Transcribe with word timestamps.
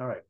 All 0.00 0.06
right. 0.06 0.22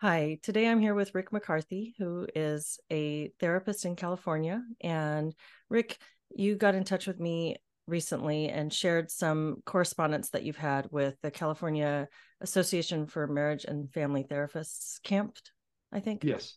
Hi, 0.00 0.38
today 0.42 0.66
I'm 0.66 0.80
here 0.80 0.94
with 0.94 1.14
Rick 1.14 1.32
McCarthy, 1.32 1.94
who 1.98 2.26
is 2.34 2.78
a 2.90 3.30
therapist 3.38 3.84
in 3.84 3.94
California. 3.94 4.62
And 4.80 5.34
Rick, 5.68 5.98
you 6.34 6.56
got 6.56 6.74
in 6.74 6.84
touch 6.84 7.06
with 7.06 7.20
me 7.20 7.56
recently 7.86 8.48
and 8.48 8.72
shared 8.72 9.10
some 9.10 9.58
correspondence 9.66 10.30
that 10.30 10.44
you've 10.44 10.56
had 10.56 10.88
with 10.90 11.20
the 11.20 11.30
California 11.30 12.08
Association 12.40 13.06
for 13.06 13.26
Marriage 13.26 13.66
and 13.66 13.92
Family 13.92 14.24
Therapists 14.24 14.98
CAMFT, 15.02 15.50
I 15.92 16.00
think. 16.00 16.24
Yes. 16.24 16.56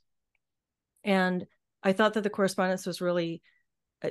And 1.04 1.46
I 1.84 1.92
thought 1.92 2.14
that 2.14 2.24
the 2.24 2.30
correspondence 2.30 2.86
was 2.86 3.02
really 3.02 3.42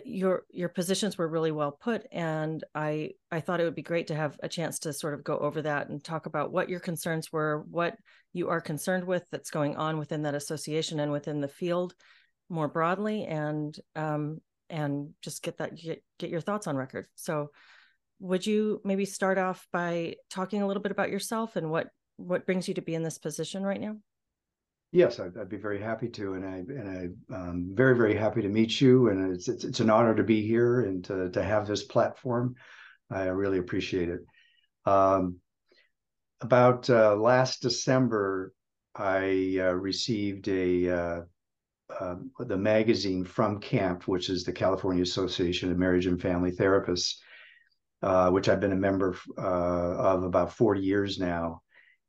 your 0.04 0.44
your 0.50 0.68
positions 0.68 1.18
were 1.18 1.28
really 1.28 1.50
well 1.50 1.72
put 1.72 2.06
and 2.12 2.64
i 2.74 3.10
i 3.30 3.40
thought 3.40 3.60
it 3.60 3.64
would 3.64 3.74
be 3.74 3.82
great 3.82 4.06
to 4.06 4.14
have 4.14 4.38
a 4.42 4.48
chance 4.48 4.78
to 4.78 4.92
sort 4.92 5.12
of 5.12 5.22
go 5.22 5.38
over 5.38 5.60
that 5.60 5.88
and 5.88 6.02
talk 6.02 6.26
about 6.26 6.50
what 6.50 6.68
your 6.70 6.80
concerns 6.80 7.30
were 7.30 7.64
what 7.70 7.96
you 8.32 8.48
are 8.48 8.60
concerned 8.60 9.04
with 9.04 9.24
that's 9.30 9.50
going 9.50 9.76
on 9.76 9.98
within 9.98 10.22
that 10.22 10.34
association 10.34 10.98
and 10.98 11.12
within 11.12 11.40
the 11.40 11.48
field 11.48 11.94
more 12.48 12.68
broadly 12.68 13.26
and 13.26 13.78
um 13.94 14.40
and 14.72 15.10
just 15.20 15.42
get 15.42 15.58
that 15.58 15.76
get, 15.76 16.02
get 16.18 16.30
your 16.30 16.40
thoughts 16.40 16.66
on 16.66 16.76
record. 16.76 17.06
So 17.14 17.50
would 18.18 18.44
you 18.46 18.80
maybe 18.84 19.04
start 19.04 19.38
off 19.38 19.68
by 19.72 20.14
talking 20.30 20.62
a 20.62 20.66
little 20.66 20.82
bit 20.82 20.92
about 20.92 21.10
yourself 21.10 21.54
and 21.56 21.70
what 21.70 21.88
what 22.16 22.46
brings 22.46 22.66
you 22.66 22.74
to 22.74 22.82
be 22.82 22.94
in 22.94 23.02
this 23.02 23.18
position 23.18 23.62
right 23.62 23.80
now 23.80 23.96
Yes, 24.92 25.18
I'd, 25.18 25.38
I'd, 25.38 25.48
be 25.48 25.56
very 25.56 25.80
happy 25.80 26.08
to, 26.10 26.34
and 26.34 26.44
I 26.44 26.56
and 26.58 27.16
I 27.30 27.34
um, 27.34 27.70
very 27.72 27.96
very 27.96 28.14
happy 28.14 28.42
to 28.42 28.48
meet 28.48 28.78
you, 28.78 29.08
and 29.08 29.34
it's, 29.34 29.48
it's, 29.48 29.64
it's 29.64 29.80
an 29.80 29.88
honor 29.88 30.14
to 30.14 30.22
be 30.22 30.46
here 30.46 30.82
and 30.82 31.02
to 31.06 31.30
to 31.30 31.42
have 31.42 31.66
this 31.66 31.82
platform. 31.82 32.56
I 33.10 33.24
really 33.24 33.56
appreciate 33.56 34.10
it. 34.10 34.20
Um, 34.84 35.38
about 36.42 36.90
uh, 36.90 37.16
last 37.16 37.62
December, 37.62 38.52
I 38.94 39.56
uh, 39.60 39.72
received 39.72 40.48
a 40.48 40.90
uh, 40.90 41.20
um, 41.98 42.30
the 42.38 42.58
magazine 42.58 43.24
from 43.24 43.60
CAMFT, 43.60 44.02
which 44.02 44.28
is 44.28 44.44
the 44.44 44.52
California 44.52 45.02
Association 45.02 45.70
of 45.70 45.78
Marriage 45.78 46.04
and 46.04 46.20
Family 46.20 46.52
Therapists, 46.52 47.14
uh, 48.02 48.28
which 48.28 48.50
I've 48.50 48.60
been 48.60 48.72
a 48.72 48.76
member 48.76 49.16
uh, 49.38 49.40
of 49.40 50.24
about 50.24 50.52
forty 50.52 50.82
years 50.82 51.18
now 51.18 51.61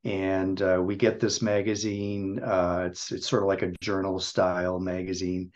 and 0.04 0.62
uh, 0.62 0.82
we 0.84 0.96
get 0.96 1.20
this 1.20 1.42
magazine. 1.42 2.40
Uh, 2.40 2.88
it's 2.90 3.12
it's 3.12 3.28
sort 3.28 3.44
of 3.44 3.48
like 3.48 3.62
a 3.62 3.74
journal 3.82 4.20
style 4.20 4.80
magazine, 4.80 5.52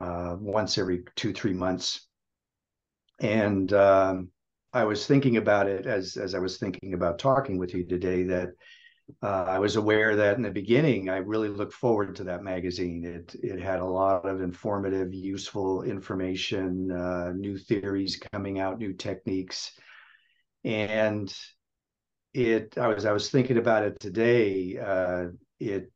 uh, 0.00 0.36
once 0.38 0.78
every 0.78 1.04
two 1.16 1.32
three 1.32 1.52
months. 1.52 2.06
And 3.20 3.72
um, 3.72 4.30
I 4.72 4.84
was 4.84 5.06
thinking 5.06 5.36
about 5.36 5.68
it 5.68 5.86
as 5.86 6.16
as 6.16 6.34
I 6.34 6.38
was 6.38 6.58
thinking 6.58 6.94
about 6.94 7.18
talking 7.18 7.58
with 7.58 7.74
you 7.74 7.86
today. 7.86 8.22
That 8.22 8.50
uh, 9.22 9.44
I 9.44 9.58
was 9.58 9.76
aware 9.76 10.16
that 10.16 10.36
in 10.36 10.42
the 10.42 10.50
beginning 10.50 11.10
I 11.10 11.18
really 11.18 11.48
looked 11.48 11.74
forward 11.74 12.16
to 12.16 12.24
that 12.24 12.42
magazine. 12.42 13.04
It 13.04 13.36
it 13.42 13.60
had 13.60 13.80
a 13.80 13.84
lot 13.84 14.24
of 14.24 14.40
informative, 14.40 15.12
useful 15.12 15.82
information, 15.82 16.90
uh, 16.90 17.32
new 17.32 17.58
theories 17.58 18.18
coming 18.32 18.58
out, 18.58 18.78
new 18.78 18.94
techniques, 18.94 19.72
and 20.64 21.32
it 22.34 22.76
i 22.78 22.88
was 22.88 23.04
i 23.04 23.12
was 23.12 23.30
thinking 23.30 23.58
about 23.58 23.84
it 23.84 23.98
today 24.00 24.78
uh, 24.78 25.26
it 25.60 25.92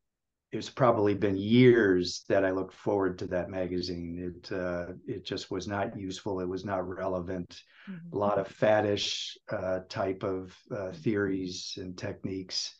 it's 0.53 0.71
probably 0.71 1.15
been 1.15 1.37
years 1.37 2.25
that 2.29 2.45
i 2.45 2.51
looked 2.51 2.75
forward 2.75 3.19
to 3.19 3.27
that 3.27 3.51
magazine. 3.51 4.35
It 4.43 4.53
uh, 4.53 4.93
it 5.07 5.25
just 5.25 5.51
was 5.51 5.67
not 5.67 5.99
useful. 5.99 6.41
It 6.41 6.49
was 6.49 6.65
not 6.65 6.89
relevant. 6.89 7.63
Mm-hmm. 7.89 8.17
a 8.17 8.19
lot 8.19 8.39
of 8.39 8.49
faddish 8.49 9.37
uh, 9.49 9.81
type 9.89 10.25
of 10.25 10.57
uh, 10.77 10.91
theories 10.91 11.75
and 11.81 11.97
techniques. 11.97 12.75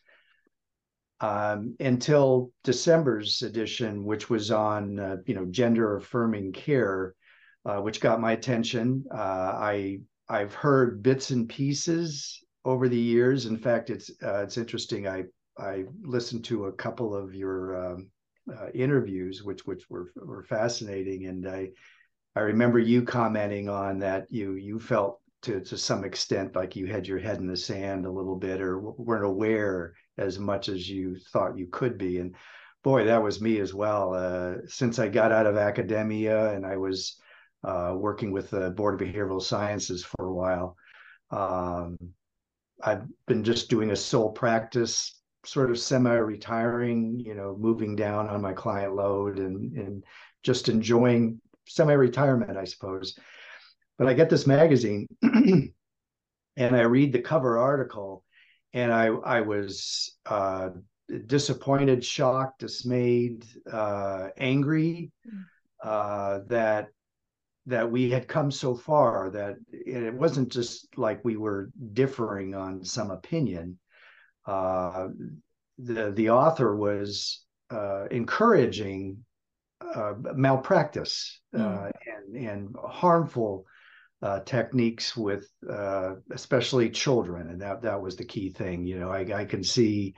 Um, 1.19 1.75
until 1.79 2.51
december's 2.63 3.41
edition 3.41 4.05
which 4.05 4.29
was 4.29 4.51
on 4.51 4.99
uh, 4.99 5.17
you 5.25 5.33
know 5.33 5.45
gender 5.45 5.97
affirming 5.97 6.51
care 6.51 7.15
uh, 7.65 7.77
which 7.77 8.01
got 8.01 8.21
my 8.21 8.33
attention. 8.33 9.05
I 9.11 10.01
i've 10.29 10.53
heard 10.53 11.01
bits 11.01 11.31
and 11.31 11.49
pieces 11.49 12.43
over 12.67 12.89
the 12.89 12.99
years. 12.99 13.45
In 13.45 13.57
fact, 13.57 13.89
it's 13.89 14.11
uh, 14.21 14.43
it's 14.43 14.57
interesting. 14.57 15.07
I 15.07 15.23
I 15.57 15.85
listened 16.03 16.43
to 16.45 16.65
a 16.65 16.73
couple 16.73 17.15
of 17.15 17.33
your 17.33 17.93
um, 17.93 18.11
uh, 18.53 18.69
interviews, 18.73 19.41
which 19.41 19.65
which 19.65 19.89
were 19.89 20.11
were 20.15 20.43
fascinating, 20.43 21.25
and 21.27 21.47
I 21.47 21.69
I 22.35 22.41
remember 22.41 22.77
you 22.77 23.03
commenting 23.03 23.69
on 23.69 23.99
that 23.99 24.27
you 24.29 24.55
you 24.55 24.79
felt 24.79 25.21
to 25.43 25.61
to 25.61 25.77
some 25.77 26.03
extent 26.03 26.55
like 26.55 26.75
you 26.75 26.87
had 26.87 27.07
your 27.07 27.19
head 27.19 27.39
in 27.39 27.47
the 27.47 27.57
sand 27.57 28.05
a 28.05 28.11
little 28.11 28.35
bit, 28.35 28.61
or 28.61 28.79
weren't 28.79 29.25
aware 29.25 29.93
as 30.17 30.37
much 30.37 30.67
as 30.67 30.89
you 30.89 31.17
thought 31.31 31.57
you 31.57 31.67
could 31.71 31.97
be, 31.97 32.19
and 32.19 32.35
boy, 32.83 33.05
that 33.05 33.23
was 33.23 33.41
me 33.41 33.59
as 33.59 33.73
well. 33.73 34.13
Uh, 34.13 34.55
since 34.67 34.99
I 34.99 35.07
got 35.07 35.31
out 35.31 35.47
of 35.47 35.57
academia 35.57 36.53
and 36.53 36.65
I 36.65 36.77
was 36.77 37.19
uh, 37.63 37.93
working 37.95 38.31
with 38.31 38.49
the 38.49 38.71
Board 38.71 39.01
of 39.01 39.07
Behavioral 39.07 39.41
Sciences 39.41 40.03
for 40.03 40.25
a 40.25 40.33
while. 40.33 40.75
Um, 41.31 41.97
I've 42.81 43.03
been 43.27 43.43
just 43.43 43.69
doing 43.69 43.91
a 43.91 43.95
sole 43.95 44.31
practice, 44.31 45.19
sort 45.45 45.71
of 45.71 45.79
semi-retiring, 45.79 47.19
you 47.19 47.33
know, 47.33 47.55
moving 47.57 47.95
down 47.95 48.27
on 48.27 48.41
my 48.41 48.53
client 48.53 48.95
load 48.95 49.39
and 49.39 49.73
and 49.77 50.03
just 50.43 50.69
enjoying 50.69 51.41
semi-retirement, 51.67 52.57
I 52.57 52.65
suppose. 52.65 53.17
But 53.97 54.07
I 54.07 54.13
get 54.13 54.29
this 54.29 54.45
magazine 54.45 55.07
and 55.21 55.73
I 56.57 56.81
read 56.81 57.13
the 57.13 57.21
cover 57.21 57.57
article 57.57 58.23
and 58.73 58.91
I 58.91 59.07
I 59.07 59.41
was 59.41 60.15
uh, 60.25 60.69
disappointed, 61.25 62.03
shocked, 62.03 62.59
dismayed, 62.59 63.45
uh, 63.71 64.29
angry 64.37 65.11
mm. 65.27 65.43
uh, 65.83 66.39
that 66.47 66.89
that 67.67 67.91
we 67.91 68.09
had 68.09 68.27
come 68.27 68.49
so 68.49 68.73
far 68.73 69.29
that 69.29 69.57
it 69.71 70.13
wasn't 70.13 70.49
just 70.49 70.87
like 70.97 71.23
we 71.23 71.35
were 71.35 71.69
differing 71.93 72.55
on 72.55 72.83
some 72.83 73.11
opinion. 73.11 73.77
Uh, 74.45 75.09
the 75.77 76.11
the 76.11 76.29
author 76.29 76.75
was 76.75 77.43
uh, 77.69 78.05
encouraging 78.09 79.17
uh, 79.81 80.13
malpractice 80.33 81.41
mm. 81.53 81.91
and 82.05 82.47
and 82.47 82.75
harmful 82.81 83.65
uh, 84.21 84.39
techniques 84.39 85.15
with 85.15 85.47
uh, 85.69 86.13
especially 86.31 86.89
children, 86.89 87.49
and 87.49 87.61
that 87.61 87.81
that 87.81 88.01
was 88.01 88.15
the 88.15 88.25
key 88.25 88.49
thing. 88.49 88.85
You 88.85 88.99
know, 88.99 89.11
I, 89.11 89.41
I 89.41 89.45
can 89.45 89.63
see. 89.63 90.15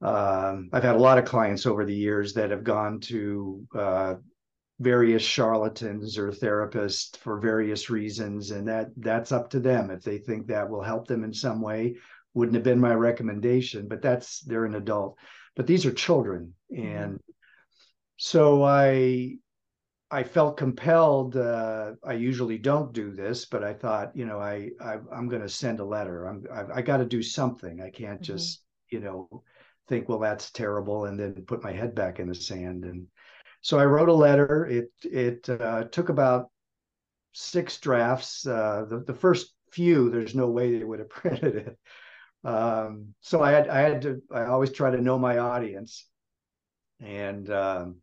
Um, 0.00 0.68
I've 0.72 0.82
had 0.82 0.96
a 0.96 0.98
lot 0.98 1.18
of 1.18 1.24
clients 1.24 1.66
over 1.66 1.84
the 1.84 1.94
years 1.94 2.34
that 2.34 2.50
have 2.50 2.62
gone 2.62 3.00
to 3.00 3.66
various 4.80 5.22
charlatans 5.22 6.18
or 6.18 6.30
therapists 6.30 7.16
for 7.18 7.38
various 7.38 7.90
reasons 7.90 8.50
and 8.50 8.66
that 8.66 8.88
that's 8.96 9.30
up 9.30 9.48
to 9.48 9.60
them 9.60 9.90
if 9.90 10.02
they 10.02 10.18
think 10.18 10.46
that 10.46 10.68
will 10.68 10.82
help 10.82 11.06
them 11.06 11.22
in 11.22 11.32
some 11.32 11.60
way 11.60 11.94
wouldn't 12.34 12.56
have 12.56 12.64
been 12.64 12.80
my 12.80 12.92
recommendation 12.92 13.86
but 13.86 14.02
that's 14.02 14.40
they're 14.40 14.64
an 14.64 14.74
adult 14.74 15.16
but 15.54 15.68
these 15.68 15.86
are 15.86 15.92
children 15.92 16.52
mm-hmm. 16.72 16.84
and 16.84 17.20
so 18.16 18.64
i 18.64 19.36
i 20.10 20.24
felt 20.24 20.56
compelled 20.56 21.36
uh, 21.36 21.92
i 22.04 22.12
usually 22.12 22.58
don't 22.58 22.92
do 22.92 23.12
this 23.12 23.44
but 23.44 23.62
i 23.62 23.72
thought 23.72 24.10
you 24.16 24.26
know 24.26 24.40
i, 24.40 24.70
I 24.80 24.94
am 25.12 25.28
going 25.28 25.42
to 25.42 25.48
send 25.48 25.78
a 25.78 25.84
letter 25.84 26.26
i'm 26.26 26.44
i, 26.52 26.78
I 26.78 26.82
got 26.82 26.96
to 26.96 27.06
do 27.06 27.22
something 27.22 27.80
i 27.80 27.90
can't 27.90 28.20
mm-hmm. 28.20 28.24
just 28.24 28.64
you 28.90 28.98
know 28.98 29.44
think 29.88 30.08
well 30.08 30.18
that's 30.18 30.50
terrible 30.50 31.04
and 31.04 31.18
then 31.18 31.44
put 31.46 31.62
my 31.62 31.72
head 31.72 31.94
back 31.94 32.18
in 32.18 32.28
the 32.28 32.34
sand 32.34 32.84
and 32.84 33.06
so 33.64 33.78
I 33.78 33.86
wrote 33.86 34.10
a 34.10 34.14
letter. 34.14 34.66
It 34.66 34.92
it 35.02 35.48
uh, 35.48 35.84
took 35.84 36.10
about 36.10 36.50
six 37.32 37.78
drafts. 37.80 38.46
Uh, 38.46 38.84
the 38.90 38.98
the 38.98 39.14
first 39.14 39.54
few, 39.72 40.10
there's 40.10 40.34
no 40.34 40.50
way 40.50 40.76
they 40.76 40.84
would 40.84 40.98
have 40.98 41.08
printed 41.22 41.56
it. 41.56 41.78
Um, 42.46 43.14
so 43.22 43.42
I 43.42 43.52
had 43.52 43.68
I 43.68 43.80
had 43.80 44.02
to. 44.02 44.22
I 44.30 44.44
always 44.44 44.70
try 44.70 44.90
to 44.90 45.00
know 45.00 45.18
my 45.18 45.38
audience, 45.38 46.06
and 47.00 47.50
um, 47.50 47.96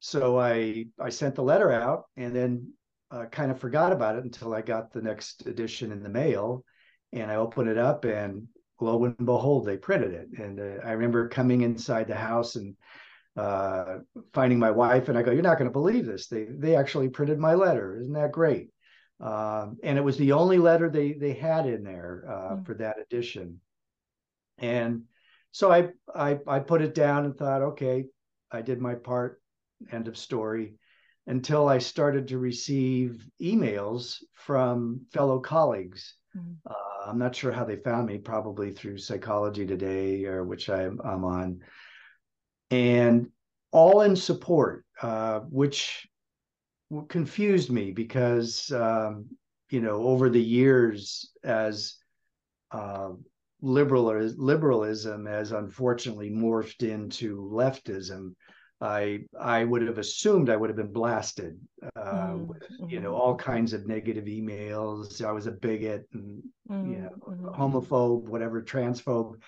so 0.00 0.38
I 0.38 0.88
I 1.00 1.08
sent 1.08 1.36
the 1.36 1.42
letter 1.42 1.72
out, 1.72 2.04
and 2.18 2.36
then 2.36 2.74
uh, 3.10 3.24
kind 3.24 3.50
of 3.50 3.58
forgot 3.58 3.92
about 3.92 4.16
it 4.16 4.24
until 4.24 4.52
I 4.52 4.60
got 4.60 4.92
the 4.92 5.00
next 5.00 5.46
edition 5.46 5.92
in 5.92 6.02
the 6.02 6.10
mail, 6.10 6.62
and 7.14 7.30
I 7.30 7.36
opened 7.36 7.70
it 7.70 7.78
up, 7.78 8.04
and 8.04 8.48
lo 8.82 9.02
and 9.02 9.16
behold, 9.16 9.64
they 9.64 9.78
printed 9.78 10.12
it. 10.12 10.38
And 10.38 10.60
uh, 10.60 10.84
I 10.84 10.92
remember 10.92 11.26
coming 11.26 11.62
inside 11.62 12.06
the 12.06 12.16
house 12.16 12.56
and 12.56 12.76
uh, 13.38 13.98
finding 14.32 14.58
my 14.58 14.70
wife, 14.70 15.08
and 15.08 15.18
I 15.18 15.22
go, 15.22 15.30
"You're 15.30 15.42
not 15.42 15.58
going 15.58 15.70
to 15.70 15.72
believe 15.72 16.06
this. 16.06 16.26
They 16.26 16.44
they 16.44 16.76
actually 16.76 17.08
printed 17.08 17.38
my 17.38 17.54
letter. 17.54 17.98
Isn't 18.00 18.14
that 18.14 18.32
great?" 18.32 18.70
Um, 19.20 19.78
and 19.82 19.98
it 19.98 20.04
was 20.04 20.16
the 20.16 20.32
only 20.32 20.58
letter 20.58 20.88
they 20.90 21.12
they 21.12 21.34
had 21.34 21.66
in 21.66 21.82
there 21.82 22.24
uh, 22.28 22.56
mm. 22.56 22.66
for 22.66 22.74
that 22.74 22.98
edition. 22.98 23.60
And 24.58 25.04
so 25.52 25.70
I, 25.70 25.90
I 26.14 26.38
I 26.46 26.58
put 26.60 26.82
it 26.82 26.94
down 26.94 27.24
and 27.24 27.36
thought, 27.36 27.62
okay, 27.62 28.06
I 28.50 28.62
did 28.62 28.80
my 28.80 28.94
part. 28.94 29.40
End 29.92 30.08
of 30.08 30.16
story. 30.16 30.74
Until 31.26 31.68
I 31.68 31.78
started 31.78 32.28
to 32.28 32.38
receive 32.38 33.28
emails 33.40 34.16
from 34.34 35.02
fellow 35.12 35.40
colleagues 35.40 36.14
Mm-hmm. 36.36 36.52
Uh, 36.66 37.10
I'm 37.10 37.18
not 37.18 37.34
sure 37.34 37.52
how 37.52 37.64
they 37.64 37.76
found 37.76 38.06
me, 38.06 38.18
probably 38.18 38.72
through 38.72 38.98
Psychology 38.98 39.66
Today, 39.66 40.24
or 40.24 40.44
which 40.44 40.68
I'm, 40.68 41.00
I'm 41.04 41.24
on, 41.24 41.60
and 42.70 43.28
all 43.72 44.02
in 44.02 44.16
support, 44.16 44.84
uh, 45.02 45.40
which 45.40 46.08
confused 47.08 47.70
me 47.70 47.92
because 47.92 48.70
um, 48.72 49.26
you 49.70 49.80
know 49.80 50.02
over 50.02 50.30
the 50.30 50.42
years 50.42 51.30
as 51.44 51.96
uh, 52.70 53.10
liberal 53.60 54.06
liberalism 54.36 55.26
has 55.26 55.52
unfortunately 55.52 56.30
morphed 56.30 56.88
into 56.88 57.50
leftism 57.52 58.34
I 58.80 59.20
I 59.38 59.64
would 59.64 59.82
have 59.82 59.98
assumed 59.98 60.50
I 60.50 60.56
would 60.56 60.70
have 60.70 60.76
been 60.76 60.92
blasted 60.92 61.58
uh, 61.96 62.00
mm-hmm. 62.00 62.46
with 62.46 62.62
you 62.88 63.00
know 63.00 63.12
mm-hmm. 63.12 63.20
all 63.20 63.36
kinds 63.36 63.72
of 63.72 63.86
negative 63.86 64.26
emails. 64.26 65.24
I 65.24 65.32
was 65.32 65.46
a 65.46 65.52
bigot 65.52 66.06
and 66.12 66.42
mm-hmm. 66.70 66.92
you 66.92 66.98
know 66.98 67.10
mm-hmm. 67.26 67.48
homophobe, 67.48 68.28
whatever, 68.28 68.62
transphobe, 68.62 69.40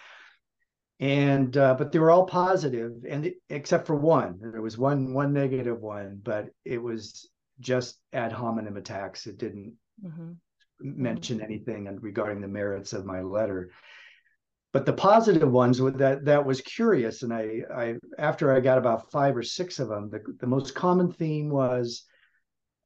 and 1.00 1.56
uh, 1.56 1.74
but 1.74 1.90
they 1.90 1.98
were 1.98 2.10
all 2.10 2.26
positive, 2.26 2.92
and 3.08 3.32
except 3.48 3.86
for 3.86 3.96
one, 3.96 4.38
there 4.40 4.62
was 4.62 4.78
one 4.78 5.12
one 5.12 5.32
negative 5.32 5.80
one, 5.80 6.20
but 6.22 6.50
it 6.64 6.80
was 6.80 7.28
just 7.58 7.98
ad 8.12 8.32
hominem 8.32 8.76
attacks. 8.76 9.26
It 9.26 9.38
didn't 9.38 9.74
mm-hmm. 10.04 10.32
mention 10.80 11.40
anything 11.40 11.88
regarding 12.00 12.40
the 12.40 12.48
merits 12.48 12.92
of 12.92 13.04
my 13.04 13.20
letter 13.20 13.70
but 14.72 14.86
the 14.86 14.92
positive 14.92 15.50
ones 15.50 15.78
that 15.78 16.24
that 16.24 16.44
was 16.44 16.60
curious 16.60 17.22
and 17.22 17.32
I, 17.32 17.62
I 17.74 17.94
after 18.18 18.54
i 18.54 18.60
got 18.60 18.78
about 18.78 19.10
five 19.10 19.36
or 19.36 19.42
six 19.42 19.78
of 19.78 19.88
them 19.88 20.10
the, 20.10 20.20
the 20.40 20.46
most 20.46 20.74
common 20.74 21.12
theme 21.12 21.50
was 21.50 22.04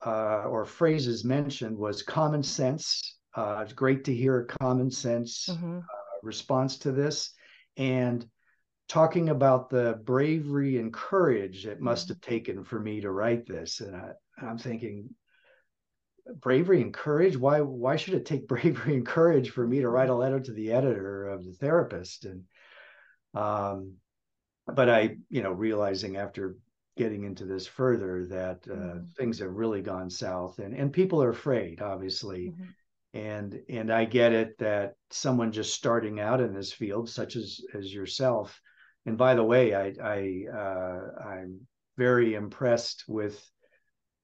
uh, 0.04 0.44
or 0.44 0.66
phrases 0.66 1.24
mentioned 1.24 1.76
was 1.76 2.02
common 2.02 2.42
sense 2.42 3.18
uh, 3.36 3.60
it's 3.62 3.72
great 3.72 4.04
to 4.04 4.14
hear 4.14 4.40
a 4.40 4.46
common 4.46 4.90
sense 4.90 5.48
mm-hmm. 5.50 5.78
uh, 5.78 6.18
response 6.22 6.78
to 6.78 6.92
this 6.92 7.30
and 7.76 8.26
talking 8.88 9.30
about 9.30 9.70
the 9.70 10.00
bravery 10.04 10.78
and 10.78 10.92
courage 10.92 11.66
it 11.66 11.80
must 11.80 12.06
mm-hmm. 12.06 12.12
have 12.14 12.20
taken 12.20 12.64
for 12.64 12.78
me 12.78 13.00
to 13.00 13.10
write 13.10 13.46
this 13.46 13.80
and 13.80 13.96
I, 13.96 14.10
i'm 14.40 14.58
thinking 14.58 15.10
bravery 16.36 16.82
and 16.82 16.92
courage 16.92 17.36
why 17.36 17.60
why 17.60 17.96
should 17.96 18.14
it 18.14 18.26
take 18.26 18.48
bravery 18.48 18.94
and 18.94 19.06
courage 19.06 19.50
for 19.50 19.66
me 19.66 19.80
to 19.80 19.88
write 19.88 20.10
a 20.10 20.14
letter 20.14 20.40
to 20.40 20.52
the 20.52 20.72
editor 20.72 21.28
of 21.28 21.44
the 21.44 21.52
therapist 21.52 22.26
and 22.26 22.44
um 23.34 23.94
but 24.66 24.88
i 24.88 25.16
you 25.30 25.42
know 25.42 25.52
realizing 25.52 26.16
after 26.16 26.56
getting 26.96 27.24
into 27.24 27.44
this 27.44 27.66
further 27.66 28.26
that 28.26 28.60
uh, 28.70 28.74
mm-hmm. 28.74 29.04
things 29.18 29.40
have 29.40 29.50
really 29.50 29.82
gone 29.82 30.08
south 30.08 30.58
and 30.58 30.74
and 30.74 30.92
people 30.92 31.22
are 31.22 31.30
afraid 31.30 31.80
obviously 31.80 32.50
mm-hmm. 32.50 32.64
And 33.14 33.58
and 33.68 33.92
i 33.92 34.04
get 34.04 34.32
it 34.32 34.58
that 34.58 34.96
someone 35.10 35.52
just 35.52 35.74
starting 35.74 36.20
out 36.20 36.40
in 36.40 36.52
this 36.52 36.72
field 36.72 37.08
such 37.08 37.36
as 37.36 37.60
as 37.74 37.94
yourself 37.94 38.60
and 39.06 39.16
by 39.16 39.34
the 39.34 39.44
way 39.44 39.74
i 39.74 39.94
i 40.02 40.44
uh, 40.52 41.28
i'm 41.30 41.60
very 41.96 42.34
impressed 42.34 43.04
with 43.08 43.42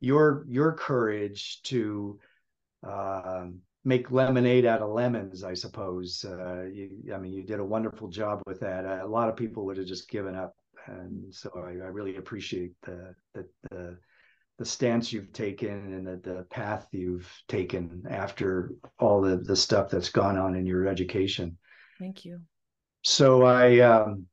your 0.01 0.45
your 0.49 0.73
courage 0.73 1.63
to 1.63 2.19
uh, 2.87 3.47
make 3.85 4.11
lemonade 4.11 4.67
out 4.67 4.83
of 4.83 4.91
lemons, 4.91 5.45
I 5.45 5.55
suppose. 5.55 6.25
Uh, 6.25 6.65
you, 6.65 7.13
I 7.15 7.19
mean, 7.19 7.33
you 7.33 7.43
did 7.43 7.61
a 7.61 7.65
wonderful 7.65 8.09
job 8.09 8.43
with 8.47 8.61
that. 8.61 8.85
A 8.85 9.07
lot 9.07 9.29
of 9.29 9.37
people 9.37 9.65
would 9.67 9.77
have 9.77 9.87
just 9.87 10.09
given 10.09 10.35
up, 10.35 10.55
and 10.87 11.33
so 11.35 11.51
I, 11.57 11.71
I 11.71 11.89
really 11.89 12.17
appreciate 12.17 12.73
the, 12.83 13.15
the 13.35 13.47
the 13.71 13.99
the 14.61 14.67
stance 14.67 15.11
you've 15.11 15.33
taken 15.33 15.71
and 15.71 16.07
the, 16.07 16.21
the 16.23 16.43
path 16.51 16.87
you've 16.93 17.27
taken 17.49 18.05
after 18.11 18.75
all 18.99 19.23
the 19.23 19.39
the 19.39 19.57
stuff 19.57 19.89
that's 19.89 20.11
gone 20.11 20.37
on 20.37 20.55
in 20.55 20.67
your 20.67 20.87
education. 20.87 21.57
Thank 21.99 22.27
you. 22.27 22.43
So 23.03 23.43
I 23.43 23.79
um, 23.79 24.27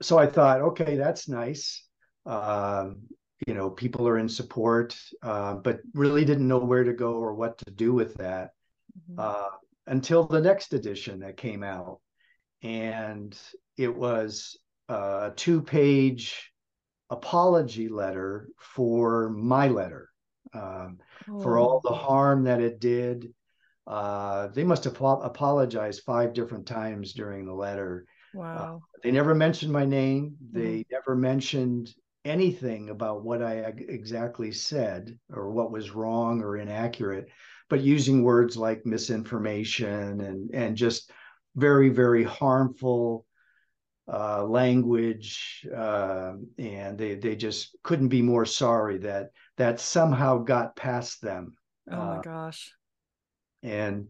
so 0.00 0.16
I 0.18 0.26
thought, 0.26 0.62
okay, 0.62 0.96
that's 0.96 1.28
nice. 1.28 1.86
Um, 2.24 3.02
you 3.46 3.52
know 3.52 3.68
people 3.68 4.08
are 4.08 4.18
in 4.18 4.28
support 4.30 4.96
uh, 5.22 5.56
but 5.56 5.80
really 5.92 6.24
didn't 6.24 6.48
know 6.48 6.58
where 6.58 6.84
to 6.84 6.94
go 6.94 7.12
or 7.16 7.34
what 7.34 7.58
to 7.58 7.70
do 7.70 7.92
with 7.92 8.14
that 8.14 8.52
mm-hmm. 8.98 9.20
uh, 9.20 9.50
until 9.86 10.26
the 10.26 10.40
next 10.40 10.72
edition 10.72 11.20
that 11.20 11.36
came 11.36 11.62
out 11.62 12.00
and 12.62 13.38
it 13.76 13.94
was 13.94 14.56
a 14.88 15.30
two 15.36 15.60
page 15.60 16.53
apology 17.14 17.88
letter 17.88 18.48
for 18.58 19.30
my 19.30 19.68
letter 19.68 20.10
um, 20.52 20.98
oh. 21.28 21.40
for 21.40 21.58
all 21.58 21.80
the 21.82 21.92
harm 21.92 22.44
that 22.44 22.60
it 22.60 22.80
did 22.80 23.32
uh, 23.86 24.48
they 24.48 24.64
must 24.64 24.84
have 24.84 24.96
apologized 25.00 26.02
five 26.04 26.32
different 26.32 26.66
times 26.66 27.12
during 27.12 27.44
the 27.46 27.54
letter 27.54 28.06
wow 28.34 28.80
they 29.02 29.10
never 29.10 29.34
mentioned 29.34 29.72
my 29.72 29.84
name 29.84 30.36
they 30.52 30.80
mm-hmm. 30.80 30.94
never 30.94 31.14
mentioned 31.14 31.94
anything 32.24 32.88
about 32.88 33.22
what 33.22 33.42
I 33.42 33.72
exactly 33.88 34.50
said 34.50 35.18
or 35.30 35.50
what 35.50 35.70
was 35.70 35.90
wrong 35.90 36.40
or 36.40 36.56
inaccurate, 36.56 37.28
but 37.68 37.82
using 37.82 38.22
words 38.22 38.56
like 38.56 38.86
misinformation 38.86 40.20
and 40.20 40.50
and 40.54 40.76
just 40.76 41.10
very 41.56 41.88
very 41.90 42.24
harmful 42.24 43.26
uh, 44.12 44.44
language, 44.44 45.66
uh, 45.74 46.32
and 46.58 46.98
they 46.98 47.14
they 47.14 47.36
just 47.36 47.76
couldn't 47.82 48.08
be 48.08 48.22
more 48.22 48.44
sorry 48.44 48.98
that 48.98 49.30
that 49.56 49.80
somehow 49.80 50.38
got 50.38 50.76
past 50.76 51.22
them. 51.22 51.54
Oh 51.90 51.96
my 51.96 52.16
uh, 52.16 52.20
gosh! 52.22 52.72
And 53.62 54.08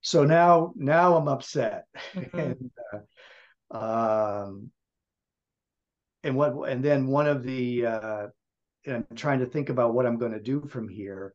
so 0.00 0.24
now 0.24 0.72
now 0.76 1.16
I'm 1.16 1.28
upset, 1.28 1.84
mm-hmm. 2.14 2.38
and 2.38 2.70
uh, 3.70 4.44
um, 4.44 4.70
and 6.24 6.36
what 6.36 6.68
and 6.68 6.84
then 6.84 7.06
one 7.06 7.28
of 7.28 7.44
the 7.44 7.86
uh, 7.86 8.26
I'm 8.86 9.06
trying 9.14 9.40
to 9.40 9.46
think 9.46 9.68
about 9.68 9.94
what 9.94 10.06
I'm 10.06 10.18
going 10.18 10.32
to 10.32 10.40
do 10.40 10.66
from 10.68 10.88
here. 10.88 11.34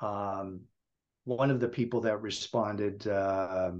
Um, 0.00 0.60
one 1.24 1.50
of 1.50 1.60
the 1.60 1.68
people 1.68 2.02
that 2.02 2.22
responded, 2.22 3.06
uh, 3.06 3.72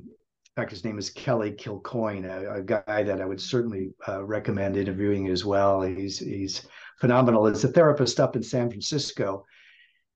fact, 0.59 0.73
his 0.73 0.85
name 0.85 0.99
is 0.99 1.11
Kelly 1.11 1.53
Kilcoyne, 1.53 2.25
a, 2.25 2.55
a 2.55 2.63
guy 2.63 3.05
that 3.05 3.21
I 3.21 3.25
would 3.25 3.41
certainly 3.41 3.93
uh, 4.09 4.25
recommend 4.25 4.77
interviewing 4.77 5.29
as 5.29 5.45
well. 5.45 5.83
He's 5.83 6.19
he's 6.19 6.67
phenomenal. 7.01 7.47
He's 7.47 7.63
a 7.63 7.69
therapist 7.69 8.19
up 8.19 8.35
in 8.35 8.43
San 8.43 8.69
Francisco, 8.69 9.45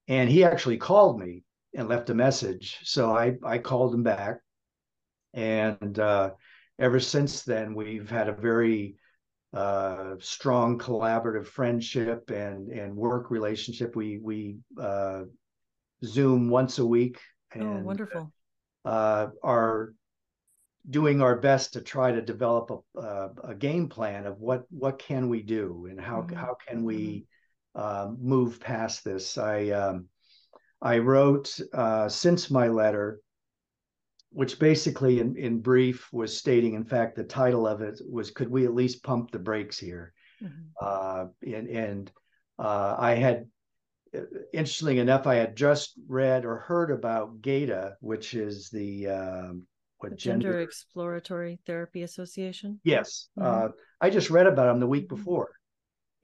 and 0.09 0.29
he 0.29 0.43
actually 0.43 0.79
called 0.79 1.21
me 1.21 1.45
and 1.77 1.89
left 1.89 2.11
a 2.11 2.15
message. 2.15 2.79
So 2.83 3.17
I 3.17 3.37
I 3.45 3.59
called 3.59 3.95
him 3.95 4.03
back, 4.03 4.41
and 5.33 5.97
uh, 5.97 6.31
ever 6.77 6.99
since 6.99 7.45
then 7.45 7.77
we've 7.77 8.11
had 8.11 8.29
a 8.29 8.33
very 8.33 8.97
uh, 9.55 10.15
strong 10.19 10.77
collaborative 10.77 11.47
friendship 11.47 12.31
and 12.31 12.69
and 12.69 12.97
work 12.97 13.31
relationship. 13.31 13.95
We 13.95 14.19
we 14.19 14.57
uh, 14.77 15.23
Zoom 16.05 16.51
once 16.51 16.81
a 16.81 16.87
week. 16.87 17.21
Oh, 17.55 17.61
and, 17.61 17.79
oh, 17.79 17.83
wonderful! 17.83 18.33
Uh, 18.85 19.29
are 19.45 19.95
doing 20.89 21.23
our 21.23 21.37
best 21.37 21.73
to 21.73 21.81
try 21.81 22.13
to 22.13 22.21
develop 22.21 22.71
a, 22.71 23.01
a, 23.01 23.31
a, 23.45 23.55
game 23.55 23.89
plan 23.89 24.27
of 24.27 24.41
what 24.41 24.65
what 24.71 24.99
can 24.99 25.29
we 25.29 25.43
do 25.43 25.87
and 25.89 26.01
how 26.01 26.23
mm-hmm. 26.23 26.37
how 26.37 26.57
can 26.67 26.83
we 26.85 27.27
mm-hmm. 27.77 28.29
move 28.29 28.59
past 28.61 29.05
this. 29.05 29.39
I 29.39 29.71
um, 29.71 30.09
I 30.81 30.99
wrote 30.99 31.59
uh, 31.73 32.09
since 32.09 32.51
my 32.51 32.69
letter 32.69 33.21
which 34.33 34.59
basically 34.59 35.21
in, 35.21 35.37
in 35.37 35.61
brief 35.61 36.11
was 36.13 36.37
stating 36.37 36.75
in 36.75 36.85
fact 36.85 37.17
the 37.17 37.25
title 37.25 37.67
of 37.67 37.83
it 37.83 38.01
was 38.11 38.31
could 38.31 38.49
we 38.49 38.65
at 38.65 38.75
least 38.75 39.03
pump 39.03 39.31
the 39.31 39.39
brakes 39.39 39.79
here 39.79 40.13
mm-hmm. 40.43 40.53
uh, 40.81 41.27
and, 41.43 41.69
and 41.69 42.13
uh, 42.59 42.97
i 42.99 43.15
had 43.15 43.47
interestingly 44.53 44.99
enough 44.99 45.27
i 45.27 45.35
had 45.35 45.57
just 45.57 45.99
read 46.09 46.45
or 46.45 46.57
heard 46.57 46.91
about 46.91 47.41
GETA 47.41 47.97
which 48.01 48.35
is 48.35 48.71
the 48.71 49.09
um, 49.09 49.67
what 50.03 50.17
gender, 50.17 50.49
gender, 50.49 50.61
exploratory 50.61 51.59
therapy 51.67 52.03
association 52.03 52.81
yes 52.85 53.29
mm-hmm. 53.39 53.67
uh, 53.67 53.69
i 54.01 54.11
just 54.11 54.31
read 54.31 54.47
about 54.47 54.67
them 54.67 54.81
the 54.81 54.87
week 54.87 55.07
mm-hmm. 55.07 55.17
before 55.17 55.51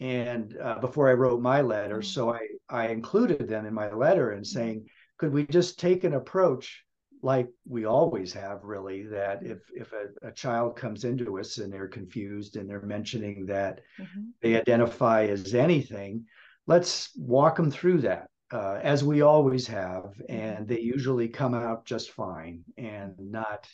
and 0.00 0.56
uh, 0.62 0.78
before 0.78 1.08
i 1.08 1.12
wrote 1.12 1.40
my 1.40 1.60
letter 1.60 1.96
mm-hmm. 1.96 2.02
so 2.02 2.32
i 2.32 2.40
i 2.68 2.88
included 2.88 3.48
them 3.48 3.66
in 3.66 3.74
my 3.74 3.90
letter 3.92 4.32
and 4.32 4.44
mm-hmm. 4.44 4.58
saying 4.58 4.86
could 5.18 5.32
we 5.32 5.46
just 5.46 5.78
take 5.78 6.04
an 6.04 6.14
approach 6.14 6.84
like 7.22 7.48
we 7.68 7.84
always 7.84 8.32
have 8.32 8.62
really 8.62 9.02
that 9.02 9.42
if 9.42 9.58
if 9.74 9.92
a, 9.92 10.28
a, 10.28 10.32
child 10.32 10.76
comes 10.76 11.04
into 11.04 11.38
us 11.38 11.58
and 11.58 11.72
they're 11.72 11.88
confused 11.88 12.56
and 12.56 12.70
they're 12.70 12.82
mentioning 12.82 13.44
that 13.46 13.80
mm-hmm. 14.00 14.22
they 14.40 14.56
identify 14.56 15.24
as 15.24 15.54
anything 15.54 16.24
let's 16.66 17.10
walk 17.16 17.56
them 17.56 17.70
through 17.70 18.00
that 18.00 18.28
uh, 18.52 18.78
as 18.82 19.04
we 19.04 19.22
always 19.22 19.66
have 19.66 20.04
mm-hmm. 20.04 20.32
and 20.32 20.68
they 20.68 20.80
usually 20.80 21.28
come 21.28 21.54
out 21.54 21.84
just 21.84 22.10
fine 22.10 22.64
and 22.76 23.14
not 23.18 23.66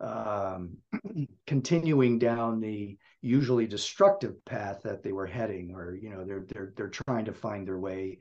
um, 0.00 0.76
continuing 1.46 2.18
down 2.18 2.60
the 2.60 2.96
usually 3.20 3.66
destructive 3.66 4.44
path 4.44 4.80
that 4.84 5.02
they 5.02 5.12
were 5.12 5.26
heading 5.26 5.74
or 5.74 5.94
you 5.94 6.10
know 6.10 6.24
they're 6.24 6.46
they're 6.48 6.72
they're 6.76 6.88
trying 7.06 7.24
to 7.24 7.32
find 7.32 7.66
their 7.66 7.78
way 7.78 8.20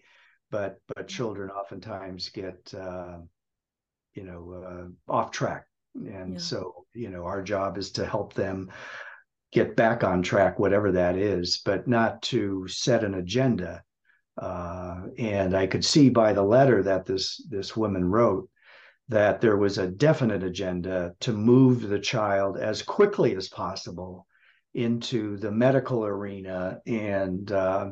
but 0.50 0.80
but 0.88 0.98
mm-hmm. 0.98 1.08
children 1.08 1.52
oftentimes 1.52 2.30
get 2.30 2.74
uh, 2.74 3.18
you 4.18 4.24
know, 4.24 4.64
uh, 4.66 5.14
off 5.14 5.32
track. 5.32 5.66
And 5.96 6.34
yeah. 6.34 6.40
so, 6.40 6.86
you 6.94 7.10
know, 7.10 7.26
our 7.26 7.42
job 7.42 7.78
is 7.78 7.92
to 7.94 8.06
help 8.06 8.34
them 8.34 8.72
get 9.54 9.76
back 9.76 10.04
on 10.04 10.24
track, 10.24 10.60
whatever 10.60 10.92
that 10.92 11.16
is, 11.16 11.62
but 11.64 11.88
not 11.88 12.22
to 12.24 12.68
set 12.68 13.04
an 13.04 13.14
agenda. 13.14 13.84
Uh, 14.38 15.02
and 15.18 15.56
I 15.56 15.68
could 15.68 15.84
see 15.84 16.10
by 16.10 16.34
the 16.34 16.44
letter 16.44 16.84
that 16.84 17.06
this 17.06 17.44
this 17.50 17.76
woman 17.76 18.06
wrote 18.06 18.50
that 19.10 19.42
there 19.42 19.58
was 19.58 19.78
a 19.78 19.88
definite 19.88 20.44
agenda 20.44 21.16
to 21.22 21.32
move 21.32 21.88
the 21.88 22.00
child 22.00 22.58
as 22.58 22.82
quickly 22.82 23.36
as 23.36 23.48
possible 23.48 24.28
into 24.74 25.38
the 25.38 25.52
medical 25.52 26.06
arena 26.06 26.80
and 26.86 27.52
uh, 27.52 27.90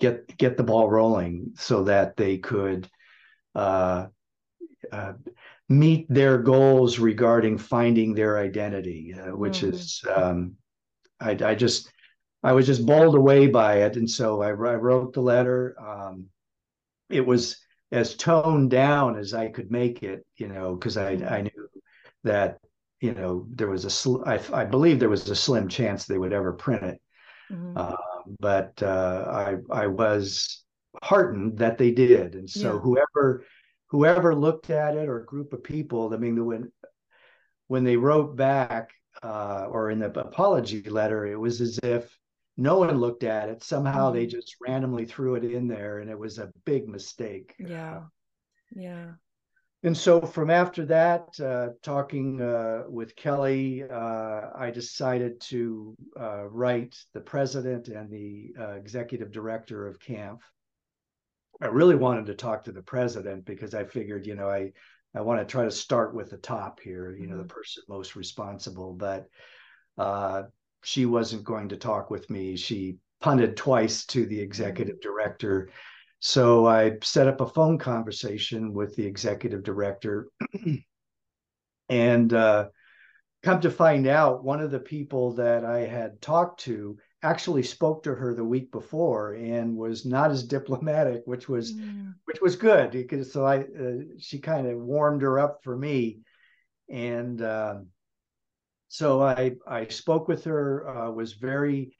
get 0.00 0.36
get 0.38 0.56
the 0.56 0.62
ball 0.62 0.88
rolling 0.88 1.52
so 1.56 1.84
that 1.84 2.16
they 2.16 2.38
could 2.38 2.88
uh, 3.54 4.06
uh, 4.90 5.12
meet 5.68 6.06
their 6.08 6.38
goals 6.38 6.98
regarding 6.98 7.58
finding 7.58 8.14
their 8.14 8.38
identity, 8.38 9.14
uh, 9.14 9.34
which 9.36 9.58
mm-hmm. 9.58 9.74
is 9.74 10.04
um, 10.14 10.54
I, 11.20 11.30
I, 11.30 11.54
just 11.54 11.90
I 12.44 12.52
was 12.52 12.66
just 12.66 12.84
bowled 12.84 13.14
away 13.14 13.46
by 13.46 13.78
it, 13.78 13.96
and 13.96 14.08
so 14.08 14.42
I, 14.42 14.48
I 14.48 14.52
wrote 14.52 15.14
the 15.14 15.22
letter. 15.22 15.74
Um, 15.80 16.26
it 17.08 17.26
was 17.26 17.56
as 17.90 18.16
toned 18.16 18.70
down 18.70 19.16
as 19.16 19.32
I 19.32 19.48
could 19.48 19.70
make 19.70 20.02
it, 20.02 20.26
you 20.36 20.48
know, 20.48 20.74
because 20.74 20.98
I 20.98 21.12
I 21.12 21.40
knew 21.40 21.68
that 22.22 22.58
you 23.00 23.14
know 23.14 23.46
there 23.50 23.70
was 23.70 23.86
a 23.86 23.90
sl- 23.90 24.24
I, 24.26 24.38
I 24.52 24.66
believe 24.66 25.00
there 25.00 25.08
was 25.08 25.28
a 25.30 25.34
slim 25.34 25.68
chance 25.68 26.04
they 26.04 26.18
would 26.18 26.34
ever 26.34 26.52
print 26.52 26.82
it. 26.82 27.00
Mm-hmm. 27.50 27.78
Uh, 27.78 27.96
but 28.38 28.82
uh, 28.82 29.24
I 29.26 29.56
I 29.70 29.86
was 29.86 30.64
heartened 31.02 31.58
that 31.58 31.78
they 31.78 31.92
did, 31.92 32.34
and 32.34 32.48
so 32.48 32.74
yeah. 32.74 32.80
whoever 32.80 33.44
whoever 33.88 34.34
looked 34.34 34.68
at 34.68 34.96
it 34.96 35.08
or 35.08 35.20
a 35.20 35.26
group 35.26 35.54
of 35.54 35.64
people, 35.64 36.12
I 36.12 36.18
mean, 36.18 36.44
when 36.44 36.70
when 37.68 37.84
they 37.84 37.96
wrote 37.96 38.36
back 38.36 38.90
uh, 39.22 39.66
or 39.70 39.90
in 39.90 40.00
the 40.00 40.10
apology 40.20 40.82
letter, 40.82 41.24
it 41.24 41.40
was 41.40 41.62
as 41.62 41.78
if 41.78 42.14
no 42.56 42.78
one 42.78 42.96
looked 42.98 43.24
at 43.24 43.48
it. 43.48 43.62
Somehow 43.62 44.06
mm-hmm. 44.06 44.16
they 44.16 44.26
just 44.26 44.56
randomly 44.60 45.06
threw 45.06 45.34
it 45.34 45.44
in 45.44 45.68
there, 45.68 45.98
and 45.98 46.10
it 46.10 46.18
was 46.18 46.38
a 46.38 46.52
big 46.64 46.88
mistake. 46.88 47.54
Yeah, 47.58 48.02
yeah. 48.74 49.12
And 49.82 49.96
so 49.96 50.22
from 50.22 50.48
after 50.48 50.86
that, 50.86 51.38
uh, 51.38 51.68
talking 51.82 52.40
uh, 52.40 52.84
with 52.88 53.14
Kelly, 53.16 53.82
uh, 53.82 54.40
I 54.56 54.70
decided 54.72 55.40
to 55.42 55.94
uh, 56.18 56.44
write 56.44 56.96
the 57.12 57.20
president 57.20 57.88
and 57.88 58.10
the 58.10 58.54
uh, 58.58 58.70
executive 58.72 59.30
director 59.30 59.86
of 59.86 59.98
CAMFT 59.98 60.38
I 61.60 61.66
really 61.66 61.94
wanted 61.94 62.26
to 62.26 62.34
talk 62.34 62.64
to 62.64 62.72
the 62.72 62.82
president 62.82 63.44
because 63.44 63.74
I 63.74 63.84
figured, 63.84 64.26
you 64.26 64.34
know, 64.34 64.48
I 64.48 64.72
I 65.16 65.20
want 65.20 65.40
to 65.40 65.46
try 65.46 65.64
to 65.64 65.70
start 65.70 66.14
with 66.14 66.30
the 66.30 66.36
top 66.36 66.80
here, 66.80 67.16
you 67.16 67.28
know, 67.28 67.36
the 67.36 67.44
mm-hmm. 67.44 67.52
person 67.52 67.82
most 67.88 68.16
responsible. 68.16 68.94
But 68.94 69.28
uh, 69.96 70.44
she 70.84 71.06
wasn't 71.06 71.44
going 71.44 71.68
to 71.70 71.76
talk 71.76 72.10
with 72.10 72.28
me. 72.30 72.56
She 72.56 72.98
punted 73.20 73.56
twice 73.56 74.04
to 74.06 74.26
the 74.26 74.40
executive 74.40 74.96
mm-hmm. 74.96 75.08
director 75.08 75.70
so 76.26 76.66
I 76.66 76.92
set 77.02 77.28
up 77.28 77.42
a 77.42 77.46
phone 77.46 77.76
conversation 77.76 78.72
with 78.72 78.96
the 78.96 79.04
executive 79.04 79.62
director. 79.62 80.28
and 81.90 82.32
uh, 82.32 82.68
come 83.42 83.60
to 83.60 83.70
find 83.70 84.06
out, 84.06 84.42
one 84.42 84.62
of 84.62 84.70
the 84.70 84.80
people 84.80 85.34
that 85.34 85.66
I 85.66 85.80
had 85.80 86.22
talked 86.22 86.60
to 86.60 86.96
actually 87.22 87.62
spoke 87.62 88.04
to 88.04 88.14
her 88.14 88.32
the 88.32 88.42
week 88.42 88.72
before 88.72 89.34
and 89.34 89.76
was 89.76 90.06
not 90.06 90.30
as 90.30 90.44
diplomatic, 90.44 91.24
which 91.26 91.46
was 91.46 91.74
mm. 91.74 92.14
which 92.24 92.40
was 92.40 92.56
good 92.56 92.92
because 92.92 93.30
so 93.30 93.44
I 93.44 93.58
uh, 93.58 94.04
she 94.18 94.38
kind 94.38 94.66
of 94.66 94.78
warmed 94.78 95.20
her 95.20 95.38
up 95.38 95.58
for 95.62 95.76
me, 95.76 96.20
and 96.88 97.42
uh, 97.42 97.80
so 98.94 99.20
I 99.20 99.56
I 99.66 99.88
spoke 99.88 100.28
with 100.28 100.44
her, 100.44 100.88
uh, 100.88 101.10
was 101.10 101.32
very 101.32 101.96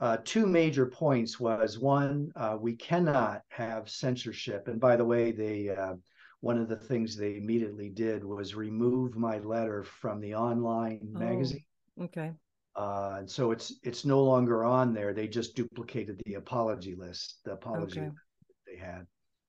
uh, 0.00 0.16
two 0.24 0.44
major 0.44 0.86
points 0.86 1.38
was 1.38 1.78
one, 1.78 2.32
uh, 2.34 2.56
we 2.60 2.74
cannot 2.74 3.42
have 3.50 3.88
censorship. 3.88 4.66
And 4.66 4.80
by 4.80 4.96
the 4.96 5.04
way, 5.04 5.30
they 5.30 5.68
uh, 5.68 5.94
one 6.40 6.58
of 6.58 6.68
the 6.68 6.74
things 6.74 7.16
they 7.16 7.36
immediately 7.36 7.90
did 7.90 8.24
was 8.24 8.56
remove 8.56 9.16
my 9.16 9.38
letter 9.38 9.84
from 9.84 10.20
the 10.20 10.34
online 10.34 11.14
oh, 11.14 11.18
magazine. 11.20 11.64
Okay. 12.00 12.32
Uh, 12.74 13.18
and 13.18 13.30
so 13.30 13.52
it's 13.52 13.74
it's 13.84 14.04
no 14.04 14.20
longer 14.24 14.64
on 14.64 14.92
there. 14.92 15.14
They 15.14 15.28
just 15.28 15.54
duplicated 15.54 16.20
the 16.26 16.34
apology 16.34 16.96
list, 16.96 17.38
the 17.44 17.52
apology 17.52 18.00
okay. 18.00 18.10
they 18.66 18.78
had. 18.78 19.06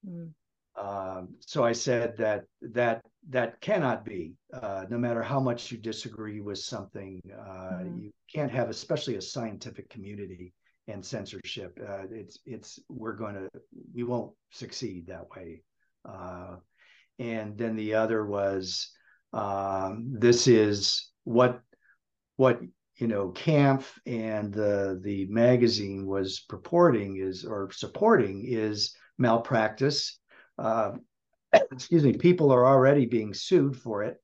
Mm. 0.07 0.29
Um, 0.75 1.35
so 1.39 1.63
I 1.63 1.71
said 1.71 2.17
that 2.17 2.45
that 2.61 3.01
that 3.29 3.61
cannot 3.61 4.03
be. 4.05 4.33
Uh, 4.53 4.85
no 4.89 4.97
matter 4.97 5.21
how 5.21 5.39
much 5.39 5.71
you 5.71 5.77
disagree 5.77 6.41
with 6.41 6.59
something, 6.59 7.21
uh, 7.31 7.79
mm-hmm. 7.79 7.99
you 7.99 8.11
can't 8.33 8.51
have, 8.51 8.69
especially 8.69 9.15
a 9.15 9.21
scientific 9.21 9.89
community 9.89 10.53
and 10.87 11.05
censorship. 11.05 11.79
Uh, 11.81 12.03
it's 12.11 12.39
it's 12.45 12.79
we're 12.89 13.15
going 13.15 13.35
to 13.35 13.49
we 13.93 14.03
won't 14.03 14.31
succeed 14.51 15.07
that 15.07 15.29
way. 15.35 15.63
Uh, 16.05 16.55
and 17.19 17.57
then 17.57 17.75
the 17.75 17.93
other 17.93 18.25
was 18.25 18.89
um, 19.33 20.13
this 20.17 20.47
is 20.47 21.09
what 21.23 21.61
what 22.35 22.59
you 22.97 23.07
know 23.07 23.29
CAMFT 23.29 23.85
and 24.05 24.53
the 24.53 24.99
the 25.03 25.27
magazine 25.29 26.05
was 26.05 26.45
purporting 26.49 27.17
is 27.17 27.45
or 27.45 27.71
supporting 27.71 28.43
is 28.45 28.95
malpractice 29.17 30.19
uh, 30.57 30.91
excuse 31.71 32.03
me, 32.03 32.13
people 32.13 32.51
are 32.51 32.65
already 32.65 33.05
being 33.05 33.33
sued 33.33 33.75
for 33.77 34.03
it, 34.03 34.17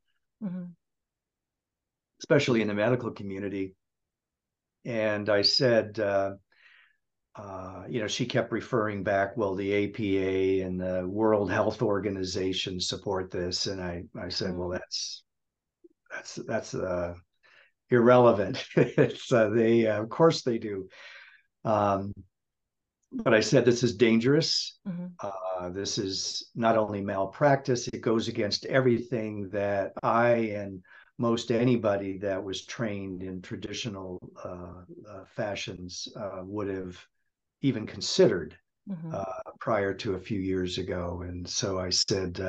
mm-hmm. 0.44 0.66
especially 2.22 2.62
in 2.62 2.68
the 2.68 2.74
medical 2.74 3.12
community. 3.12 3.76
And 4.86 5.30
I 5.30 5.42
said, 5.42 6.00
uh, 6.00 6.32
uh, 7.36 7.84
you 7.88 8.02
know, 8.02 8.08
she 8.08 8.26
kept 8.26 8.52
referring 8.52 9.04
back, 9.04 9.38
well, 9.38 9.56
the 9.56 9.86
APA 9.86 10.66
and 10.66 10.80
the 10.80 11.08
World 11.08 11.52
Health 11.52 11.82
Organization 11.82 12.80
support 12.80 13.32
this, 13.32 13.68
and 13.68 13.82
I, 13.82 14.04
I 14.20 14.30
said, 14.30 14.52
mm-hmm. 14.52 14.60
well, 14.60 14.70
that's 14.70 15.24
that's 16.12 16.36
that's 16.48 16.74
uh, 16.74 17.14
irrelevant. 17.90 18.66
it's 18.76 19.32
uh, 19.32 19.50
they, 19.50 19.88
uh, 19.88 20.02
of 20.02 20.10
course, 20.10 20.42
they 20.42 20.58
do. 20.58 20.88
Um, 21.64 22.14
but 23.12 23.34
I 23.34 23.40
said 23.40 23.66
this 23.66 23.84
is 23.84 23.96
dangerous. 23.96 24.80
Mm-hmm. 24.88 25.08
Uh, 25.22 25.70
this 25.70 25.98
is 25.98 26.50
not 26.56 26.78
only 26.78 27.02
malpractice; 27.02 27.88
it 27.88 28.02
goes 28.02 28.28
against 28.28 28.66
everything 28.66 29.50
that 29.50 29.94
I 30.04 30.30
and 30.30 30.82
most 31.18 31.52
anybody 31.52 32.18
that 32.20 32.42
was 32.42 32.66
trained 32.66 33.24
in 33.24 33.42
traditional 33.42 34.20
uh, 34.44 35.10
uh, 35.10 35.26
fashions 35.26 36.08
uh, 36.16 36.42
would 36.44 36.68
have 36.70 36.98
even 37.62 37.86
considered 37.86 38.58
mm-hmm. 38.90 39.14
Uh, 39.14 39.52
prior 39.60 39.94
to 39.94 40.16
a 40.16 40.20
few 40.20 40.40
years 40.40 40.78
ago. 40.78 41.24
And 41.28 41.48
so 41.48 41.80
I 41.80 41.90
said. 41.90 42.40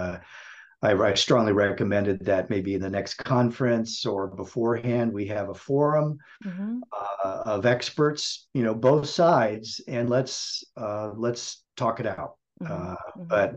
I, 0.82 0.92
I, 0.92 1.14
strongly 1.14 1.52
recommended 1.52 2.25
that 2.25 2.49
maybe 2.49 2.75
in 2.75 2.80
the 2.80 2.88
next 2.88 3.14
conference 3.14 4.06
or 4.06 4.28
beforehand 4.28 5.12
we 5.12 5.26
have 5.26 5.50
a 5.50 5.54
forum 5.54 6.18
mm-hmm. 6.44 6.80
uh, 6.92 7.42
of 7.44 7.66
experts, 7.66 8.49
you 8.54 8.62
know, 8.62 8.75
both 8.75 9.08
sides, 9.08 9.80
and 9.87 10.08
let's 10.08 10.64
uh, 10.76 11.10
let's 11.16 11.62
talk 11.76 12.00
it 12.00 12.06
out. 12.06 12.37
Mm-hmm. 12.62 12.72
Uh, 12.72 12.76
mm-hmm. 12.76 13.25
But 13.28 13.56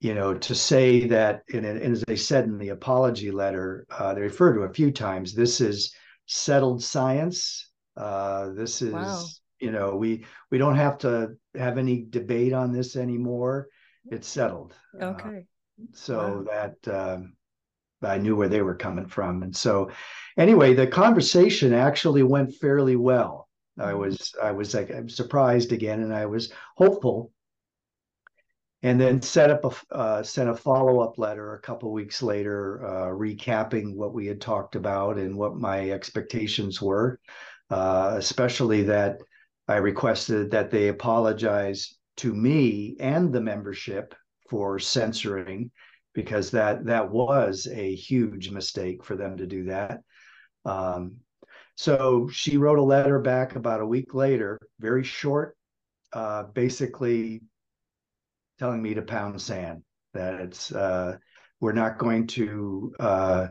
you 0.00 0.14
know, 0.14 0.34
to 0.34 0.54
say 0.54 1.06
that, 1.08 1.42
and, 1.52 1.64
and, 1.64 1.80
as 1.82 2.02
they 2.06 2.16
said 2.16 2.44
in 2.44 2.58
the 2.58 2.70
apology 2.70 3.30
letter, 3.30 3.86
uh, 3.90 4.14
they 4.14 4.22
refer 4.22 4.54
to 4.54 4.62
a 4.62 4.72
few 4.72 4.90
times. 4.90 5.34
This 5.34 5.60
is 5.60 5.94
settled 6.26 6.82
science. 6.82 7.70
Uh, 7.96 8.50
this 8.54 8.82
is, 8.82 8.92
wow. 8.92 9.22
you 9.60 9.70
know, 9.70 9.94
we 9.94 10.24
we 10.50 10.58
don't 10.58 10.76
have 10.76 10.98
to 10.98 11.36
have 11.54 11.78
any 11.78 12.06
debate 12.08 12.52
on 12.52 12.72
this 12.72 12.96
anymore. 12.96 13.68
It's 14.10 14.26
settled. 14.26 14.74
Uh, 15.00 15.06
okay 15.06 15.44
so 15.92 16.44
wow. 16.46 16.52
that 16.52 16.94
um, 16.94 17.34
I 18.02 18.18
knew 18.18 18.36
where 18.36 18.48
they 18.48 18.62
were 18.62 18.74
coming 18.74 19.06
from. 19.06 19.42
And 19.42 19.54
so, 19.54 19.90
anyway, 20.38 20.74
the 20.74 20.86
conversation 20.86 21.72
actually 21.72 22.22
went 22.22 22.54
fairly 22.54 22.96
well. 22.96 23.48
I 23.78 23.90
mm-hmm. 23.90 23.98
was 23.98 24.34
I 24.42 24.52
was 24.52 24.74
like 24.74 24.90
I'm 24.90 25.08
surprised 25.08 25.72
again, 25.72 26.02
and 26.02 26.14
I 26.14 26.26
was 26.26 26.52
hopeful. 26.76 27.32
And 28.82 28.98
then 28.98 29.20
set 29.20 29.50
up 29.50 29.64
a 29.64 29.94
uh, 29.94 30.22
sent 30.22 30.48
a 30.48 30.56
follow 30.56 31.00
up 31.00 31.18
letter 31.18 31.54
a 31.54 31.60
couple 31.60 31.92
weeks 31.92 32.22
later, 32.22 32.82
uh, 32.86 33.08
recapping 33.08 33.94
what 33.94 34.14
we 34.14 34.26
had 34.26 34.40
talked 34.40 34.74
about 34.74 35.18
and 35.18 35.36
what 35.36 35.56
my 35.56 35.90
expectations 35.90 36.80
were, 36.80 37.20
uh, 37.68 38.14
especially 38.16 38.84
that 38.84 39.18
I 39.68 39.76
requested 39.76 40.50
that 40.52 40.70
they 40.70 40.88
apologize 40.88 41.94
to 42.16 42.34
me 42.34 42.96
and 43.00 43.32
the 43.32 43.40
membership 43.40 44.14
for 44.50 44.78
censoring 44.78 45.70
because 46.12 46.50
that 46.50 46.84
that 46.84 47.08
was 47.08 47.68
a 47.70 47.94
huge 47.94 48.50
mistake 48.50 49.04
for 49.04 49.16
them 49.16 49.36
to 49.36 49.46
do 49.46 49.64
that. 49.64 50.00
Um, 50.64 51.16
so 51.76 52.28
she 52.28 52.58
wrote 52.58 52.80
a 52.80 52.82
letter 52.82 53.20
back 53.20 53.56
about 53.56 53.80
a 53.80 53.86
week 53.86 54.12
later, 54.12 54.58
very 54.80 55.04
short, 55.04 55.56
uh, 56.12 56.42
basically 56.52 57.40
telling 58.58 58.82
me 58.82 58.92
to 58.94 59.02
pound 59.02 59.40
sand. 59.40 59.82
That 60.12 60.34
it's 60.34 60.72
uh, 60.72 61.16
We're 61.60 61.72
not 61.72 61.98
going 61.98 62.26
to 62.28 62.92
uh, 62.98 63.48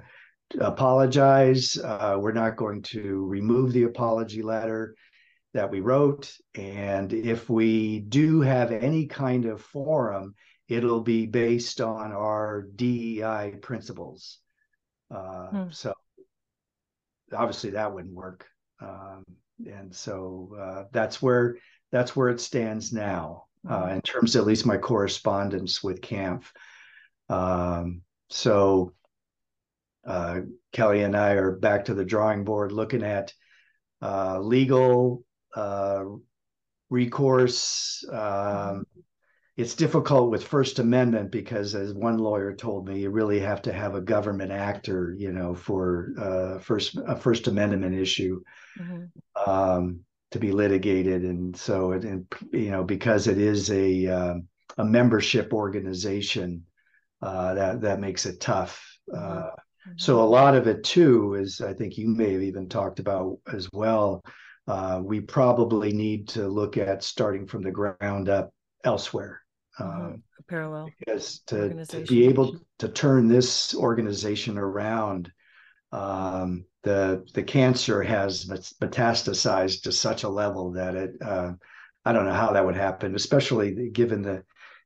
apologize. 0.60 1.77
Uh, 1.77 2.18
we're 2.20 2.34
not 2.34 2.58
going 2.58 2.82
to 2.82 3.25
remove 3.25 3.72
the 3.72 3.84
apology 3.84 4.41
letter 4.41 4.96
that 5.53 5.72
we 5.72 5.79
wrote. 5.79 6.32
And 6.56 7.13
if 7.13 7.50
we 7.50 8.01
do 8.01 8.41
have 8.41 8.72
any 8.72 9.08
kind 9.08 9.46
of 9.46 9.62
forum, 9.62 10.36
it'll 10.70 11.02
be 11.02 11.26
based 11.26 11.82
on 11.82 12.12
our 12.12 12.62
DEI 12.76 13.56
principles. 13.62 14.38
Uh, 15.14 15.48
hmm. 15.48 15.64
So 15.72 15.94
obviously 17.34 17.72
that 17.72 17.94
wouldn't 17.94 18.14
work. 18.14 18.46
Um, 18.82 19.26
and 19.66 19.94
so 19.94 20.56
uh, 20.58 20.84
that's 20.94 21.22
where 21.22 21.58
that's 21.92 22.16
where 22.16 22.30
it 22.30 22.40
stands 22.40 22.94
now 22.94 23.46
uh, 23.68 23.88
hmm. 23.88 23.96
in 23.96 24.02
terms 24.02 24.36
of 24.36 24.42
at 24.42 24.48
least 24.48 24.66
my 24.66 24.78
correspondence 24.78 25.84
with 25.84 26.02
CAMFT. 26.02 26.46
Um, 27.30 28.04
so 28.30 28.94
uh, 30.06 30.42
Kelly 30.72 31.04
and 31.04 31.18
I 31.18 31.32
are 31.32 31.52
back 31.52 31.86
to 31.86 31.94
the 31.94 32.06
drawing 32.06 32.44
board 32.44 32.72
looking 32.72 33.04
at 33.04 33.34
uh, 34.02 34.40
legal 34.40 35.26
uh, 35.56 36.06
recourse. 36.90 38.06
Um, 38.12 38.86
it's 39.60 39.75
difficult 39.75 40.32
with 40.32 40.48
First 40.48 40.80
Amendment 40.80 41.32
because, 41.32 41.75
as 41.75 41.94
one 41.94 42.18
lawyer 42.18 42.56
told 42.56 42.88
me, 42.88 43.01
you 43.01 43.10
really 43.10 43.39
have 43.42 43.62
to 43.63 43.74
have 43.74 43.94
a 43.94 44.01
government 44.01 44.51
actor, 44.51 45.13
you 45.18 45.34
know, 45.34 45.54
for 45.54 46.13
uh, 46.18 46.60
first 46.60 46.98
a 47.06 47.16
First 47.16 47.48
Amendment 47.48 47.94
issue 47.94 48.42
mm-hmm. 48.80 49.50
um, 49.50 50.00
to 50.32 50.39
be 50.39 50.54
litigated, 50.54 51.24
and 51.24 51.56
so 51.58 51.92
it, 51.92 52.06
and, 52.06 52.25
you 52.54 52.72
know, 52.72 52.84
because 52.84 53.28
it 53.28 53.38
is 53.38 53.70
a 53.70 54.08
um, 54.08 54.48
a 54.78 54.86
membership 54.86 55.54
organization, 55.54 56.63
uh, 57.22 57.54
that 57.54 57.82
that 57.82 58.00
makes 58.00 58.25
it 58.25 58.39
tough. 58.39 58.82
Uh, 59.13 59.18
mm-hmm. 59.18 59.92
so 59.98 60.22
a 60.22 60.24
lot 60.24 60.56
of 60.56 60.68
it 60.68 60.86
too 60.86 61.34
is, 61.34 61.60
I 61.60 61.74
think 61.74 61.98
you 61.98 62.08
may 62.08 62.32
have 62.32 62.44
even 62.44 62.70
talked 62.70 63.00
about 63.00 63.39
as 63.51 63.68
well 63.74 64.24
uh, 64.70 65.01
we 65.04 65.20
probably 65.20 65.92
need 65.92 66.30
to 66.30 66.48
look 66.48 66.78
at 66.78 67.04
starting 67.04 67.48
from 67.48 67.63
the 67.63 67.72
ground 67.72 68.30
up 68.30 68.54
elsewhere. 68.84 69.42
Mm-hmm. 69.79 70.05
Um, 70.05 70.24
parallel 70.48 70.89
because 70.98 71.39
to, 71.45 71.86
to, 71.86 72.01
be 72.05 72.25
able 72.25 72.57
to 72.79 72.89
turn 72.89 73.27
this 73.27 73.75
organization 73.75 74.57
around 74.57 75.31
um, 75.91 76.65
the 76.83 77.24
the 77.33 77.43
cancer 77.43 78.01
has 78.01 78.45
metastasized 78.81 79.83
to 79.83 79.91
such 79.91 80.24
a 80.24 80.29
level 80.29 80.71
that 80.71 80.95
it 80.95 81.12
uh, 81.21 81.51
i 82.05 82.12
don't 82.12 82.25
know 82.25 82.33
how 82.33 82.51
that 82.51 82.65
would 82.65 82.75
happen 82.75 83.15
especially 83.15 83.89
given 83.91 84.21
the 84.21 84.43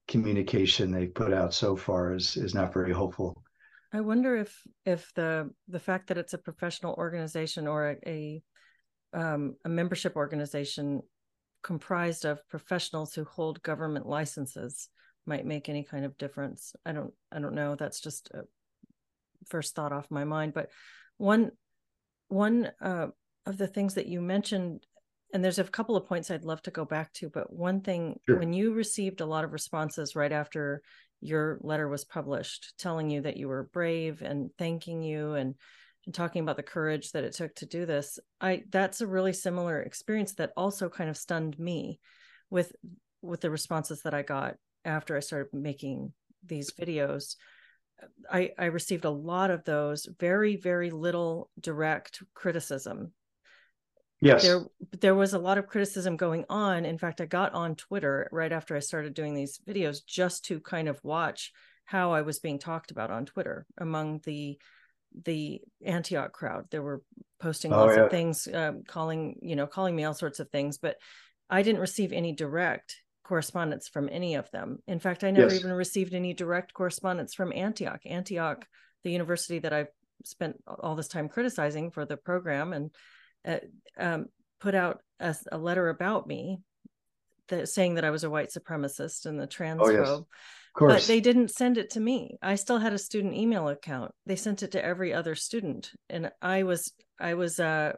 communication 0.07 0.91
they've 0.91 1.13
put 1.13 1.31
out 1.33 1.53
so 1.53 1.75
far 1.75 2.13
is 2.13 2.35
is 2.35 2.53
not 2.53 2.73
very 2.73 2.91
hopeful 2.91 3.41
i 3.93 4.01
wonder 4.01 4.35
if 4.35 4.61
if 4.85 5.13
the 5.15 5.49
the 5.69 5.79
fact 5.79 6.07
that 6.07 6.17
it's 6.17 6.33
a 6.33 6.37
professional 6.37 6.93
organization 6.95 7.67
or 7.67 7.91
a, 7.91 7.97
a 8.05 8.43
um, 9.13 9.55
a 9.63 9.69
membership 9.69 10.15
organization 10.15 11.01
comprised 11.63 12.25
of 12.25 12.47
professionals 12.49 13.13
who 13.13 13.23
hold 13.23 13.63
government 13.63 14.05
licenses 14.05 14.89
might 15.25 15.45
make 15.45 15.69
any 15.69 15.83
kind 15.83 16.05
of 16.05 16.17
difference. 16.17 16.75
I 16.85 16.91
don't 16.91 17.13
I 17.31 17.39
don't 17.39 17.55
know. 17.55 17.75
That's 17.75 18.01
just 18.01 18.29
a 18.31 18.43
first 19.47 19.75
thought 19.75 19.93
off 19.93 20.11
my 20.11 20.23
mind. 20.25 20.53
But 20.53 20.69
one 21.17 21.51
one 22.27 22.71
uh, 22.81 23.07
of 23.45 23.57
the 23.57 23.67
things 23.67 23.95
that 23.95 24.07
you 24.07 24.21
mentioned, 24.21 24.85
and 25.33 25.43
there's 25.43 25.59
a 25.59 25.63
couple 25.63 25.95
of 25.95 26.07
points 26.07 26.29
I'd 26.29 26.45
love 26.45 26.61
to 26.63 26.71
go 26.71 26.85
back 26.85 27.13
to, 27.13 27.29
but 27.29 27.51
one 27.51 27.81
thing 27.81 28.19
sure. 28.25 28.39
when 28.39 28.53
you 28.53 28.73
received 28.73 29.21
a 29.21 29.25
lot 29.25 29.43
of 29.43 29.53
responses 29.53 30.15
right 30.15 30.31
after 30.31 30.81
your 31.21 31.57
letter 31.61 31.87
was 31.87 32.03
published, 32.03 32.73
telling 32.77 33.09
you 33.09 33.21
that 33.21 33.37
you 33.37 33.47
were 33.47 33.69
brave 33.71 34.21
and 34.21 34.49
thanking 34.57 35.03
you 35.03 35.33
and 35.35 35.55
and 36.05 36.13
talking 36.13 36.41
about 36.41 36.57
the 36.57 36.63
courage 36.63 37.11
that 37.11 37.23
it 37.23 37.33
took 37.33 37.53
to 37.55 37.65
do 37.65 37.85
this 37.85 38.19
i 38.41 38.63
that's 38.69 39.01
a 39.01 39.07
really 39.07 39.33
similar 39.33 39.81
experience 39.81 40.33
that 40.33 40.51
also 40.57 40.89
kind 40.89 41.09
of 41.09 41.17
stunned 41.17 41.57
me 41.57 41.99
with 42.49 42.71
with 43.21 43.41
the 43.41 43.49
responses 43.49 44.01
that 44.01 44.13
i 44.13 44.21
got 44.21 44.55
after 44.85 45.15
i 45.15 45.19
started 45.19 45.53
making 45.53 46.13
these 46.45 46.71
videos. 46.71 47.35
I 48.31 48.51
i 48.57 48.65
received 48.65 49.05
a 49.05 49.09
lot 49.09 49.51
of 49.51 49.63
those 49.63 50.07
very 50.19 50.55
very 50.55 50.91
little 50.91 51.49
direct 51.59 52.21
criticism. 52.33 53.13
Yes. 54.21 54.43
there 54.43 54.61
there 55.01 55.15
was 55.15 55.33
a 55.33 55.39
lot 55.39 55.57
of 55.57 55.67
criticism 55.67 56.17
going 56.17 56.45
on. 56.49 56.85
In 56.85 56.97
fact 56.97 57.21
i 57.21 57.25
got 57.25 57.53
on 57.53 57.75
twitter 57.75 58.27
right 58.31 58.51
after 58.51 58.75
i 58.75 58.79
started 58.79 59.13
doing 59.13 59.33
these 59.33 59.59
videos 59.67 60.05
just 60.05 60.45
to 60.45 60.59
kind 60.59 60.87
of 60.87 61.03
watch 61.03 61.51
how 61.85 62.11
i 62.11 62.21
was 62.21 62.39
being 62.39 62.59
talked 62.59 62.91
about 62.91 63.11
on 63.11 63.25
twitter 63.25 63.65
among 63.77 64.21
the 64.25 64.57
the 65.25 65.61
Antioch 65.85 66.31
crowd. 66.31 66.65
There 66.71 66.81
were 66.81 67.01
posting 67.39 67.73
oh, 67.73 67.77
lots 67.77 67.97
yeah. 67.97 68.03
of 68.03 68.11
things, 68.11 68.47
um, 68.53 68.83
calling 68.87 69.39
you 69.41 69.55
know 69.55 69.67
calling 69.67 69.95
me 69.95 70.03
all 70.03 70.13
sorts 70.13 70.39
of 70.39 70.49
things, 70.49 70.77
but 70.77 70.97
I 71.49 71.61
didn't 71.61 71.81
receive 71.81 72.13
any 72.13 72.33
direct 72.33 72.95
correspondence 73.23 73.87
from 73.87 74.09
any 74.11 74.35
of 74.35 74.49
them. 74.51 74.79
In 74.87 74.99
fact, 74.99 75.23
I 75.23 75.31
never 75.31 75.51
yes. 75.51 75.59
even 75.59 75.71
received 75.71 76.13
any 76.13 76.33
direct 76.33 76.73
correspondence 76.73 77.33
from 77.33 77.53
Antioch. 77.53 78.01
Antioch, 78.05 78.65
the 79.03 79.11
university 79.11 79.59
that 79.59 79.73
I've 79.73 79.91
spent 80.25 80.57
all 80.67 80.95
this 80.95 81.07
time 81.07 81.29
criticizing 81.29 81.91
for 81.91 82.05
the 82.05 82.17
program, 82.17 82.73
and 82.73 82.91
uh, 83.45 83.59
um, 83.97 84.25
put 84.59 84.75
out 84.75 85.01
a, 85.19 85.35
a, 85.51 85.57
letter 85.57 85.89
about 85.89 86.27
me 86.27 86.59
that 87.49 87.67
saying 87.67 87.95
that 87.95 88.05
I 88.05 88.11
was 88.11 88.23
a 88.23 88.29
white 88.29 88.49
supremacist 88.49 89.25
and 89.25 89.39
the 89.39 89.47
transphobe. 89.47 89.81
Oh, 89.81 90.17
yes 90.17 90.21
but 90.79 91.03
they 91.03 91.19
didn't 91.19 91.51
send 91.51 91.77
it 91.77 91.91
to 91.91 91.99
me. 91.99 92.37
I 92.41 92.55
still 92.55 92.79
had 92.79 92.93
a 92.93 92.97
student 92.97 93.35
email 93.35 93.67
account. 93.67 94.11
They 94.25 94.35
sent 94.35 94.63
it 94.63 94.71
to 94.71 94.83
every 94.83 95.13
other 95.13 95.35
student 95.35 95.91
and 96.09 96.31
i 96.41 96.63
was 96.63 96.91
i 97.19 97.33
was 97.35 97.59
uh 97.59 97.93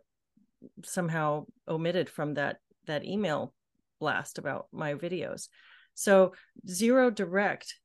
somehow 0.83 1.45
omitted 1.67 2.09
from 2.09 2.33
that 2.33 2.57
that 2.87 3.05
email 3.05 3.53
blast 3.99 4.37
about 4.37 4.67
my 4.71 4.93
videos. 4.93 5.47
So 5.93 6.33
zero 6.67 7.09
direct 7.09 7.75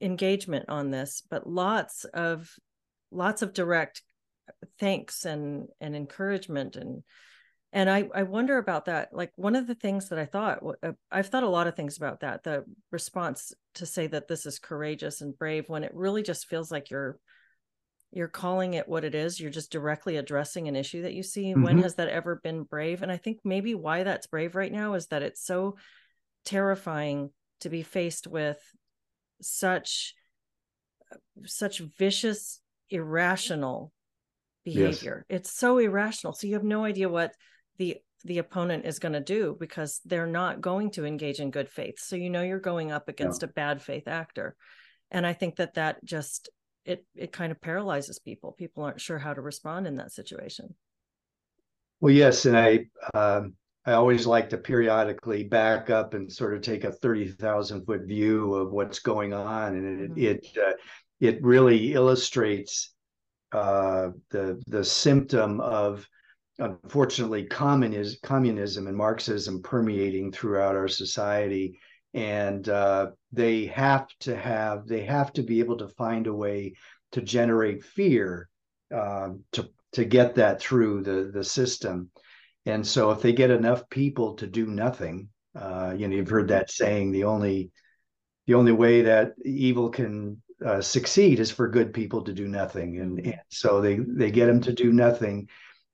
engagement 0.00 0.66
on 0.68 0.90
this 0.90 1.22
but 1.28 1.48
lots 1.48 2.04
of 2.04 2.50
lots 3.10 3.42
of 3.42 3.52
direct 3.52 4.02
thanks 4.78 5.24
and 5.24 5.66
and 5.80 5.96
encouragement 5.96 6.76
and 6.76 7.02
and 7.72 7.90
I, 7.90 8.08
I 8.14 8.22
wonder 8.22 8.56
about 8.58 8.86
that 8.86 9.12
like 9.12 9.32
one 9.36 9.56
of 9.56 9.66
the 9.66 9.74
things 9.74 10.08
that 10.08 10.18
i 10.18 10.24
thought 10.24 10.60
uh, 10.82 10.92
i've 11.10 11.28
thought 11.28 11.42
a 11.42 11.48
lot 11.48 11.66
of 11.66 11.76
things 11.76 11.96
about 11.96 12.20
that 12.20 12.42
the 12.44 12.64
response 12.90 13.52
to 13.74 13.86
say 13.86 14.06
that 14.06 14.28
this 14.28 14.46
is 14.46 14.58
courageous 14.58 15.20
and 15.20 15.38
brave 15.38 15.68
when 15.68 15.84
it 15.84 15.94
really 15.94 16.22
just 16.22 16.46
feels 16.46 16.70
like 16.70 16.90
you're 16.90 17.18
you're 18.10 18.28
calling 18.28 18.74
it 18.74 18.88
what 18.88 19.04
it 19.04 19.14
is 19.14 19.38
you're 19.38 19.50
just 19.50 19.70
directly 19.70 20.16
addressing 20.16 20.66
an 20.66 20.76
issue 20.76 21.02
that 21.02 21.12
you 21.12 21.22
see 21.22 21.52
mm-hmm. 21.52 21.62
when 21.62 21.78
has 21.78 21.96
that 21.96 22.08
ever 22.08 22.40
been 22.42 22.62
brave 22.62 23.02
and 23.02 23.12
i 23.12 23.16
think 23.16 23.38
maybe 23.44 23.74
why 23.74 24.02
that's 24.02 24.26
brave 24.26 24.54
right 24.54 24.72
now 24.72 24.94
is 24.94 25.08
that 25.08 25.22
it's 25.22 25.44
so 25.44 25.76
terrifying 26.44 27.30
to 27.60 27.68
be 27.68 27.82
faced 27.82 28.26
with 28.26 28.58
such 29.42 30.14
such 31.44 31.80
vicious 31.98 32.60
irrational 32.90 33.92
behavior 34.64 35.26
yes. 35.28 35.40
it's 35.40 35.52
so 35.52 35.78
irrational 35.78 36.32
so 36.32 36.46
you 36.46 36.54
have 36.54 36.64
no 36.64 36.84
idea 36.84 37.08
what 37.08 37.32
the 37.78 37.96
the 38.24 38.38
opponent 38.38 38.84
is 38.84 38.98
going 38.98 39.12
to 39.12 39.20
do 39.20 39.56
because 39.58 40.00
they're 40.04 40.26
not 40.26 40.60
going 40.60 40.90
to 40.90 41.04
engage 41.04 41.38
in 41.38 41.50
good 41.50 41.68
faith. 41.68 41.98
So 41.98 42.16
you 42.16 42.30
know 42.30 42.42
you're 42.42 42.58
going 42.58 42.90
up 42.90 43.08
against 43.08 43.42
a 43.42 43.48
bad 43.48 43.80
faith 43.80 44.08
actor. 44.08 44.56
And 45.10 45.26
i 45.26 45.32
think 45.32 45.56
that 45.56 45.74
that 45.74 46.04
just 46.04 46.50
it 46.84 47.04
it 47.14 47.32
kind 47.32 47.52
of 47.52 47.60
paralyzes 47.60 48.18
people. 48.18 48.52
People 48.52 48.82
aren't 48.82 49.00
sure 49.00 49.18
how 49.18 49.34
to 49.34 49.40
respond 49.40 49.86
in 49.86 49.96
that 49.96 50.12
situation. 50.12 50.74
Well 52.00 52.12
yes 52.12 52.44
and 52.46 52.56
i 52.56 52.86
um, 53.14 53.54
i 53.86 53.92
always 53.92 54.26
like 54.26 54.50
to 54.50 54.58
periodically 54.58 55.44
back 55.44 55.88
up 55.90 56.14
and 56.14 56.30
sort 56.30 56.54
of 56.54 56.62
take 56.62 56.84
a 56.84 56.92
30,000 56.92 57.86
foot 57.86 58.02
view 58.06 58.54
of 58.54 58.72
what's 58.72 58.98
going 58.98 59.32
on. 59.32 59.76
And 59.76 60.00
it 60.00 60.10
mm-hmm. 60.10 60.58
it 60.58 60.58
uh, 60.58 60.72
it 61.20 61.42
really 61.42 61.92
illustrates 61.94 62.94
uh, 63.52 64.10
the 64.30 64.60
the 64.66 64.84
symptom 64.84 65.60
of 65.60 66.06
unfortunately 66.58 67.44
communism, 67.44 68.18
communism 68.22 68.86
and 68.86 68.96
Marxism 68.96 69.62
permeating 69.62 70.32
throughout 70.32 70.76
our 70.76 70.88
society, 70.88 71.78
and 72.14 72.68
uh, 72.68 73.08
they 73.32 73.66
have 73.66 74.08
to 74.20 74.36
have 74.36 74.86
they 74.86 75.04
have 75.04 75.32
to 75.34 75.42
be 75.42 75.60
able 75.60 75.78
to 75.78 75.88
find 75.88 76.26
a 76.26 76.34
way 76.34 76.74
to 77.12 77.20
generate 77.20 77.84
fear 77.84 78.48
uh, 78.94 79.30
to 79.52 79.68
to 79.92 80.04
get 80.04 80.34
that 80.34 80.60
through 80.60 81.02
the 81.02 81.30
the 81.32 81.44
system. 81.44 82.10
And 82.66 82.86
so, 82.86 83.10
if 83.12 83.22
they 83.22 83.32
get 83.32 83.50
enough 83.50 83.88
people 83.88 84.34
to 84.34 84.46
do 84.46 84.66
nothing, 84.66 85.28
uh, 85.54 85.94
you 85.96 86.08
know, 86.08 86.16
you've 86.16 86.28
heard 86.28 86.48
that 86.48 86.70
saying: 86.70 87.12
the 87.12 87.24
only 87.24 87.70
the 88.46 88.54
only 88.54 88.72
way 88.72 89.02
that 89.02 89.34
evil 89.44 89.90
can 89.90 90.42
uh, 90.64 90.80
succeed 90.80 91.38
is 91.38 91.50
for 91.50 91.68
good 91.68 91.92
people 91.92 92.22
to 92.24 92.32
do 92.32 92.48
nothing, 92.48 92.98
and, 92.98 93.20
and 93.20 93.40
so 93.48 93.80
they 93.80 93.98
they 93.98 94.30
get 94.30 94.46
them 94.46 94.60
to 94.62 94.72
do 94.72 94.92
nothing 94.92 95.48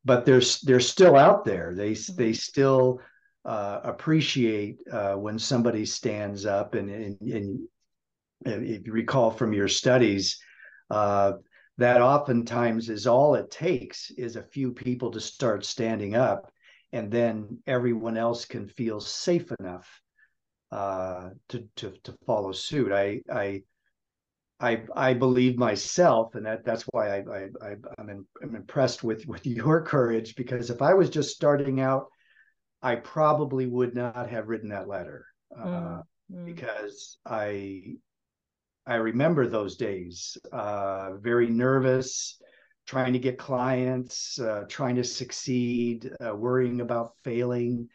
but 0.04 0.24
they're 0.24 0.42
they're 0.62 0.80
still 0.80 1.16
out 1.16 1.44
there. 1.44 1.74
They 1.74 1.92
mm-hmm. 1.92 2.16
they 2.16 2.32
still 2.32 3.00
uh, 3.44 3.80
appreciate 3.84 4.80
uh, 4.90 5.14
when 5.14 5.38
somebody 5.38 5.84
stands 5.84 6.46
up 6.46 6.74
and, 6.74 6.88
and, 6.90 7.20
and 7.20 7.68
if 8.46 8.86
you 8.86 8.92
recall 8.92 9.30
from 9.30 9.52
your 9.52 9.68
studies, 9.68 10.38
uh, 10.90 11.32
that 11.78 12.00
oftentimes 12.00 12.88
is 12.88 13.06
all 13.06 13.34
it 13.34 13.50
takes 13.50 14.10
is 14.12 14.36
a 14.36 14.42
few 14.42 14.72
people 14.72 15.10
to 15.10 15.20
start 15.20 15.64
standing 15.64 16.14
up, 16.14 16.50
and 16.92 17.10
then 17.10 17.58
everyone 17.66 18.16
else 18.16 18.44
can 18.44 18.68
feel 18.68 19.00
safe 19.00 19.50
enough 19.58 20.00
uh, 20.70 21.30
to 21.48 21.68
to 21.76 21.92
to 22.04 22.14
follow 22.26 22.52
suit. 22.52 22.92
I 22.92 23.20
I 23.32 23.62
I 24.60 24.82
I 24.94 25.14
believe 25.14 25.58
myself, 25.58 26.34
and 26.34 26.46
that 26.46 26.64
that's 26.64 26.84
why 26.92 27.18
I, 27.18 27.24
I, 27.30 27.48
I 27.60 27.76
am 27.98 28.08
in, 28.08 28.24
I'm 28.42 28.54
impressed 28.54 29.02
with 29.02 29.24
with 29.26 29.46
your 29.46 29.82
courage 29.82 30.36
because 30.36 30.70
if 30.70 30.82
I 30.82 30.94
was 30.94 31.10
just 31.10 31.34
starting 31.34 31.80
out, 31.80 32.06
I 32.82 32.96
probably 32.96 33.66
would 33.66 33.94
not 33.94 34.30
have 34.30 34.48
written 34.48 34.68
that 34.70 34.88
letter 34.88 35.26
uh, 35.58 35.64
mm, 35.66 36.02
mm. 36.32 36.44
because 36.44 37.18
I 37.26 37.96
I 38.86 38.96
remember 38.96 39.46
those 39.46 39.76
days, 39.76 40.36
uh, 40.52 41.16
very 41.16 41.48
nervous, 41.48 42.40
trying 42.86 43.14
to 43.14 43.18
get 43.18 43.38
clients, 43.38 44.38
uh, 44.38 44.64
trying 44.68 44.96
to 44.96 45.04
succeed, 45.04 46.10
uh, 46.24 46.34
worrying 46.34 46.80
about 46.80 47.12
failing. 47.24 47.88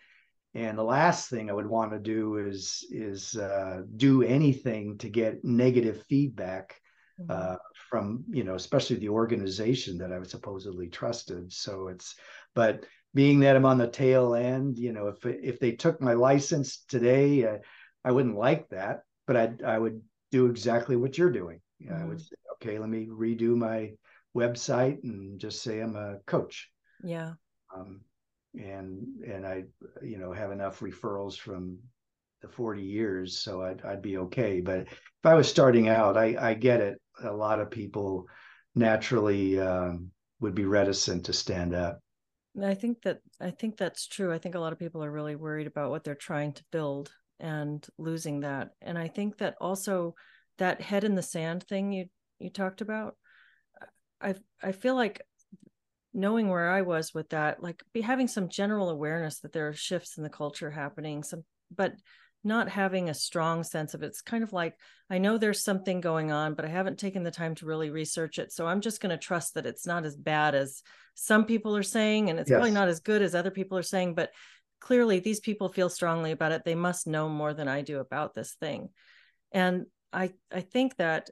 And 0.56 0.78
the 0.78 0.84
last 0.84 1.30
thing 1.30 1.50
I 1.50 1.54
would 1.54 1.68
want 1.68 1.92
to 1.92 2.00
do 2.00 2.38
is 2.38 2.86
is 2.90 3.36
uh, 3.36 3.82
do 3.98 4.24
anything 4.24 4.98
to 5.00 5.10
get 5.10 5.44
negative 5.44 6.04
feedback 6.10 6.80
mm-hmm. 7.20 7.32
Uh, 7.32 7.58
from 7.90 8.24
you 8.30 8.44
know, 8.44 8.56
especially 8.56 8.98
the 8.98 9.10
organization 9.10 9.98
that 10.00 10.12
I 10.12 10.20
was 10.20 10.32
supposedly 10.32 10.88
trusted. 10.88 11.52
So 11.54 11.88
it's, 11.88 12.16
but 12.56 12.86
being 13.14 13.40
that 13.42 13.56
I'm 13.56 13.66
on 13.66 13.78
the 13.78 13.88
tail 13.88 14.36
end, 14.36 14.78
you 14.78 14.92
know, 14.92 15.08
if 15.08 15.26
if 15.26 15.60
they 15.60 15.74
took 15.74 16.02
my 16.02 16.14
license 16.14 16.84
today, 16.88 17.46
uh, 17.46 17.58
I 18.04 18.12
wouldn't 18.12 18.38
like 18.38 18.70
that, 18.70 19.02
but 19.28 19.38
I 19.38 19.54
I 19.66 19.78
would 19.78 20.02
do 20.32 20.48
exactly 20.48 20.96
what 20.96 21.18
you're 21.18 21.32
doing. 21.32 21.62
Mm-hmm. 21.84 21.94
I 21.94 22.06
would 22.06 22.18
mm-hmm. 22.18 22.24
say, 22.24 22.36
okay, 22.54 22.80
let 22.80 22.90
me 22.90 23.08
redo 23.08 23.56
my 23.56 23.92
website 24.36 25.04
and 25.04 25.40
just 25.40 25.62
say 25.62 25.80
I'm 25.80 25.96
a 25.96 26.18
coach. 26.26 26.70
Yeah. 27.04 27.34
Um, 27.76 28.02
and 28.54 29.06
and 29.26 29.46
I, 29.46 29.64
you 30.02 30.18
know, 30.18 30.32
have 30.32 30.52
enough 30.52 30.80
referrals 30.80 31.38
from 31.38 31.78
the 32.42 32.48
40 32.48 32.82
years, 32.82 33.42
so 33.42 33.62
I'd 33.62 33.82
I'd 33.84 34.02
be 34.02 34.18
okay. 34.18 34.62
But 34.62 34.82
if 34.82 35.26
I 35.26 35.34
was 35.34 35.50
starting 35.50 35.90
out, 35.90 36.18
I 36.18 36.36
I 36.40 36.54
get 36.54 36.82
it. 36.82 37.00
A 37.24 37.32
lot 37.32 37.60
of 37.60 37.70
people 37.70 38.28
naturally 38.76 39.60
um, 39.60 40.12
would 40.40 40.56
be 40.56 40.66
reticent 40.66 41.26
to 41.26 41.34
stand 41.34 41.74
up. 41.74 42.00
I 42.62 42.74
think 42.74 43.02
that 43.04 43.20
I 43.40 43.52
think 43.52 43.78
that's 43.78 44.08
true. 44.08 44.34
I 44.34 44.38
think 44.38 44.56
a 44.56 44.60
lot 44.60 44.74
of 44.74 44.80
people 44.80 45.04
are 45.04 45.12
really 45.12 45.36
worried 45.36 45.68
about 45.68 45.92
what 45.92 46.04
they're 46.04 46.16
trying 46.16 46.54
to 46.54 46.64
build 46.72 47.12
and 47.40 47.86
losing 47.98 48.42
that. 48.42 48.72
And 48.82 48.98
I 48.98 49.08
think 49.08 49.38
that 49.38 49.56
also 49.62 50.16
that 50.58 50.82
head 50.82 51.04
in 51.04 51.16
the 51.16 51.22
sand 51.22 51.64
thing 51.64 51.92
you 51.92 52.06
you 52.40 52.50
talked 52.50 52.82
about, 52.82 53.16
I 54.22 54.36
I 54.62 54.72
feel 54.72 54.96
like 54.96 55.22
knowing 56.14 56.50
where 56.50 56.70
I 56.70 56.82
was 56.82 57.14
with 57.14 57.30
that, 57.30 57.62
like 57.62 57.84
be 57.94 58.02
having 58.02 58.28
some 58.28 58.50
general 58.50 58.90
awareness 58.90 59.40
that 59.40 59.54
there 59.54 59.68
are 59.68 59.74
shifts 59.74 60.18
in 60.18 60.24
the 60.24 60.30
culture 60.30 60.72
happening, 60.72 61.24
some 61.24 61.44
but 61.76 61.94
not 62.44 62.70
having 62.70 63.10
a 63.10 63.14
strong 63.14 63.64
sense 63.64 63.94
of 63.94 64.02
it. 64.02 64.08
it's 64.08 64.22
kind 64.22 64.44
of 64.44 64.54
like 64.54 64.76
I 65.10 65.18
know 65.18 65.38
there's 65.38 65.64
something 65.64 66.00
going 66.00 66.32
on, 66.32 66.54
but 66.54 66.66
I 66.66 66.70
haven't 66.70 66.98
taken 66.98 67.24
the 67.24 67.32
time 67.32 67.54
to 67.56 67.66
really 67.66 67.90
research 67.90 68.40
it. 68.40 68.54
So 68.54 68.66
I'm 68.66 68.82
just 68.82 69.02
going 69.02 69.10
to 69.10 69.18
trust 69.18 69.56
that 69.56 69.66
it's 69.66 69.86
not 69.86 70.06
as 70.06 70.16
bad 70.16 70.56
as 70.56 70.82
some 71.16 71.46
people 71.46 71.76
are 71.76 71.84
saying, 71.84 72.30
and 72.30 72.40
it's 72.40 72.50
yes. 72.50 72.56
probably 72.56 72.72
not 72.72 72.88
as 72.88 73.02
good 73.02 73.22
as 73.22 73.36
other 73.36 73.52
people 73.52 73.78
are 73.78 73.84
saying, 73.84 74.16
but 74.16 74.32
clearly 74.80 75.20
these 75.20 75.40
people 75.40 75.70
feel 75.70 75.90
strongly 75.90 76.32
about 76.32 76.52
it 76.52 76.64
they 76.64 76.76
must 76.76 77.08
know 77.08 77.30
more 77.30 77.54
than 77.54 77.68
i 77.68 77.82
do 77.82 78.00
about 78.00 78.34
this 78.34 78.56
thing 78.60 78.90
and 79.52 79.86
i 80.14 80.32
i 80.52 80.62
think 80.62 80.96
that 80.98 81.30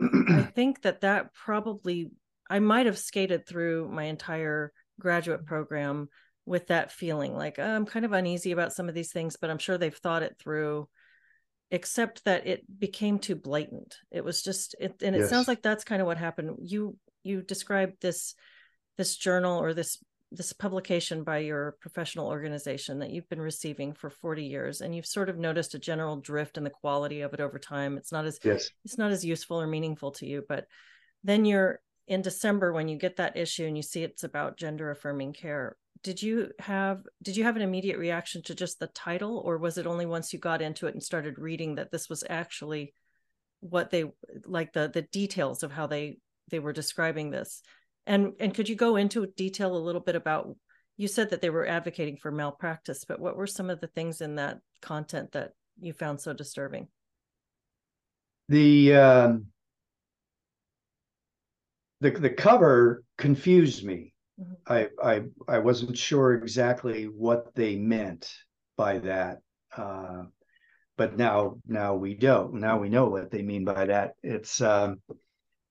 i 0.00 0.42
think 0.54 0.82
that 0.82 1.02
that 1.02 1.32
probably 1.34 2.10
i 2.50 2.58
might 2.58 2.86
have 2.86 2.98
skated 2.98 3.46
through 3.46 3.88
my 3.88 4.04
entire 4.04 4.72
graduate 5.00 5.44
program 5.46 6.08
with 6.46 6.68
that 6.68 6.90
feeling 6.90 7.34
like 7.34 7.58
oh, 7.58 7.64
i'm 7.64 7.86
kind 7.86 8.04
of 8.04 8.12
uneasy 8.12 8.52
about 8.52 8.72
some 8.72 8.88
of 8.88 8.94
these 8.94 9.12
things 9.12 9.36
but 9.40 9.50
i'm 9.50 9.58
sure 9.58 9.78
they've 9.78 9.96
thought 9.96 10.22
it 10.22 10.36
through 10.38 10.88
except 11.70 12.24
that 12.24 12.46
it 12.46 12.64
became 12.78 13.18
too 13.18 13.34
blatant 13.34 13.96
it 14.10 14.24
was 14.24 14.42
just 14.42 14.74
it 14.80 15.02
and 15.02 15.14
it 15.14 15.20
yes. 15.20 15.30
sounds 15.30 15.48
like 15.48 15.62
that's 15.62 15.84
kind 15.84 16.00
of 16.00 16.06
what 16.06 16.16
happened 16.16 16.56
you 16.62 16.96
you 17.22 17.42
described 17.42 17.94
this 18.00 18.34
this 18.96 19.16
journal 19.16 19.62
or 19.62 19.74
this 19.74 19.98
this 20.30 20.52
publication 20.52 21.24
by 21.24 21.38
your 21.38 21.76
professional 21.80 22.28
organization 22.28 22.98
that 22.98 23.10
you've 23.10 23.28
been 23.28 23.40
receiving 23.40 23.94
for 23.94 24.10
40 24.10 24.44
years 24.44 24.80
and 24.80 24.94
you've 24.94 25.06
sort 25.06 25.30
of 25.30 25.38
noticed 25.38 25.74
a 25.74 25.78
general 25.78 26.16
drift 26.16 26.58
in 26.58 26.64
the 26.64 26.70
quality 26.70 27.22
of 27.22 27.32
it 27.32 27.40
over 27.40 27.58
time 27.58 27.96
it's 27.96 28.12
not 28.12 28.26
as 28.26 28.38
yes. 28.44 28.70
it's 28.84 28.98
not 28.98 29.10
as 29.10 29.24
useful 29.24 29.60
or 29.60 29.66
meaningful 29.66 30.10
to 30.12 30.26
you 30.26 30.44
but 30.48 30.66
then 31.24 31.44
you're 31.44 31.80
in 32.08 32.22
december 32.22 32.72
when 32.72 32.88
you 32.88 32.98
get 32.98 33.16
that 33.16 33.36
issue 33.36 33.64
and 33.64 33.76
you 33.76 33.82
see 33.82 34.02
it's 34.02 34.24
about 34.24 34.56
gender 34.56 34.90
affirming 34.90 35.32
care 35.32 35.76
did 36.02 36.22
you 36.22 36.50
have 36.58 37.02
did 37.22 37.36
you 37.36 37.44
have 37.44 37.56
an 37.56 37.62
immediate 37.62 37.98
reaction 37.98 38.42
to 38.42 38.54
just 38.54 38.78
the 38.78 38.86
title 38.88 39.42
or 39.44 39.58
was 39.58 39.78
it 39.78 39.86
only 39.86 40.06
once 40.06 40.32
you 40.32 40.38
got 40.38 40.62
into 40.62 40.86
it 40.86 40.94
and 40.94 41.02
started 41.02 41.38
reading 41.38 41.74
that 41.74 41.90
this 41.90 42.08
was 42.08 42.24
actually 42.28 42.92
what 43.60 43.90
they 43.90 44.04
like 44.44 44.72
the 44.72 44.90
the 44.92 45.02
details 45.02 45.62
of 45.62 45.72
how 45.72 45.86
they 45.86 46.18
they 46.50 46.58
were 46.58 46.72
describing 46.72 47.30
this 47.30 47.62
and 48.06 48.32
and 48.40 48.54
could 48.54 48.68
you 48.68 48.76
go 48.76 48.96
into 48.96 49.26
detail 49.36 49.76
a 49.76 49.78
little 49.78 50.00
bit 50.00 50.16
about 50.16 50.54
you 50.98 51.06
said 51.06 51.30
that 51.30 51.40
they 51.40 51.48
were 51.48 51.66
advocating 51.66 52.16
for 52.16 52.32
malpractice, 52.32 53.04
but 53.04 53.20
what 53.20 53.36
were 53.36 53.46
some 53.46 53.70
of 53.70 53.80
the 53.80 53.86
things 53.86 54.20
in 54.20 54.34
that 54.34 54.58
content 54.82 55.32
that 55.32 55.52
you 55.80 55.92
found 55.92 56.20
so 56.20 56.32
disturbing? 56.32 56.88
The 58.48 58.94
um, 58.94 59.46
the 62.00 62.10
the 62.10 62.30
cover 62.30 63.02
confused 63.16 63.84
me. 63.84 64.12
Mm-hmm. 64.40 64.72
I 64.72 64.88
I 65.02 65.22
I 65.48 65.58
wasn't 65.58 65.98
sure 65.98 66.34
exactly 66.34 67.04
what 67.04 67.54
they 67.54 67.76
meant 67.76 68.32
by 68.76 68.98
that. 68.98 69.38
Uh, 69.76 70.24
but 70.96 71.16
now 71.16 71.56
now 71.66 71.94
we 71.94 72.14
don't. 72.14 72.54
Now 72.54 72.78
we 72.78 72.88
know 72.88 73.08
what 73.08 73.30
they 73.30 73.42
mean 73.42 73.64
by 73.64 73.86
that. 73.86 74.12
It's 74.22 74.60
um, 74.60 75.00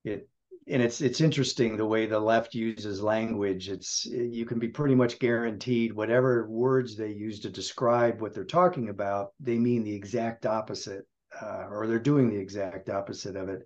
it 0.03 0.27
and 0.67 0.81
it's 0.81 1.01
it's 1.01 1.21
interesting 1.21 1.77
the 1.77 1.85
way 1.85 2.05
the 2.05 2.19
left 2.19 2.53
uses 2.53 3.01
language 3.01 3.69
it's 3.69 4.05
you 4.05 4.45
can 4.45 4.59
be 4.59 4.67
pretty 4.67 4.95
much 4.95 5.19
guaranteed 5.19 5.93
whatever 5.93 6.47
words 6.49 6.95
they 6.95 7.11
use 7.11 7.39
to 7.39 7.49
describe 7.49 8.21
what 8.21 8.33
they're 8.33 8.43
talking 8.43 8.89
about 8.89 9.29
they 9.39 9.57
mean 9.57 9.83
the 9.83 9.95
exact 9.95 10.45
opposite 10.45 11.05
uh, 11.41 11.65
or 11.69 11.87
they're 11.87 11.99
doing 11.99 12.29
the 12.29 12.37
exact 12.37 12.89
opposite 12.89 13.35
of 13.35 13.49
it 13.49 13.61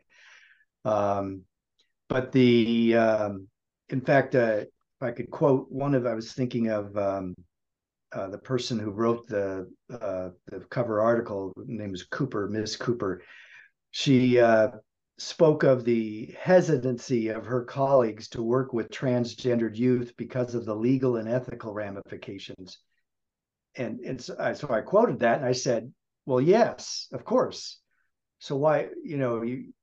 um, 0.85 1.41
but 2.11 2.31
the 2.31 2.95
um, 2.95 3.47
in 3.89 4.01
fact 4.01 4.35
uh, 4.35 4.61
if 4.63 4.67
i 5.01 5.11
could 5.11 5.31
quote 5.31 5.71
one 5.71 5.95
of 5.95 6.05
i 6.05 6.13
was 6.13 6.33
thinking 6.33 6.69
of 6.69 6.95
um, 6.97 7.33
uh, 8.13 8.27
the 8.27 8.37
person 8.37 8.77
who 8.77 8.91
wrote 8.91 9.25
the 9.27 9.69
uh, 9.89 10.29
the 10.47 10.59
cover 10.69 11.01
article 11.01 11.53
name 11.65 11.93
is 11.93 12.03
cooper 12.03 12.47
miss 12.47 12.75
cooper 12.75 13.21
she 13.91 14.39
uh, 14.39 14.69
spoke 15.21 15.63
of 15.63 15.83
the 15.83 16.33
hesitancy 16.39 17.27
of 17.27 17.45
her 17.45 17.63
colleagues 17.63 18.27
to 18.29 18.41
work 18.41 18.73
with 18.73 18.89
transgendered 18.89 19.75
youth 19.75 20.13
because 20.17 20.55
of 20.55 20.65
the 20.65 20.75
legal 20.75 21.17
and 21.17 21.29
ethical 21.29 21.73
ramifications. 21.73 22.79
And, 23.75 23.99
and 23.99 24.19
so, 24.19 24.35
I, 24.39 24.53
so 24.53 24.67
I 24.69 24.81
quoted 24.81 25.19
that 25.19 25.37
and 25.37 25.45
I 25.45 25.51
said, 25.51 25.93
well, 26.25 26.41
yes, 26.41 27.07
of 27.13 27.23
course. 27.23 27.79
So 28.39 28.55
why, 28.55 28.87
you 29.03 29.17
know, 29.17 29.43
you, 29.43 29.73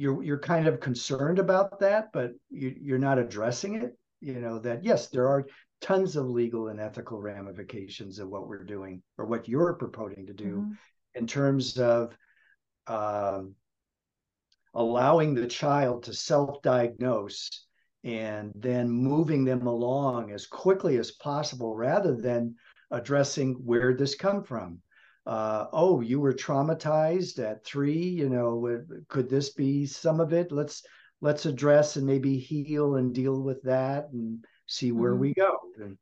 you're, 0.00 0.22
you're 0.22 0.38
kind 0.38 0.66
of 0.66 0.80
concerned 0.80 1.38
about 1.38 1.78
that, 1.78 2.10
but 2.10 2.32
you, 2.48 2.74
you're 2.80 2.98
not 2.98 3.18
addressing 3.18 3.74
it, 3.74 3.98
you 4.22 4.40
know, 4.40 4.58
that 4.58 4.82
yes, 4.82 5.08
there 5.08 5.28
are 5.28 5.46
tons 5.82 6.16
of 6.16 6.26
legal 6.26 6.68
and 6.68 6.80
ethical 6.80 7.20
ramifications 7.20 8.18
of 8.18 8.30
what 8.30 8.48
we're 8.48 8.64
doing 8.64 9.02
or 9.18 9.26
what 9.26 9.46
you're 9.46 9.74
proposing 9.74 10.26
to 10.26 10.32
do 10.32 10.56
mm-hmm. 10.56 10.72
in 11.16 11.26
terms 11.26 11.76
of 11.78 12.16
um, 12.86 13.54
allowing 14.72 15.34
the 15.34 15.46
child 15.46 16.04
to 16.04 16.14
self-diagnose 16.14 17.50
and 18.02 18.52
then 18.54 18.88
moving 18.88 19.44
them 19.44 19.66
along 19.66 20.30
as 20.30 20.46
quickly 20.46 20.96
as 20.96 21.10
possible 21.10 21.76
rather 21.76 22.16
than 22.16 22.54
addressing 22.90 23.52
where 23.66 23.94
this 23.94 24.14
come 24.14 24.42
from 24.42 24.78
uh, 25.26 25.66
oh 25.72 26.00
you 26.00 26.18
were 26.20 26.32
traumatized 26.32 27.38
at 27.38 27.64
three 27.64 28.02
you 28.02 28.28
know 28.28 28.82
could 29.08 29.28
this 29.28 29.50
be 29.50 29.86
some 29.86 30.20
of 30.20 30.32
it 30.32 30.50
let's 30.50 30.82
let's 31.20 31.46
address 31.46 31.96
and 31.96 32.06
maybe 32.06 32.38
heal 32.38 32.96
and 32.96 33.14
deal 33.14 33.42
with 33.42 33.62
that 33.62 34.08
and 34.12 34.44
see 34.66 34.92
where 34.92 35.12
mm-hmm. 35.12 35.20
we 35.20 35.34
go 35.34 35.58
and, 35.80 35.98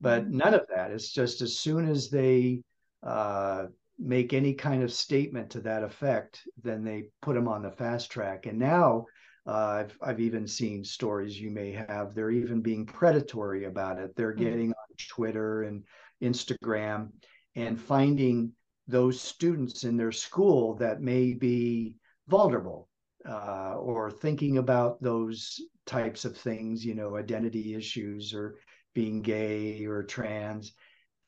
but 0.00 0.24
mm-hmm. 0.24 0.38
none 0.38 0.54
of 0.54 0.66
that 0.74 0.90
it's 0.90 1.12
just 1.12 1.42
as 1.42 1.58
soon 1.58 1.88
as 1.88 2.08
they 2.08 2.62
uh, 3.02 3.66
make 3.98 4.32
any 4.32 4.54
kind 4.54 4.82
of 4.82 4.92
statement 4.92 5.50
to 5.50 5.60
that 5.60 5.84
effect, 5.84 6.42
then 6.62 6.84
they 6.84 7.04
put 7.22 7.34
them 7.34 7.48
on 7.48 7.62
the 7.62 7.70
fast 7.70 8.10
track. 8.10 8.46
And 8.46 8.58
now 8.58 9.06
uh, 9.46 9.84
I've 9.84 9.98
I've 10.02 10.20
even 10.20 10.46
seen 10.46 10.84
stories 10.84 11.38
you 11.38 11.50
may 11.50 11.72
have. 11.72 12.14
They're 12.14 12.30
even 12.30 12.60
being 12.60 12.86
predatory 12.86 13.64
about 13.64 13.98
it. 13.98 14.16
They're 14.16 14.32
mm-hmm. 14.32 14.44
getting 14.44 14.68
on 14.70 14.96
Twitter 15.08 15.62
and 15.64 15.84
Instagram 16.22 17.10
and 17.54 17.80
finding 17.80 18.52
those 18.86 19.20
students 19.20 19.84
in 19.84 19.96
their 19.96 20.12
school 20.12 20.74
that 20.74 21.00
may 21.00 21.32
be 21.32 21.96
vulnerable 22.28 22.88
uh, 23.28 23.74
or 23.76 24.10
thinking 24.10 24.58
about 24.58 25.00
those 25.02 25.60
types 25.86 26.24
of 26.24 26.36
things, 26.36 26.84
you 26.84 26.94
know, 26.94 27.16
identity 27.16 27.74
issues 27.74 28.34
or 28.34 28.56
being 28.94 29.22
gay 29.22 29.84
or 29.84 30.02
trans, 30.02 30.72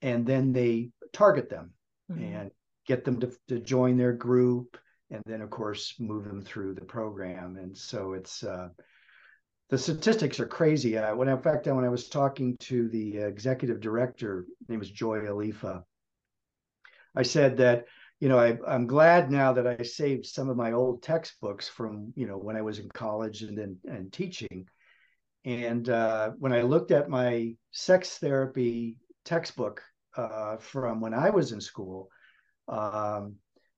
and 0.02 0.26
then 0.26 0.52
they 0.52 0.90
target 1.12 1.48
them 1.48 1.72
mm-hmm. 2.10 2.22
and 2.22 2.50
get 2.86 3.04
them 3.04 3.18
to, 3.20 3.32
to 3.48 3.58
join 3.58 3.96
their 3.96 4.12
group, 4.12 4.76
and 5.10 5.22
then 5.26 5.40
of 5.40 5.50
course 5.50 5.94
move 5.98 6.24
them 6.24 6.42
through 6.42 6.74
the 6.74 6.84
program. 6.84 7.56
And 7.56 7.76
so 7.76 8.12
it's 8.12 8.44
uh, 8.44 8.68
the 9.70 9.78
statistics 9.78 10.38
are 10.38 10.46
crazy. 10.46 10.96
Uh, 10.96 11.14
when 11.14 11.28
in 11.28 11.40
fact, 11.40 11.66
when 11.66 11.84
I 11.84 11.88
was 11.88 12.08
talking 12.08 12.56
to 12.60 12.88
the 12.88 13.18
executive 13.18 13.80
director, 13.80 14.46
name 14.68 14.78
was 14.78 14.90
Joy 14.90 15.20
Alafia, 15.20 15.82
I 17.16 17.22
said 17.22 17.56
that 17.56 17.86
you 18.20 18.28
know 18.28 18.38
I, 18.38 18.58
I'm 18.66 18.86
glad 18.86 19.30
now 19.30 19.52
that 19.54 19.66
I 19.66 19.82
saved 19.82 20.26
some 20.26 20.48
of 20.48 20.56
my 20.56 20.72
old 20.72 21.02
textbooks 21.02 21.68
from 21.68 22.12
you 22.14 22.26
know 22.26 22.38
when 22.38 22.56
I 22.56 22.62
was 22.62 22.78
in 22.78 22.88
college 22.90 23.42
and 23.42 23.56
then 23.56 23.78
and 23.84 24.12
teaching. 24.12 24.68
And 25.44 25.88
uh, 25.88 26.32
when 26.38 26.52
I 26.52 26.62
looked 26.62 26.90
at 26.90 27.08
my 27.08 27.54
sex 27.70 28.18
therapy 28.18 28.96
textbook 29.24 29.80
uh, 30.16 30.56
from 30.56 31.00
when 31.00 31.14
I 31.14 31.30
was 31.30 31.52
in 31.52 31.60
school, 31.60 32.10
um, 32.68 33.36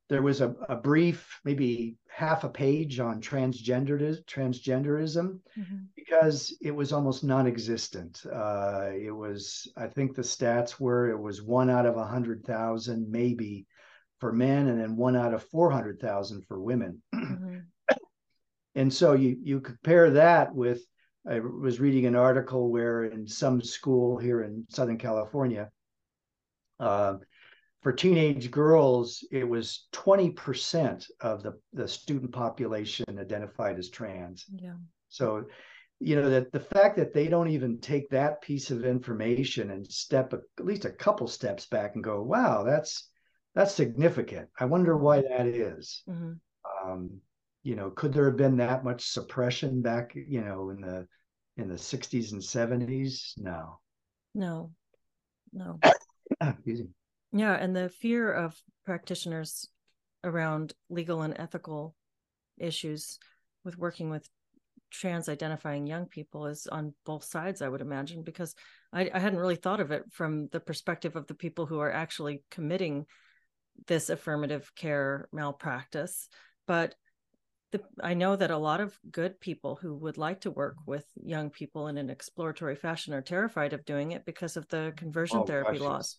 there 0.08 0.22
was 0.22 0.40
a, 0.40 0.54
a, 0.68 0.76
brief, 0.76 1.38
maybe 1.44 1.96
half 2.08 2.44
a 2.44 2.48
page 2.48 2.98
on 2.98 3.20
transgenderism, 3.20 4.24
transgenderism 4.24 5.38
mm-hmm. 5.58 5.76
because 5.94 6.56
it 6.62 6.70
was 6.70 6.92
almost 6.92 7.24
non-existent. 7.24 8.24
Uh, 8.32 8.90
it 8.92 9.14
was, 9.14 9.70
I 9.76 9.86
think 9.86 10.14
the 10.14 10.22
stats 10.22 10.80
were 10.80 11.10
it 11.10 11.20
was 11.20 11.42
one 11.42 11.68
out 11.68 11.84
of 11.84 11.96
a 11.96 12.06
hundred 12.06 12.44
thousand, 12.44 13.10
maybe 13.10 13.66
for 14.18 14.32
men, 14.32 14.68
and 14.68 14.80
then 14.80 14.96
one 14.96 15.14
out 15.14 15.34
of 15.34 15.44
four 15.44 15.70
hundred 15.70 16.00
thousand 16.00 16.46
for 16.46 16.58
women. 16.58 17.02
Mm-hmm. 17.14 17.58
and 18.74 18.92
so 18.92 19.12
you 19.12 19.36
you 19.42 19.60
compare 19.60 20.10
that 20.12 20.54
with 20.54 20.80
I 21.28 21.40
was 21.40 21.80
reading 21.80 22.06
an 22.06 22.16
article 22.16 22.70
where 22.70 23.04
in 23.04 23.26
some 23.26 23.60
school 23.60 24.16
here 24.16 24.42
in 24.42 24.64
Southern 24.70 24.98
California. 24.98 25.70
Uh, 26.80 27.16
for 27.82 27.92
teenage 27.92 28.50
girls, 28.50 29.24
it 29.30 29.48
was 29.48 29.86
20% 29.92 31.04
of 31.20 31.42
the, 31.42 31.58
the 31.72 31.86
student 31.86 32.32
population 32.32 33.04
identified 33.18 33.78
as 33.78 33.88
trans. 33.88 34.46
Yeah. 34.56 34.74
So, 35.08 35.44
you 36.00 36.16
know, 36.16 36.28
that 36.28 36.52
the 36.52 36.60
fact 36.60 36.96
that 36.96 37.14
they 37.14 37.28
don't 37.28 37.50
even 37.50 37.78
take 37.78 38.10
that 38.10 38.42
piece 38.42 38.70
of 38.70 38.84
information 38.84 39.70
and 39.70 39.86
step 39.90 40.32
a, 40.32 40.38
at 40.58 40.64
least 40.64 40.84
a 40.84 40.90
couple 40.90 41.28
steps 41.28 41.66
back 41.66 41.94
and 41.94 42.02
go, 42.02 42.22
wow, 42.22 42.64
that's 42.64 43.08
that's 43.54 43.74
significant. 43.74 44.48
I 44.58 44.66
wonder 44.66 44.96
why 44.96 45.22
that 45.22 45.46
is. 45.46 46.02
Mm-hmm. 46.08 46.32
Um, 46.90 47.20
you 47.62 47.74
know, 47.74 47.90
could 47.90 48.12
there 48.12 48.26
have 48.26 48.36
been 48.36 48.56
that 48.58 48.84
much 48.84 49.08
suppression 49.08 49.82
back, 49.82 50.12
you 50.14 50.42
know, 50.42 50.70
in 50.70 50.80
the 50.80 51.06
in 51.56 51.68
the 51.68 51.74
60s 51.74 52.32
and 52.32 52.40
70s? 52.40 53.32
No. 53.36 53.80
No. 54.34 54.70
No. 55.52 55.78
Excuse 56.40 56.80
me. 56.80 56.88
Yeah, 57.32 57.54
and 57.54 57.74
the 57.74 57.88
fear 57.88 58.32
of 58.32 58.60
practitioners 58.84 59.68
around 60.24 60.72
legal 60.88 61.22
and 61.22 61.34
ethical 61.38 61.94
issues 62.58 63.18
with 63.64 63.78
working 63.78 64.10
with 64.10 64.28
trans 64.90 65.28
identifying 65.28 65.86
young 65.86 66.06
people 66.06 66.46
is 66.46 66.66
on 66.66 66.94
both 67.04 67.24
sides, 67.24 67.62
I 67.62 67.68
would 67.68 67.80
imagine, 67.80 68.22
because 68.22 68.54
I, 68.92 69.10
I, 69.12 69.18
hadn't 69.18 69.38
really 69.38 69.56
thought 69.56 69.80
of 69.80 69.90
it 69.90 70.04
from 70.10 70.48
the 70.48 70.60
perspective 70.60 71.14
of 71.16 71.26
the 71.26 71.34
people 71.34 71.66
who 71.66 71.78
are 71.80 71.92
actually 71.92 72.42
committing 72.50 73.04
this 73.86 74.08
affirmative 74.08 74.72
care 74.74 75.28
malpractice. 75.32 76.28
But 76.66 76.94
the, 77.72 77.82
I 78.02 78.14
know 78.14 78.34
that 78.34 78.50
a 78.50 78.56
lot 78.56 78.80
of 78.80 78.98
good 79.10 79.40
people 79.40 79.78
who 79.80 79.94
would 79.96 80.16
like 80.16 80.40
to 80.42 80.50
work 80.50 80.76
with 80.86 81.04
young 81.22 81.50
people 81.50 81.88
in 81.88 81.98
an 81.98 82.08
exploratory 82.08 82.76
fashion 82.76 83.12
are 83.12 83.20
terrified 83.20 83.74
of 83.74 83.84
doing 83.84 84.12
it 84.12 84.24
because 84.24 84.56
of 84.56 84.66
the 84.68 84.94
conversion 84.96 85.40
oh, 85.40 85.44
therapy 85.44 85.78
gosh, 85.78 85.86
laws. 85.86 86.16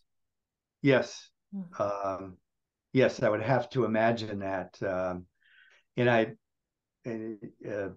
Yes. 0.81 1.29
Mm-hmm. 1.55 1.81
Um, 1.81 2.37
yes, 2.93 3.21
I 3.21 3.29
would 3.29 3.41
have 3.41 3.69
to 3.71 3.85
imagine 3.85 4.39
that. 4.39 4.77
Um, 4.81 5.25
and 5.97 6.09
I, 6.09 6.27
uh, 7.07 7.89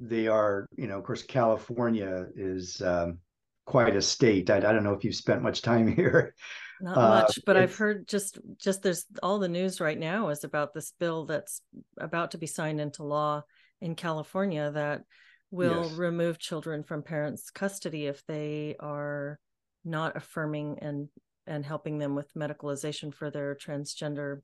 they 0.00 0.28
are, 0.28 0.66
you 0.76 0.86
know, 0.86 0.98
of 0.98 1.04
course, 1.04 1.22
California 1.22 2.26
is 2.36 2.80
um, 2.82 3.18
quite 3.66 3.96
a 3.96 4.02
state. 4.02 4.50
I, 4.50 4.56
I, 4.56 4.60
don't 4.60 4.84
know 4.84 4.94
if 4.94 5.04
you've 5.04 5.14
spent 5.14 5.42
much 5.42 5.62
time 5.62 5.86
here. 5.96 6.34
Not 6.80 6.96
uh, 6.96 7.08
much, 7.08 7.40
but 7.44 7.56
I've 7.56 7.76
heard 7.76 8.06
just 8.06 8.38
just 8.56 8.82
there's 8.82 9.04
all 9.20 9.40
the 9.40 9.48
news 9.48 9.80
right 9.80 9.98
now 9.98 10.28
is 10.28 10.44
about 10.44 10.72
this 10.72 10.92
bill 11.00 11.26
that's 11.26 11.60
about 11.98 12.30
to 12.32 12.38
be 12.38 12.46
signed 12.46 12.80
into 12.80 13.02
law 13.02 13.42
in 13.80 13.96
California 13.96 14.70
that 14.70 15.02
will 15.50 15.86
yes. 15.86 15.92
remove 15.94 16.38
children 16.38 16.84
from 16.84 17.02
parents' 17.02 17.50
custody 17.50 18.06
if 18.06 18.24
they 18.26 18.76
are 18.78 19.40
not 19.84 20.16
affirming 20.16 20.78
and 20.80 21.08
and 21.48 21.64
helping 21.64 21.98
them 21.98 22.14
with 22.14 22.32
medicalization 22.34 23.12
for 23.12 23.30
their 23.30 23.54
transgender 23.54 24.42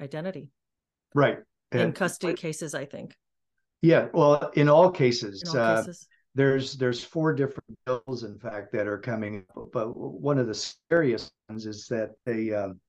identity. 0.00 0.48
Right. 1.14 1.38
In 1.72 1.80
and, 1.80 1.94
custody 1.94 2.34
cases, 2.34 2.74
I 2.74 2.86
think. 2.86 3.14
Yeah. 3.82 4.08
Well, 4.12 4.50
in 4.54 4.68
all 4.68 4.90
cases. 4.90 5.42
In 5.42 5.60
all 5.60 5.64
uh, 5.64 5.76
cases. 5.82 6.08
There's 6.34 6.76
there's 6.76 7.02
four 7.02 7.32
different 7.34 7.78
bills, 7.84 8.22
in 8.22 8.38
fact, 8.38 8.72
that 8.72 8.86
are 8.86 8.98
coming. 8.98 9.44
But 9.72 9.96
one 9.96 10.38
of 10.38 10.46
the 10.46 10.54
scariest 10.54 11.32
ones 11.48 11.66
is 11.66 11.86
that 11.88 12.10
they. 12.24 12.52
Um, 12.52 12.80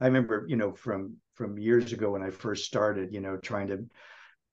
I 0.00 0.06
remember, 0.06 0.46
you 0.48 0.56
know, 0.56 0.72
from 0.72 1.16
from 1.34 1.58
years 1.58 1.92
ago 1.92 2.12
when 2.12 2.22
I 2.22 2.30
first 2.30 2.64
started, 2.64 3.12
you 3.12 3.20
know, 3.20 3.36
trying 3.36 3.68
to 3.68 3.84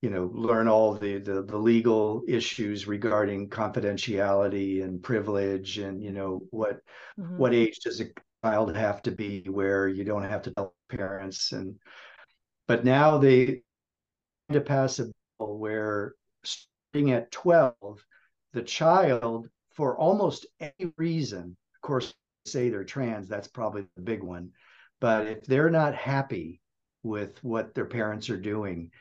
you 0.01 0.09
know 0.09 0.29
learn 0.33 0.67
all 0.67 0.93
the, 0.93 1.17
the 1.17 1.41
the, 1.41 1.57
legal 1.57 2.23
issues 2.27 2.87
regarding 2.87 3.49
confidentiality 3.49 4.83
and 4.83 5.01
privilege 5.01 5.79
and 5.79 6.03
you 6.03 6.11
know 6.11 6.41
what 6.51 6.79
mm-hmm. 7.19 7.37
what 7.37 7.53
age 7.53 7.79
does 7.79 7.99
a 8.01 8.05
child 8.43 8.75
have 8.75 9.01
to 9.01 9.11
be 9.11 9.43
where 9.49 9.87
you 9.87 10.03
don't 10.03 10.23
have 10.23 10.43
to 10.43 10.51
tell 10.51 10.75
parents 10.89 11.51
and 11.51 11.75
but 12.67 12.85
now 12.85 13.17
they 13.17 13.61
to 14.51 14.61
pass 14.61 14.99
a 14.99 15.05
bill 15.39 15.57
where 15.57 16.13
starting 16.43 17.11
at 17.11 17.31
12 17.31 17.75
the 18.53 18.61
child 18.61 19.49
for 19.71 19.97
almost 19.97 20.45
any 20.59 20.91
reason 20.97 21.57
of 21.75 21.81
course 21.81 22.13
say 22.45 22.69
they're 22.69 22.83
trans 22.83 23.27
that's 23.27 23.47
probably 23.47 23.85
the 23.95 24.01
big 24.01 24.23
one 24.23 24.51
but 25.01 25.27
if 25.27 25.45
they're 25.45 25.69
not 25.69 25.95
happy 25.95 26.61
with 27.03 27.43
what 27.43 27.73
their 27.73 27.85
parents 27.85 28.29
are 28.29 28.39
doing 28.39 28.91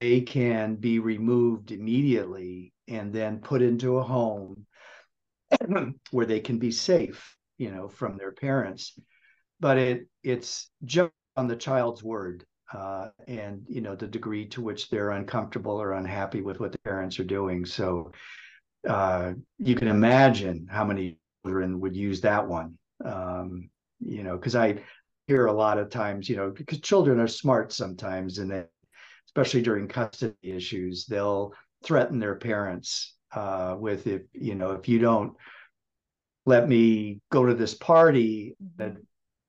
they 0.00 0.20
can 0.22 0.76
be 0.76 0.98
removed 0.98 1.70
immediately 1.70 2.72
and 2.88 3.12
then 3.12 3.38
put 3.38 3.62
into 3.62 3.98
a 3.98 4.02
home 4.02 4.66
where 6.10 6.26
they 6.26 6.40
can 6.40 6.58
be 6.58 6.70
safe, 6.70 7.36
you 7.58 7.70
know, 7.70 7.88
from 7.88 8.16
their 8.16 8.32
parents. 8.32 8.98
But 9.60 9.78
it 9.78 10.08
it's 10.22 10.70
just 10.84 11.12
on 11.36 11.48
the 11.48 11.56
child's 11.56 12.02
word 12.02 12.44
uh, 12.72 13.08
and 13.28 13.64
you 13.68 13.80
know 13.80 13.94
the 13.94 14.06
degree 14.06 14.46
to 14.48 14.60
which 14.62 14.88
they're 14.88 15.10
uncomfortable 15.10 15.80
or 15.80 15.92
unhappy 15.92 16.40
with 16.40 16.60
what 16.60 16.72
the 16.72 16.78
parents 16.78 17.18
are 17.20 17.24
doing. 17.24 17.64
So 17.64 18.12
uh, 18.88 19.34
you 19.58 19.74
can 19.74 19.88
imagine 19.88 20.66
how 20.70 20.84
many 20.84 21.18
children 21.44 21.80
would 21.80 21.96
use 21.96 22.20
that 22.22 22.46
one. 22.46 22.78
Um, 23.04 23.70
you 24.00 24.22
know, 24.22 24.36
because 24.36 24.56
I 24.56 24.82
hear 25.26 25.46
a 25.46 25.52
lot 25.52 25.78
of 25.78 25.90
times, 25.90 26.28
you 26.28 26.36
know, 26.36 26.50
because 26.50 26.80
children 26.80 27.20
are 27.20 27.28
smart 27.28 27.72
sometimes, 27.72 28.38
and 28.38 28.50
they 28.50 28.64
especially 29.34 29.62
during 29.62 29.88
custody 29.88 30.34
issues, 30.42 31.06
they'll 31.06 31.52
threaten 31.82 32.18
their 32.18 32.36
parents 32.36 33.16
uh, 33.34 33.76
with 33.78 34.06
if 34.06 34.22
you 34.32 34.54
know 34.54 34.72
if 34.72 34.88
you 34.88 34.98
don't 34.98 35.34
let 36.46 36.68
me 36.68 37.20
go 37.32 37.44
to 37.44 37.54
this 37.54 37.74
party, 37.74 38.54
then 38.76 38.90
mm-hmm. 38.90 39.00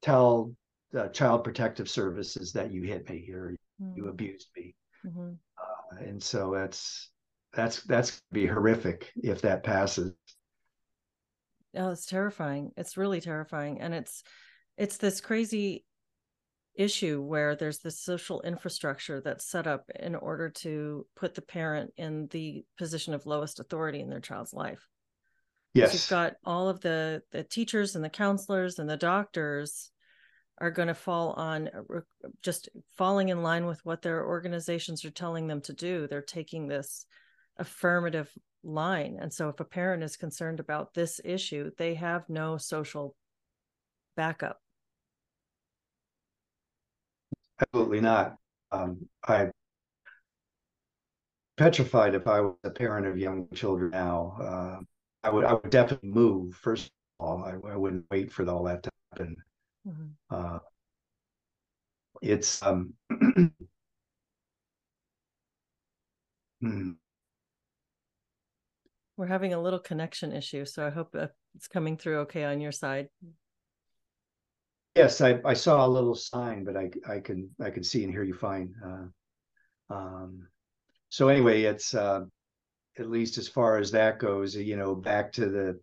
tell 0.01 0.53
the 0.91 1.07
child 1.09 1.43
protective 1.43 1.89
services 1.89 2.53
that 2.53 2.71
you 2.71 2.81
hit 2.83 3.07
me 3.09 3.29
or 3.31 3.55
mm-hmm. 3.81 3.97
you 3.97 4.07
abused 4.07 4.47
me. 4.55 4.73
Mm-hmm. 5.05 5.33
Uh, 5.59 6.03
and 6.03 6.23
so 6.23 6.53
that's 6.55 7.11
that's 7.53 7.83
that's 7.83 8.21
be 8.31 8.47
horrific 8.47 9.11
if 9.15 9.41
that 9.41 9.63
passes. 9.63 10.13
Oh, 11.75 11.91
it's 11.91 12.05
terrifying. 12.05 12.71
It's 12.77 12.97
really 12.97 13.21
terrifying, 13.21 13.81
and 13.81 13.93
it's 13.93 14.23
it's 14.77 14.97
this 14.97 15.21
crazy 15.21 15.85
issue 16.75 17.21
where 17.21 17.55
there's 17.55 17.79
this 17.79 17.99
social 17.99 18.41
infrastructure 18.41 19.21
that's 19.21 19.45
set 19.45 19.67
up 19.67 19.89
in 19.99 20.15
order 20.15 20.49
to 20.49 21.05
put 21.15 21.35
the 21.35 21.41
parent 21.41 21.91
in 21.97 22.27
the 22.31 22.65
position 22.77 23.13
of 23.13 23.25
lowest 23.25 23.59
authority 23.59 24.01
in 24.01 24.09
their 24.09 24.19
child's 24.19 24.53
life. 24.53 24.87
Yes. 25.73 25.93
You've 25.93 26.09
got 26.09 26.33
all 26.45 26.69
of 26.69 26.79
the 26.81 27.21
the 27.31 27.43
teachers 27.43 27.95
and 27.95 28.03
the 28.03 28.09
counselors 28.09 28.79
and 28.79 28.89
the 28.89 28.97
doctors 28.97 29.91
are 30.59 30.71
going 30.71 30.87
to 30.87 30.93
fall 30.93 31.33
on 31.33 31.67
uh, 31.67 31.99
just 32.41 32.69
falling 32.97 33.29
in 33.29 33.43
line 33.43 33.65
with 33.65 33.83
what 33.83 34.01
their 34.01 34.25
organizations 34.25 35.03
are 35.03 35.11
telling 35.11 35.47
them 35.47 35.61
to 35.61 35.73
do. 35.73 36.07
They're 36.07 36.21
taking 36.21 36.67
this 36.67 37.05
affirmative 37.57 38.31
line. 38.63 39.17
And 39.19 39.33
so 39.33 39.49
if 39.49 39.59
a 39.59 39.65
parent 39.65 40.03
is 40.03 40.15
concerned 40.15 40.61
about 40.61 40.93
this 40.93 41.19
issue, 41.23 41.71
they 41.77 41.95
have 41.95 42.29
no 42.29 42.57
social 42.57 43.15
backup 44.15 44.59
absolutely 47.61 48.01
not. 48.01 48.35
Um, 48.71 49.07
I 49.27 49.49
petrified 51.57 52.15
if 52.15 52.27
I 52.27 52.41
was 52.41 52.55
a 52.63 52.69
parent 52.69 53.07
of 53.07 53.17
young 53.17 53.47
children 53.53 53.91
now. 53.91 54.37
Uh, 54.39 54.79
I 55.23 55.29
would 55.29 55.45
I 55.45 55.53
would 55.53 55.69
definitely 55.69 56.09
move. 56.09 56.55
First 56.55 56.91
of 57.19 57.25
all, 57.25 57.43
I, 57.43 57.53
I 57.71 57.75
wouldn't 57.75 58.05
wait 58.11 58.31
for 58.31 58.47
all 58.49 58.63
that 58.63 58.83
to 58.83 58.89
happen. 59.11 59.35
Mm-hmm. 59.87 60.05
Uh, 60.29 60.59
it's 62.21 62.61
um, 62.63 62.93
hmm. 66.61 66.91
We're 69.17 69.27
having 69.27 69.53
a 69.53 69.61
little 69.61 69.79
connection 69.79 70.33
issue, 70.33 70.65
so 70.65 70.85
I 70.85 70.89
hope 70.89 71.15
it's 71.55 71.67
coming 71.69 71.95
through 71.95 72.19
okay 72.19 72.43
on 72.43 72.59
your 72.59 72.73
side. 72.73 73.07
Yes, 74.95 75.19
I, 75.19 75.39
I 75.43 75.53
saw 75.53 75.85
a 75.85 75.87
little 75.87 76.15
sign, 76.15 76.63
but 76.63 76.77
I 76.77 76.89
I 77.07 77.19
can 77.19 77.49
I 77.61 77.69
can 77.69 77.83
see 77.83 78.03
and 78.03 78.11
hear 78.11 78.23
you 78.23 78.33
fine. 78.33 78.73
Uh, 78.83 79.93
um, 79.93 80.47
so 81.09 81.27
anyway, 81.27 81.63
it's 81.63 81.93
uh, 81.93 82.21
at 82.97 83.09
least 83.09 83.37
as 83.37 83.47
far 83.47 83.77
as 83.77 83.91
that 83.91 84.19
goes, 84.19 84.55
you 84.55 84.77
know, 84.77 84.95
back 84.95 85.33
to 85.33 85.49
the 85.49 85.79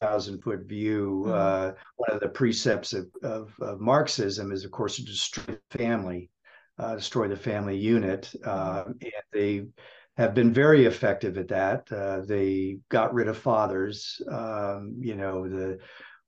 thousand 0.00 0.42
foot 0.42 0.64
view. 0.66 1.24
Mm-hmm. 1.26 1.32
Uh, 1.32 1.72
one 1.96 2.10
of 2.10 2.20
the 2.20 2.28
precepts 2.28 2.92
of, 2.92 3.06
of, 3.22 3.52
of, 3.60 3.80
Marxism 3.80 4.52
is, 4.52 4.64
of 4.64 4.70
course, 4.70 4.96
to 4.96 5.04
destroy 5.04 5.56
the 5.70 5.78
family, 5.78 6.30
uh, 6.78 6.96
destroy 6.96 7.28
the 7.28 7.36
family 7.36 7.76
unit, 7.76 8.32
uh, 8.44 8.84
and 8.86 9.12
they 9.32 9.66
have 10.16 10.34
been 10.34 10.52
very 10.52 10.86
effective 10.86 11.38
at 11.38 11.48
that. 11.48 11.90
Uh, 11.92 12.20
they 12.22 12.78
got 12.88 13.14
rid 13.14 13.28
of 13.28 13.36
fathers. 13.36 14.20
Um, 14.30 14.96
you 15.00 15.16
know 15.16 15.48
the 15.48 15.78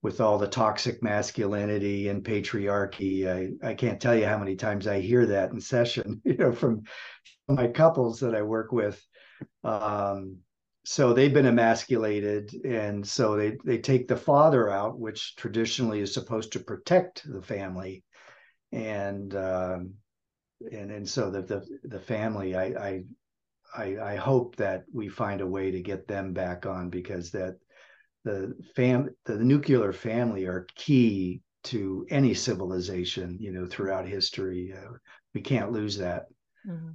with 0.07 0.21
all 0.21 0.39
the 0.39 0.47
toxic 0.47 1.03
masculinity 1.03 2.07
and 2.07 2.23
patriarchy. 2.23 3.27
I, 3.27 3.71
I 3.71 3.75
can't 3.75 4.01
tell 4.01 4.15
you 4.15 4.25
how 4.25 4.39
many 4.39 4.55
times 4.55 4.87
I 4.87 5.01
hear 5.01 5.27
that 5.27 5.51
in 5.51 5.61
session, 5.61 6.23
you 6.25 6.37
know, 6.37 6.53
from 6.53 6.85
my 7.49 7.67
couples 7.67 8.21
that 8.21 8.33
I 8.33 8.43
work 8.43 8.71
with. 8.71 9.05
Um, 9.65 10.37
so 10.85 11.13
they've 11.13 11.35
been 11.35 11.47
emasculated, 11.47 12.55
and 12.65 13.05
so 13.05 13.35
they 13.35 13.59
they 13.65 13.79
take 13.79 14.07
the 14.07 14.17
father 14.17 14.71
out, 14.71 14.97
which 14.97 15.35
traditionally 15.35 15.99
is 15.99 16.15
supposed 16.15 16.53
to 16.53 16.61
protect 16.61 17.29
the 17.29 17.43
family, 17.43 18.05
and 18.71 19.35
um, 19.35 19.95
and 20.71 20.93
and 20.93 21.09
so 21.09 21.33
the 21.33 21.43
the 21.43 21.67
the 21.83 21.99
family, 21.99 22.55
I 22.55 22.67
I 22.67 23.05
I, 23.77 24.13
I 24.13 24.15
hope 24.15 24.55
that 24.57 24.85
we 24.95 25.09
find 25.09 25.41
a 25.41 25.49
way 25.49 25.73
to 25.73 25.83
get 25.83 26.07
them 26.07 26.33
back 26.33 26.65
on 26.65 26.91
because 26.91 27.33
that 27.33 27.57
the 28.27 28.53
fam 28.75 29.09
the 29.25 29.37
nuclear 29.37 29.93
family 29.93 30.47
are 30.47 30.67
key 30.75 31.41
to 31.63 32.05
any 32.11 32.35
civilization 32.35 33.39
you 33.41 33.53
know 33.53 33.67
throughout 33.67 34.07
history 34.07 34.75
uh, 34.77 34.93
we 35.33 35.41
can't 35.41 35.71
lose 35.71 35.97
that 35.97 36.25
mm-hmm. 36.69 36.91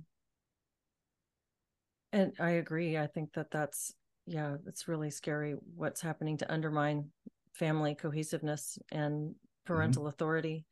and 2.12 2.34
i 2.39 2.52
agree 2.52 2.98
i 2.98 3.08
think 3.08 3.32
that 3.34 3.50
that's 3.50 3.94
yeah 4.28 4.58
it's 4.67 4.89
really 4.89 5.10
scary 5.10 5.56
what's 5.76 6.02
happening 6.02 6.38
to 6.38 6.52
undermine 6.52 7.08
family 7.54 7.96
cohesiveness 7.96 8.78
and 8.91 9.34
parental 9.65 10.04
mm-hmm. 10.04 10.10
authority 10.10 10.65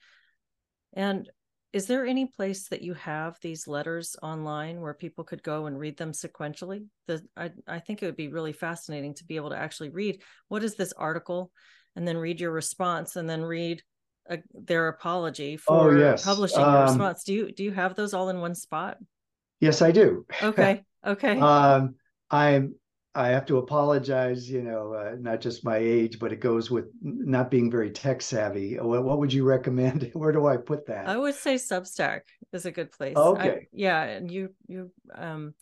and 0.94 1.30
is 1.72 1.86
there 1.86 2.06
any 2.06 2.26
place 2.26 2.68
that 2.70 2.82
you 2.82 2.96
have 2.96 3.38
these 3.42 3.68
letters 3.68 4.16
online 4.24 4.82
where 4.82 4.94
people 4.94 5.24
could 5.24 5.44
go 5.44 5.68
and 5.68 5.78
read 5.80 5.98
them 5.98 6.14
sequentially? 6.14 6.86
The, 7.08 7.22
I, 7.38 7.52
I 7.68 7.80
think 7.80 8.02
it 8.02 8.08
would 8.08 8.16
be 8.16 8.30
really 8.30 8.54
fascinating 8.54 9.14
to 9.16 9.26
be 9.26 9.36
able 9.36 9.52
to 9.52 9.58
actually 9.58 9.90
read 9.90 10.22
what 10.48 10.64
is 10.64 10.76
this 10.76 10.94
article? 10.94 11.52
and 11.96 12.08
then 12.08 12.18
read 12.18 12.40
your 12.40 12.52
response 12.52 13.16
and 13.16 13.30
then 13.30 13.42
read 13.42 13.84
a, 14.30 14.40
their 14.54 14.88
apology 14.88 15.56
oh, 15.56 15.58
for 15.58 15.96
oh, 15.96 16.00
yes. 16.00 16.24
publishing 16.24 16.62
um, 16.62 16.74
your 16.74 16.84
response. 16.84 17.24
Do 17.24 17.34
you 17.34 17.52
do 17.52 17.64
you 17.64 17.72
have 17.72 17.96
those 17.96 18.14
all 18.14 18.30
in 18.30 18.40
one 18.40 18.56
spot? 18.56 18.98
Yes 19.60 19.82
i 19.82 19.92
do. 19.92 20.26
Okay 20.42 20.84
okay. 21.06 21.40
Um 21.40 21.96
i'm 22.30 22.76
I 23.16 23.30
have 23.30 23.46
to 23.48 23.58
apologize, 23.58 24.50
you 24.50 24.62
know, 24.62 24.94
uh, 24.94 25.16
not 25.20 25.42
just 25.42 25.66
my 25.66 25.78
age, 25.78 26.20
but 26.20 26.32
it 26.32 26.40
goes 26.40 26.70
with 26.70 26.86
not 27.02 27.50
being 27.50 27.72
very 27.72 27.90
tech 27.90 28.22
savvy. 28.22 28.76
What, 28.76 29.04
what, 29.04 29.18
would 29.18 29.34
you 29.34 29.46
recommend? 29.46 30.12
Where 30.14 30.32
do 30.32 30.46
I 30.46 30.58
put 30.58 30.86
that? 30.88 31.08
I 31.08 31.18
would 31.18 31.34
say 31.34 31.56
Substack 31.56 32.22
is 32.54 32.66
a 32.66 32.72
good 32.72 32.92
place. 32.92 33.18
Okay. 33.18 33.50
I, 33.50 33.68
yeah, 33.72 34.04
and 34.04 34.30
you 34.30 34.54
you 34.68 34.92
um 35.16 35.56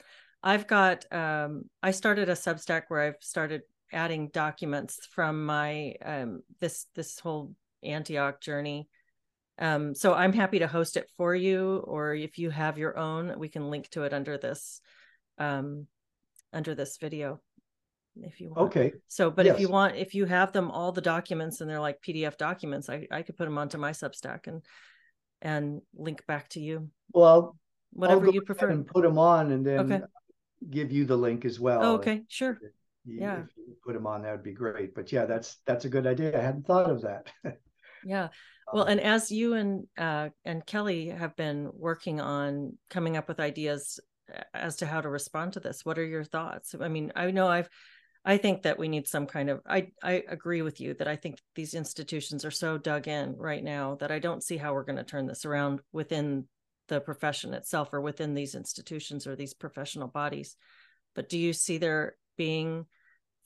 I've 0.44 0.68
got 0.68 1.12
um 1.12 1.64
I 1.82 1.92
started 1.92 2.28
a 2.28 2.34
Substack 2.34 2.84
where 2.90 3.02
I've 3.02 3.22
started 3.22 3.62
adding 3.94 4.28
documents 4.28 5.00
from 5.12 5.46
my 5.46 5.96
um 6.04 6.42
this 6.60 6.88
this 6.96 7.18
whole 7.18 7.54
Antioch 7.82 8.42
journey. 8.42 8.90
Um 9.58 9.96
so 9.96 10.14
I'm 10.14 10.34
happy 10.34 10.60
to 10.60 10.68
host 10.68 10.98
it 10.98 11.10
for 11.16 11.34
you 11.34 11.78
or 11.78 12.14
if 12.14 12.38
you 12.38 12.50
have 12.50 12.78
your 12.78 12.98
own, 12.98 13.40
we 13.40 13.48
can 13.48 13.70
link 13.70 13.90
to 13.92 14.04
it 14.04 14.14
under 14.14 14.38
this 14.38 14.82
um 15.38 15.88
under 16.54 16.76
this 16.76 16.98
video 16.98 17.40
if 18.24 18.40
you 18.42 18.50
want. 18.50 18.70
Okay. 18.70 18.94
So, 19.08 19.30
but 19.30 19.46
yes. 19.46 19.56
if 19.56 19.62
you 19.62 19.70
want, 19.70 19.96
if 19.96 20.14
you 20.16 20.26
have 20.26 20.52
them 20.52 20.72
all 20.72 20.92
the 20.92 21.02
documents 21.02 21.62
and 21.62 21.70
they're 21.70 21.80
like 21.80 22.02
PDF 22.02 22.38
documents, 22.38 22.90
I 22.90 23.08
I 23.12 23.22
could 23.22 23.38
put 23.38 23.46
them 23.46 23.58
onto 23.58 23.78
my 23.78 23.92
Substack 23.92 24.48
and 24.48 24.64
and 25.42 25.82
link 25.96 26.26
back 26.28 26.50
to 26.50 26.60
you. 26.60 26.90
Well, 27.14 27.58
whatever 27.92 28.30
you 28.30 28.42
prefer. 28.42 28.70
And 28.70 28.86
put 28.86 29.04
them 29.04 29.18
on, 29.18 29.52
and 29.52 29.66
then 29.66 29.80
okay. 29.80 30.02
give 30.70 30.92
you 30.92 31.06
the 31.06 31.18
link 31.18 31.46
as 31.46 31.60
well. 31.60 31.84
Oh, 31.84 31.94
okay, 31.96 32.24
sure. 32.28 32.60
You, 33.06 33.20
yeah. 33.22 33.42
If 33.42 33.58
you 33.58 33.76
put 33.86 33.94
them 33.94 34.08
on, 34.08 34.24
that 34.24 34.32
would 34.32 34.44
be 34.44 34.54
great. 34.54 34.96
But 34.96 35.12
yeah, 35.12 35.26
that's 35.26 35.58
that's 35.66 35.86
a 35.86 35.90
good 35.90 36.08
idea. 36.08 36.38
I 36.38 36.42
hadn't 36.42 36.66
thought 36.66 36.90
of 36.90 37.02
that. 37.04 37.28
yeah. 38.06 38.30
Well, 38.74 38.84
um, 38.84 38.90
and 38.90 39.02
as 39.02 39.32
you 39.32 39.54
and 39.54 39.88
uh, 39.98 40.30
and 40.44 40.66
Kelly 40.66 41.08
have 41.10 41.36
been 41.36 41.70
working 41.74 42.20
on 42.20 42.78
coming 42.90 43.16
up 43.16 43.28
with 43.28 43.40
ideas 43.40 44.00
as 44.54 44.78
to 44.78 44.86
how 44.86 45.02
to 45.02 45.10
respond 45.10 45.54
to 45.54 45.60
this, 45.60 45.86
what 45.86 45.98
are 45.98 46.06
your 46.06 46.24
thoughts? 46.24 46.76
I 46.80 46.88
mean, 46.88 47.12
I 47.16 47.32
know 47.32 47.48
I've 47.48 47.70
I 48.26 48.38
think 48.38 48.64
that 48.64 48.78
we 48.78 48.90
need 48.90 49.08
some 49.08 49.26
kind 49.26 49.50
of 49.50 49.62
I 49.66 49.88
I 50.04 50.24
agree 50.28 50.62
with 50.62 50.82
you 50.82 50.94
that 50.96 51.08
I 51.08 51.16
think 51.16 51.40
these 51.56 51.74
institutions 51.74 52.44
are 52.44 52.52
so 52.52 52.78
dug 52.78 53.08
in 53.08 53.36
right 53.38 53.64
now 53.64 53.96
that 54.02 54.12
I 54.12 54.20
don't 54.20 54.44
see 54.44 54.58
how 54.58 54.74
we're 54.74 54.84
going 54.84 54.98
to 54.98 55.04
turn 55.04 55.28
this 55.28 55.46
around 55.46 55.80
within 55.94 56.46
the 56.90 57.00
profession 57.00 57.54
itself 57.54 57.94
or 57.94 58.02
within 58.02 58.34
these 58.34 58.54
institutions 58.54 59.28
or 59.28 59.36
these 59.36 59.54
professional 59.54 60.08
bodies. 60.08 60.58
But 61.16 61.30
do 61.30 61.38
you 61.38 61.54
see 61.54 61.78
there 61.78 62.16
being 62.38 62.86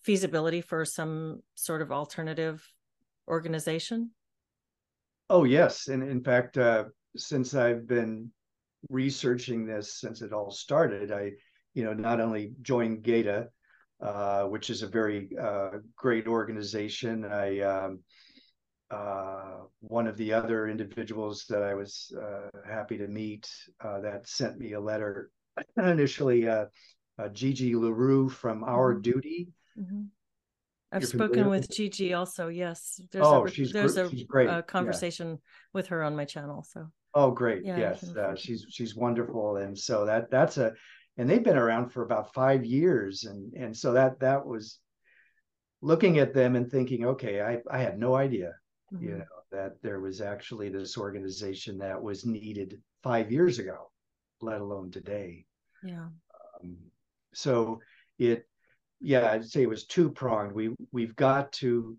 feasibility 0.04 0.62
for 0.62 0.84
some 0.84 1.42
sort 1.54 1.82
of 1.82 1.92
alternative 1.92 2.68
organization? 3.28 4.12
Oh 5.30 5.44
yes, 5.44 5.88
and 5.88 6.04
in 6.04 6.24
fact, 6.24 6.58
uh, 6.58 6.86
since 7.16 7.54
I've 7.54 7.88
been 7.88 8.32
researching 8.90 9.66
this 9.66 10.00
since 10.00 10.22
it 10.22 10.34
all 10.34 10.52
started, 10.52 11.12
I 11.12 11.32
you 11.74 11.84
know 11.84 11.94
not 11.94 12.20
only 12.20 12.54
joined 12.62 13.04
GETA 13.04 13.50
uh, 14.02 14.46
which 14.46 14.72
is 14.72 14.82
a 14.82 14.88
very 14.88 15.30
uh, 15.40 15.78
great 15.96 16.28
organization. 16.28 17.24
I 17.24 17.60
um, 17.60 18.00
uh, 18.90 19.58
one 19.80 20.08
of 20.08 20.18
the 20.18 20.34
other 20.34 20.68
individuals 20.68 21.46
that 21.50 21.62
I 21.62 21.76
was 21.76 22.12
uh, 22.20 22.50
happy 22.68 22.98
to 22.98 23.08
meet 23.08 23.48
uh, 23.80 24.02
that 24.02 24.28
sent 24.28 24.58
me 24.58 24.74
a 24.74 24.80
letter 24.80 25.30
initially, 25.78 26.50
Gigi 27.32 27.76
LaRue 27.76 28.28
from 28.30 28.64
Our 28.64 28.94
mm-hmm. 28.94 29.02
Duty. 29.02 29.50
Mm-hmm. 29.80 30.02
I've 30.92 31.04
You're 31.04 31.10
spoken 31.10 31.50
with 31.50 31.70
Gigi 31.70 32.14
also. 32.16 32.48
Yes, 32.48 33.00
there's 33.12 33.24
oh, 33.26 33.46
a, 33.46 33.52
she's 33.52 33.72
there's 33.72 33.98
a, 33.98 34.10
she's 34.10 34.24
great. 34.24 34.50
a 34.50 34.64
conversation 34.64 35.30
yeah. 35.30 35.36
with 35.74 35.88
her 35.88 36.04
on 36.04 36.16
my 36.16 36.26
channel. 36.26 36.66
So 36.68 36.88
oh, 37.14 37.32
great. 37.32 37.66
Yeah, 37.66 37.78
yes, 37.78 38.14
she's 38.40 38.66
she's 38.70 38.96
wonderful, 38.96 39.58
and 39.58 39.78
so 39.78 40.06
that 40.06 40.32
that's 40.32 40.58
a 40.58 40.74
and 41.18 41.30
they've 41.30 41.44
been 41.44 41.58
around 41.58 41.90
for 41.90 42.04
about 42.04 42.34
five 42.34 42.66
years 42.66 43.26
and 43.26 43.54
and 43.54 43.76
so 43.76 43.94
that 43.94 44.20
that 44.20 44.46
was 44.46 44.80
looking 45.82 46.20
at 46.20 46.34
them 46.34 46.56
and 46.56 46.70
thinking 46.70 47.06
okay 47.06 47.42
i 47.42 47.58
i 47.70 47.78
had 47.80 48.00
no 48.00 48.16
idea 48.16 48.54
mm-hmm. 48.94 49.06
you 49.06 49.18
know 49.18 49.26
that 49.52 49.74
there 49.82 50.00
was 50.00 50.22
actually 50.22 50.70
this 50.70 50.98
organization 50.98 51.78
that 51.78 52.02
was 52.02 52.26
needed 52.26 52.80
five 53.04 53.32
years 53.32 53.60
ago 53.60 53.92
let 54.42 54.62
alone 54.62 54.90
today 54.92 55.46
yeah 55.84 56.08
um, 56.64 56.78
so 57.34 57.80
it 58.18 58.48
yeah 59.00 59.32
i'd 59.32 59.46
say 59.46 59.64
it 59.64 59.70
was 59.70 59.86
two 59.86 60.10
pronged 60.10 60.54
we 60.54 60.70
we've 60.92 61.16
got 61.16 61.52
to 61.52 61.98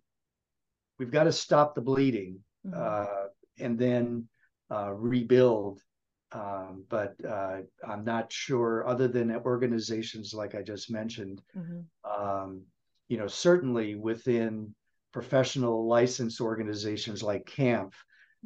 we've 0.98 1.10
got 1.10 1.24
to 1.24 1.32
stop 1.32 1.74
the 1.74 1.80
bleeding 1.80 2.38
mm-hmm. 2.66 2.80
uh, 2.80 3.28
and 3.58 3.78
then 3.78 4.26
uh, 4.72 4.92
rebuild 4.92 5.80
um, 6.34 6.84
but 6.88 7.14
uh, 7.28 7.58
I'm 7.86 8.04
not 8.04 8.32
sure, 8.32 8.86
other 8.86 9.06
than 9.06 9.34
organizations 9.36 10.32
like 10.32 10.54
I 10.54 10.62
just 10.62 10.90
mentioned, 10.90 11.42
mm-hmm. 11.56 11.80
um, 12.10 12.62
you 13.08 13.18
know, 13.18 13.26
certainly 13.26 13.94
within 13.96 14.74
professional 15.12 15.86
license 15.86 16.40
organizations 16.40 17.22
like 17.22 17.44
CAMFT, 17.44 17.92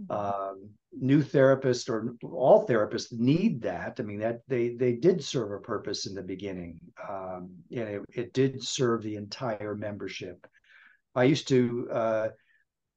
mm-hmm. 0.00 0.10
um, 0.10 0.70
new 0.92 1.22
therapists 1.22 1.88
or 1.88 2.16
all 2.24 2.66
therapists 2.66 3.12
need 3.12 3.62
that. 3.62 4.00
I 4.00 4.02
mean, 4.02 4.18
that 4.18 4.40
they 4.48 4.70
they 4.70 4.94
did 4.94 5.22
serve 5.22 5.52
a 5.52 5.60
purpose 5.60 6.06
in 6.06 6.14
the 6.14 6.22
beginning, 6.22 6.80
um, 7.08 7.50
and 7.70 7.88
it, 7.88 8.02
it, 8.12 8.32
did 8.32 8.62
serve 8.64 9.02
the 9.02 9.14
entire 9.14 9.76
membership. 9.76 10.44
I 11.14 11.24
used 11.24 11.46
to 11.48 11.88
uh, 11.92 12.28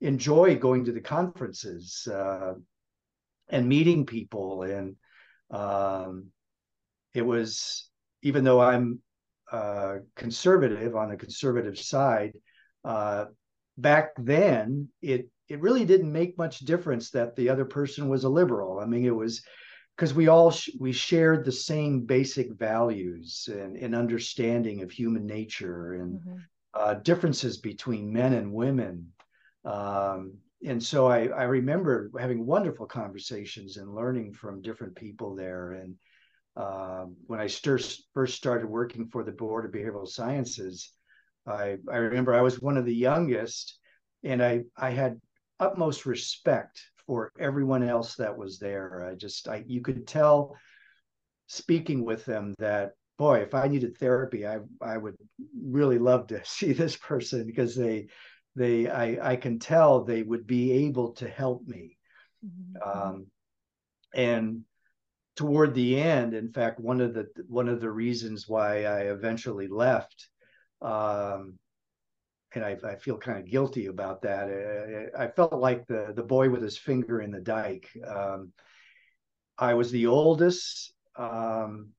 enjoy 0.01 0.57
going 0.57 0.86
to 0.86 0.91
the 0.91 1.01
conferences. 1.01 2.07
Uh, 2.11 2.55
and 3.50 3.68
meeting 3.68 4.06
people. 4.06 4.64
And 4.64 4.95
um, 5.52 6.28
it 7.14 7.22
was 7.22 7.89
even 8.22 8.43
though 8.43 8.60
i'm 8.60 9.00
uh, 9.52 9.95
conservative 10.16 10.95
on 10.95 11.10
the 11.10 11.18
conservative 11.18 11.78
side 11.78 12.34
uh, 12.86 13.26
back 13.78 14.12
then 14.18 14.88
it 15.02 15.30
it 15.47 15.60
really 15.62 15.84
didn't 15.84 16.12
make 16.12 16.38
much 16.38 16.60
difference 16.60 17.10
that 17.10 17.36
the 17.36 17.50
other 17.50 17.66
person 17.66 18.08
was 18.08 18.24
a 18.24 18.30
liberal. 18.30 18.80
I 18.80 18.86
mean 18.86 19.06
it 19.06 19.16
was 19.16 19.41
because 19.95 20.14
we 20.14 20.28
all 20.28 20.52
sh- 20.52 20.70
we 20.80 20.91
shared 20.91 21.43
the 21.43 21.52
same 21.52 22.06
basic 22.06 22.54
values 22.54 23.50
and, 23.52 23.76
and 23.76 23.95
understanding 23.95 24.84
of 24.84 24.91
human 24.91 25.26
nature 25.26 25.95
and 25.95 26.20
mm-hmm. 26.20 26.38
uh, 26.76 26.93
differences 26.93 27.58
between 27.58 28.14
men 28.14 28.34
and 28.34 28.54
women. 28.54 29.12
Um, 29.66 30.36
and 30.66 30.84
so 30.84 31.07
I, 31.07 31.28
I 31.28 31.43
remember 31.43 32.12
having 32.20 32.45
wonderful 32.45 32.86
conversations 32.86 33.78
and 33.78 33.95
learning 33.95 34.34
from 34.34 34.62
different 34.62 34.95
people 34.95 35.36
there. 35.36 35.72
And 35.72 35.95
um, 36.57 37.16
when 37.28 37.39
I 37.39 37.47
first 37.47 38.07
first 38.14 38.36
started 38.36 38.68
working 38.68 39.07
for 39.07 39.24
the 39.24 39.32
Board 39.32 39.66
of 39.66 39.72
Behavioral 39.72 40.07
Sciences, 40.07 40.91
I, 41.47 41.78
I 41.89 41.97
remember 41.97 42.34
I 42.34 42.41
was 42.41 42.62
one 42.62 42.78
of 42.78 42.86
the 42.86 42.95
youngest, 42.95 43.78
and 44.24 44.43
I 44.43 44.64
I 44.76 44.89
had 44.89 45.22
utmost 45.60 46.05
respect 46.05 46.82
for 47.07 47.32
everyone 47.39 47.84
else 47.84 48.16
that 48.16 48.38
was 48.38 48.60
there. 48.60 49.07
I 49.10 49.16
just 49.16 49.47
I 49.47 49.64
you 49.66 49.82
could 49.82 50.07
tell 50.07 50.55
speaking 51.47 52.03
with 52.03 52.26
them 52.26 52.53
that 52.60 52.91
boy, 53.18 53.39
if 53.39 53.53
I 53.53 53.68
needed 53.68 53.97
therapy, 53.97 54.45
I 54.45 54.60
I 54.82 54.97
would 54.97 55.16
really 55.64 55.99
love 55.99 56.28
to 56.28 56.41
see 56.43 56.74
this 56.74 56.97
person 56.97 57.45
because 57.45 57.76
they 57.76 58.07
they 58.56 58.89
I, 58.89 59.32
I 59.32 59.36
can 59.36 59.60
tell 59.60 60.04
they 60.04 60.24
would 60.24 60.47
be 60.47 60.72
able 60.86 61.14
to 61.14 61.28
help 61.28 61.68
me. 61.68 61.97
Mm-hmm. 62.45 62.89
Um, 62.89 63.28
and 64.14 64.64
toward 65.36 65.74
the 65.74 66.00
end, 66.00 66.34
in 66.34 66.52
fact, 66.52 66.80
one 66.80 67.00
of 67.02 67.14
the 67.14 67.28
one 67.47 67.70
of 67.70 67.80
the 67.80 67.89
reasons 67.89 68.47
why 68.47 68.84
I 68.84 69.04
eventually 69.04 69.68
left, 69.68 70.28
um, 70.82 71.58
and 72.54 72.66
I, 72.66 72.78
I 72.84 72.95
feel 72.95 73.18
kind 73.18 73.38
of 73.39 73.50
guilty 73.50 73.86
about 73.86 74.22
that. 74.24 75.12
I, 75.16 75.24
I, 75.24 75.28
felt 75.30 75.54
like 75.54 75.88
the 75.88 76.12
the 76.16 76.24
boy 76.24 76.50
with 76.50 76.62
his 76.62 76.78
finger 76.78 77.22
in 77.22 77.32
the 77.32 77.39
dike. 77.39 77.88
Um, 78.06 78.52
I 79.58 79.76
was 79.76 79.91
the 79.91 80.08
oldest. 80.08 80.93
Um, 81.16 81.89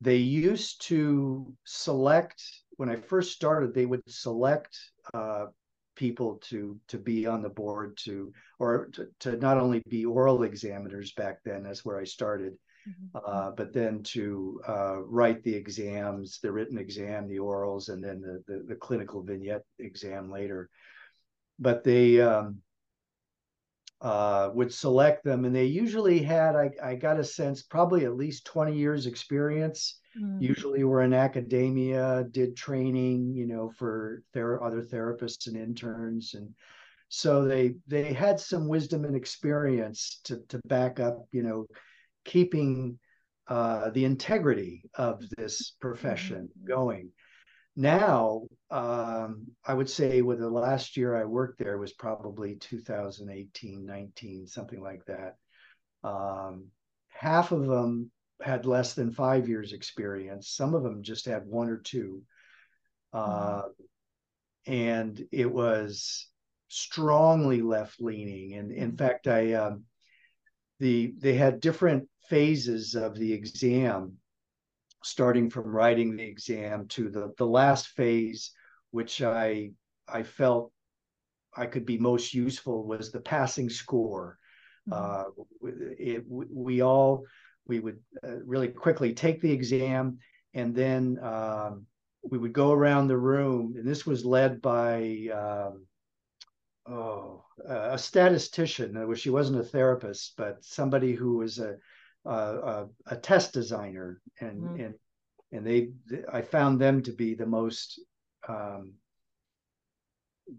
they 0.00 0.16
used 0.16 0.82
to 0.82 1.52
select 1.64 2.42
when 2.76 2.88
I 2.88 2.96
first 2.96 3.32
started. 3.32 3.74
They 3.74 3.86
would 3.86 4.02
select 4.06 4.78
uh, 5.12 5.46
people 5.96 6.40
to 6.42 6.78
to 6.88 6.98
be 6.98 7.26
on 7.26 7.42
the 7.42 7.48
board 7.48 7.96
to 7.96 8.32
or 8.58 8.88
to, 8.92 9.08
to 9.20 9.36
not 9.36 9.58
only 9.58 9.82
be 9.88 10.04
oral 10.04 10.42
examiners 10.42 11.12
back 11.12 11.38
then 11.44 11.62
that's 11.62 11.84
where 11.84 11.98
i 11.98 12.04
started 12.04 12.54
mm-hmm. 12.88 13.18
uh, 13.26 13.50
but 13.52 13.72
then 13.72 14.02
to 14.02 14.60
uh, 14.66 15.02
write 15.02 15.42
the 15.42 15.54
exams 15.54 16.38
the 16.42 16.50
written 16.50 16.78
exam 16.78 17.28
the 17.28 17.38
orals 17.38 17.88
and 17.88 18.02
then 18.02 18.20
the 18.20 18.42
the, 18.46 18.64
the 18.68 18.74
clinical 18.74 19.22
vignette 19.22 19.64
exam 19.78 20.30
later 20.30 20.68
but 21.58 21.84
they 21.84 22.20
um, 22.20 22.58
uh, 24.00 24.50
would 24.54 24.72
select 24.72 25.24
them 25.24 25.44
and 25.44 25.54
they 25.54 25.64
usually 25.64 26.22
had 26.22 26.56
I, 26.56 26.70
I 26.82 26.94
got 26.94 27.18
a 27.18 27.24
sense 27.24 27.62
probably 27.62 28.04
at 28.04 28.16
least 28.16 28.44
20 28.46 28.76
years 28.76 29.06
experience 29.06 29.98
Mm. 30.18 30.40
Usually 30.40 30.84
we're 30.84 31.02
in 31.02 31.12
academia, 31.12 32.24
did 32.30 32.56
training, 32.56 33.34
you 33.34 33.46
know, 33.46 33.70
for 33.70 34.22
ther- 34.32 34.62
other 34.62 34.82
therapists 34.82 35.46
and 35.46 35.56
interns. 35.56 36.34
And 36.34 36.54
so 37.08 37.44
they 37.44 37.74
they 37.86 38.12
had 38.12 38.38
some 38.38 38.68
wisdom 38.68 39.04
and 39.04 39.16
experience 39.16 40.20
to 40.24 40.40
to 40.48 40.60
back 40.66 41.00
up, 41.00 41.26
you 41.32 41.42
know, 41.42 41.66
keeping 42.24 42.98
uh, 43.48 43.90
the 43.90 44.04
integrity 44.04 44.82
of 44.94 45.22
this 45.36 45.72
profession 45.80 46.48
mm-hmm. 46.48 46.68
going. 46.68 47.10
Now, 47.76 48.42
um, 48.70 49.46
I 49.64 49.74
would 49.74 49.90
say 49.90 50.22
with 50.22 50.38
the 50.38 50.48
last 50.48 50.96
year 50.96 51.16
I 51.16 51.24
worked 51.24 51.58
there 51.58 51.78
was 51.78 51.92
probably 51.92 52.56
2018, 52.56 53.84
19, 53.84 54.46
something 54.46 54.80
like 54.80 55.04
that. 55.06 55.36
Um, 56.02 56.66
half 57.08 57.52
of 57.52 57.66
them 57.66 58.10
had 58.40 58.66
less 58.66 58.94
than 58.94 59.10
five 59.10 59.48
years 59.48 59.72
experience. 59.72 60.50
Some 60.50 60.74
of 60.74 60.82
them 60.82 61.02
just 61.02 61.26
had 61.26 61.46
one 61.46 61.68
or 61.68 61.78
two. 61.78 62.22
Uh, 63.12 63.62
and 64.66 65.24
it 65.30 65.50
was 65.50 66.28
strongly 66.68 67.62
left 67.62 68.00
leaning. 68.00 68.54
And 68.54 68.72
in 68.72 68.88
mm-hmm. 68.88 68.96
fact, 68.96 69.26
I, 69.26 69.54
um, 69.54 69.84
the, 70.80 71.14
they 71.18 71.34
had 71.34 71.60
different 71.60 72.08
phases 72.28 72.94
of 72.94 73.16
the 73.16 73.32
exam, 73.32 74.18
starting 75.04 75.50
from 75.50 75.68
writing 75.68 76.16
the 76.16 76.24
exam 76.24 76.88
to 76.88 77.10
the, 77.10 77.32
the 77.38 77.46
last 77.46 77.88
phase, 77.88 78.52
which 78.90 79.22
I, 79.22 79.70
I 80.08 80.22
felt 80.22 80.72
I 81.56 81.66
could 81.66 81.86
be 81.86 81.98
most 81.98 82.34
useful 82.34 82.86
was 82.86 83.12
the 83.12 83.20
passing 83.20 83.68
score. 83.70 84.38
Mm-hmm. 84.88 85.40
Uh, 85.62 85.70
it, 85.98 86.24
we 86.28 86.82
all 86.82 87.24
we 87.66 87.80
would 87.80 87.98
uh, 88.22 88.42
really 88.44 88.68
quickly 88.68 89.14
take 89.14 89.40
the 89.40 89.52
exam 89.52 90.18
and 90.52 90.74
then 90.74 91.18
um, 91.22 91.86
we 92.22 92.38
would 92.38 92.52
go 92.52 92.72
around 92.72 93.08
the 93.08 93.16
room 93.16 93.74
and 93.76 93.86
this 93.86 94.06
was 94.06 94.24
led 94.24 94.60
by 94.60 95.28
um, 95.32 95.86
oh 96.86 97.42
a 97.66 97.96
statistician 97.96 99.08
which 99.08 99.20
she 99.20 99.30
wasn't 99.30 99.58
a 99.58 99.64
therapist 99.64 100.34
but 100.36 100.62
somebody 100.62 101.14
who 101.14 101.38
was 101.38 101.58
a 101.58 101.76
a, 102.24 102.86
a 103.06 103.16
test 103.16 103.52
designer 103.52 104.20
and 104.40 104.62
mm-hmm. 104.62 104.80
and 104.80 104.94
and 105.52 105.66
they 105.66 105.90
i 106.32 106.40
found 106.40 106.80
them 106.80 107.02
to 107.02 107.12
be 107.12 107.34
the 107.34 107.46
most 107.46 108.00
um, 108.48 108.92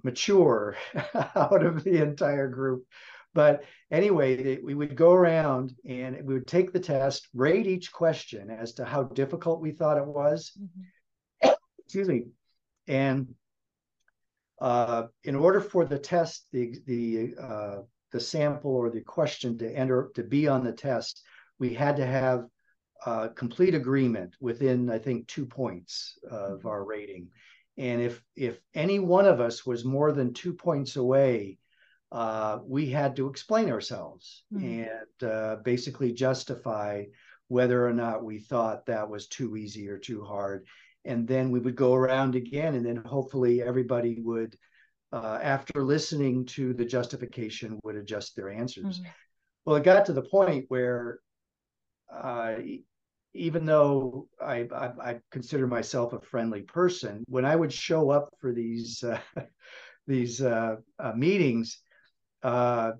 mature 0.03 0.75
out 1.35 1.63
of 1.63 1.83
the 1.83 2.01
entire 2.01 2.47
group 2.47 2.85
but 3.35 3.65
anyway, 3.91 4.59
we 4.63 4.73
would 4.73 4.95
go 4.95 5.11
around 5.11 5.75
and 5.87 6.15
we 6.25 6.33
would 6.33 6.47
take 6.47 6.71
the 6.71 6.79
test, 6.79 7.27
rate 7.33 7.67
each 7.67 7.91
question 7.91 8.49
as 8.49 8.73
to 8.75 8.85
how 8.85 9.03
difficult 9.03 9.59
we 9.59 9.71
thought 9.71 9.97
it 9.97 10.07
was. 10.07 10.53
Mm-hmm. 10.57 11.53
Excuse 11.85 12.07
me. 12.07 12.27
And 12.87 13.35
uh, 14.61 15.07
in 15.25 15.35
order 15.35 15.59
for 15.59 15.83
the 15.83 15.99
test, 15.99 16.47
the 16.53 16.79
the 16.87 17.35
uh, 17.39 17.75
the 18.13 18.21
sample 18.21 18.71
or 18.71 18.89
the 18.89 19.01
question 19.01 19.57
to 19.57 19.69
enter 19.69 20.11
to 20.15 20.23
be 20.23 20.47
on 20.47 20.63
the 20.63 20.71
test, 20.71 21.21
we 21.59 21.73
had 21.73 21.97
to 21.97 22.05
have 22.05 22.45
uh, 23.05 23.29
complete 23.29 23.75
agreement 23.75 24.35
within, 24.39 24.89
I 24.89 24.97
think, 24.97 25.27
two 25.27 25.45
points 25.45 26.17
of 26.29 26.59
mm-hmm. 26.59 26.67
our 26.67 26.83
rating. 26.83 27.29
And 27.77 28.01
if 28.01 28.21
if 28.35 28.59
any 28.73 28.99
one 28.99 29.25
of 29.25 29.41
us 29.41 29.65
was 29.65 29.83
more 29.83 30.11
than 30.11 30.33
two 30.33 30.53
points 30.53 30.95
away 30.95 31.57
uh, 32.11 32.59
we 32.65 32.89
had 32.89 33.15
to 33.15 33.27
explain 33.27 33.69
ourselves 33.69 34.43
mm-hmm. 34.53 34.83
and 34.83 35.29
uh, 35.29 35.57
basically 35.63 36.13
justify 36.13 37.03
whether 37.47 37.85
or 37.85 37.93
not 37.93 38.23
we 38.23 38.39
thought 38.39 38.85
that 38.85 39.09
was 39.09 39.27
too 39.27 39.57
easy 39.57 39.89
or 39.89 39.97
too 39.97 40.23
hard. 40.23 40.65
And 41.03 41.27
then 41.27 41.51
we 41.51 41.59
would 41.59 41.75
go 41.75 41.93
around 41.93 42.35
again, 42.35 42.75
and 42.75 42.85
then 42.85 42.95
hopefully 42.95 43.61
everybody 43.61 44.21
would, 44.21 44.55
uh, 45.11 45.39
after 45.41 45.83
listening 45.83 46.45
to 46.47 46.73
the 46.73 46.85
justification, 46.85 47.79
would 47.83 47.95
adjust 47.95 48.35
their 48.35 48.49
answers. 48.49 48.99
Mm-hmm. 48.99 49.09
Well, 49.65 49.75
it 49.75 49.83
got 49.83 50.05
to 50.05 50.13
the 50.13 50.23
point 50.23 50.65
where, 50.69 51.19
uh, 52.13 52.55
even 53.33 53.65
though 53.65 54.27
I, 54.41 54.67
I, 54.73 54.91
I, 55.01 55.19
consider 55.31 55.67
myself 55.67 56.13
a 56.13 56.21
friendly 56.21 56.61
person, 56.61 57.23
when 57.27 57.45
I 57.45 57.55
would 57.55 57.73
show 57.73 58.09
up 58.09 58.29
for 58.39 58.53
these 58.53 59.03
uh, 59.03 59.19
these 60.07 60.41
uh, 60.41 60.77
meetings, 61.15 61.79
uh, 62.43 62.91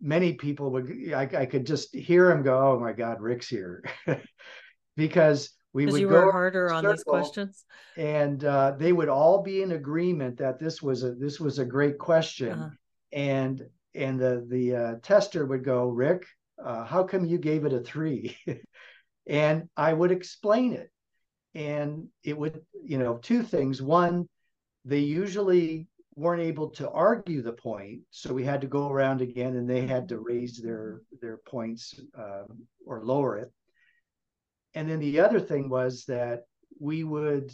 many 0.00 0.34
people 0.34 0.70
would 0.70 1.12
I, 1.14 1.22
I, 1.22 1.46
could 1.46 1.66
just 1.66 1.94
hear 1.94 2.30
him 2.30 2.42
go, 2.42 2.72
"Oh 2.72 2.80
my 2.80 2.92
God, 2.92 3.20
Rick's 3.20 3.48
here," 3.48 3.82
because 4.96 5.50
we 5.72 5.86
would 5.86 6.00
you 6.00 6.08
go 6.08 6.26
were 6.26 6.32
harder 6.32 6.72
on 6.72 6.84
these 6.84 7.04
questions, 7.04 7.64
and 7.96 8.44
uh, 8.44 8.72
they 8.78 8.92
would 8.92 9.08
all 9.08 9.42
be 9.42 9.62
in 9.62 9.72
agreement 9.72 10.38
that 10.38 10.58
this 10.58 10.82
was 10.82 11.02
a 11.02 11.14
this 11.14 11.40
was 11.40 11.58
a 11.58 11.64
great 11.64 11.98
question, 11.98 12.52
uh-huh. 12.52 12.68
and 13.12 13.62
and 13.94 14.20
the 14.20 14.46
the 14.48 14.74
uh, 14.74 14.94
tester 15.02 15.46
would 15.46 15.64
go, 15.64 15.88
"Rick, 15.88 16.26
uh, 16.64 16.84
how 16.84 17.04
come 17.04 17.24
you 17.24 17.38
gave 17.38 17.64
it 17.64 17.72
a 17.72 17.80
three? 17.80 18.36
and 19.26 19.68
I 19.76 19.92
would 19.92 20.12
explain 20.12 20.72
it, 20.72 20.90
and 21.54 22.08
it 22.24 22.36
would 22.36 22.60
you 22.82 22.98
know 22.98 23.18
two 23.18 23.42
things. 23.42 23.80
One, 23.82 24.28
they 24.84 25.00
usually 25.00 25.88
weren't 26.14 26.42
able 26.42 26.70
to 26.70 26.90
argue 26.90 27.42
the 27.42 27.52
point, 27.52 28.00
so 28.10 28.34
we 28.34 28.44
had 28.44 28.60
to 28.60 28.66
go 28.66 28.90
around 28.90 29.20
again, 29.20 29.56
and 29.56 29.68
they 29.68 29.86
had 29.86 30.08
to 30.08 30.18
raise 30.18 30.58
their 30.58 31.02
their 31.20 31.38
points 31.38 31.98
uh, 32.18 32.44
or 32.86 33.04
lower 33.04 33.38
it. 33.38 33.52
And 34.74 34.88
then 34.88 35.00
the 35.00 35.20
other 35.20 35.40
thing 35.40 35.68
was 35.68 36.04
that 36.06 36.44
we 36.78 37.04
would 37.04 37.52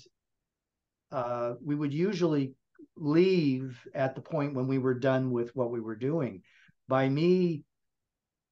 uh, 1.13 1.55
we 1.65 1.75
would 1.75 1.95
usually 1.95 2.55
leave 2.97 3.79
at 3.95 4.15
the 4.15 4.21
point 4.21 4.55
when 4.55 4.67
we 4.67 4.79
were 4.79 4.95
done 4.95 5.31
with 5.31 5.55
what 5.55 5.71
we 5.71 5.81
were 5.81 5.97
doing. 5.97 6.43
By 6.89 7.09
me 7.09 7.65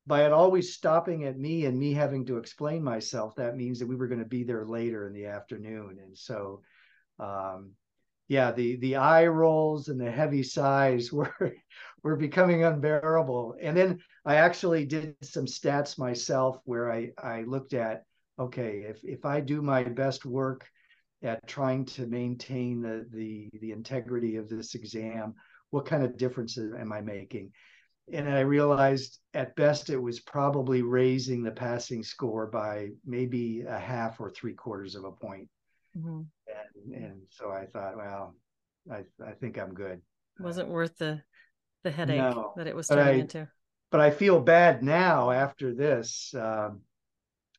by 0.07 0.27
it 0.27 0.33
always 0.33 0.75
stopping 0.75 1.25
at 1.25 1.39
me 1.39 1.65
and 1.67 1.79
me 1.79 1.95
having 1.95 2.27
to 2.27 2.37
explain 2.37 2.83
myself, 2.83 3.35
that 3.37 3.57
means 3.57 3.79
that 3.79 3.87
we 3.87 3.97
were 3.97 4.09
going 4.09 4.23
to 4.23 4.27
be 4.27 4.43
there 4.43 4.67
later 4.67 5.07
in 5.07 5.15
the 5.15 5.27
afternoon. 5.27 5.99
And 6.03 6.17
so, 6.17 6.63
um, 7.19 7.73
yeah, 8.29 8.53
the 8.53 8.77
the 8.77 8.97
eye 8.97 9.27
rolls 9.27 9.89
and 9.89 10.01
the 10.01 10.11
heavy 10.11 10.43
sighs 10.43 11.13
were 11.13 11.55
were 12.03 12.17
becoming 12.17 12.65
unbearable. 12.65 13.57
And 13.61 13.77
then 13.77 14.01
I 14.25 14.37
actually 14.37 14.85
did 14.87 15.17
some 15.23 15.47
stats 15.47 15.99
myself 15.99 16.59
where 16.65 16.93
I 16.93 17.11
I 17.19 17.43
looked 17.43 17.75
at 17.75 18.05
okay, 18.39 18.85
if 18.89 19.01
if 19.05 19.25
I 19.25 19.41
do 19.41 19.63
my 19.63 19.85
best 19.85 20.25
work 20.25 20.67
at 21.23 21.47
trying 21.47 21.85
to 21.87 22.07
maintain 22.07 22.83
the 22.83 23.07
the 23.13 23.51
the 23.61 23.73
integrity 23.73 24.37
of 24.37 24.49
this 24.49 24.75
exam, 24.75 25.35
what 25.71 25.87
kind 25.87 26.05
of 26.05 26.17
differences 26.17 26.75
am 26.75 26.93
I 26.93 27.01
making? 27.01 27.53
And 28.13 28.29
I 28.29 28.41
realized 28.41 29.19
at 29.33 29.57
best 29.57 29.89
it 29.89 29.97
was 29.97 30.21
probably 30.21 30.83
raising 30.83 31.43
the 31.43 31.51
passing 31.51 32.03
score 32.03 32.47
by 32.47 32.89
maybe 33.05 33.63
a 33.63 33.79
half 33.79 34.21
or 34.21 34.31
three 34.31 34.53
quarters 34.53 34.95
of 34.95 35.05
a 35.05 35.13
point. 35.13 35.49
Mm-hmm. 35.97 36.21
And, 36.49 37.05
and 37.05 37.21
so 37.31 37.51
I 37.51 37.67
thought, 37.67 37.97
well, 37.97 38.35
I, 38.93 39.05
I 39.25 39.33
think 39.33 39.59
I'm 39.59 39.73
good. 39.73 40.01
Wasn't 40.39 40.69
worth 40.69 40.97
the 40.99 41.23
the 41.85 41.91
headache 41.91 42.19
no, 42.19 42.53
that 42.57 42.67
it 42.67 42.75
was 42.75 42.89
turning 42.89 43.21
into. 43.21 43.49
But 43.91 44.01
I 44.01 44.11
feel 44.11 44.41
bad 44.41 44.83
now 44.83 45.31
after 45.31 45.75
this, 45.75 46.35
um, 46.35 46.81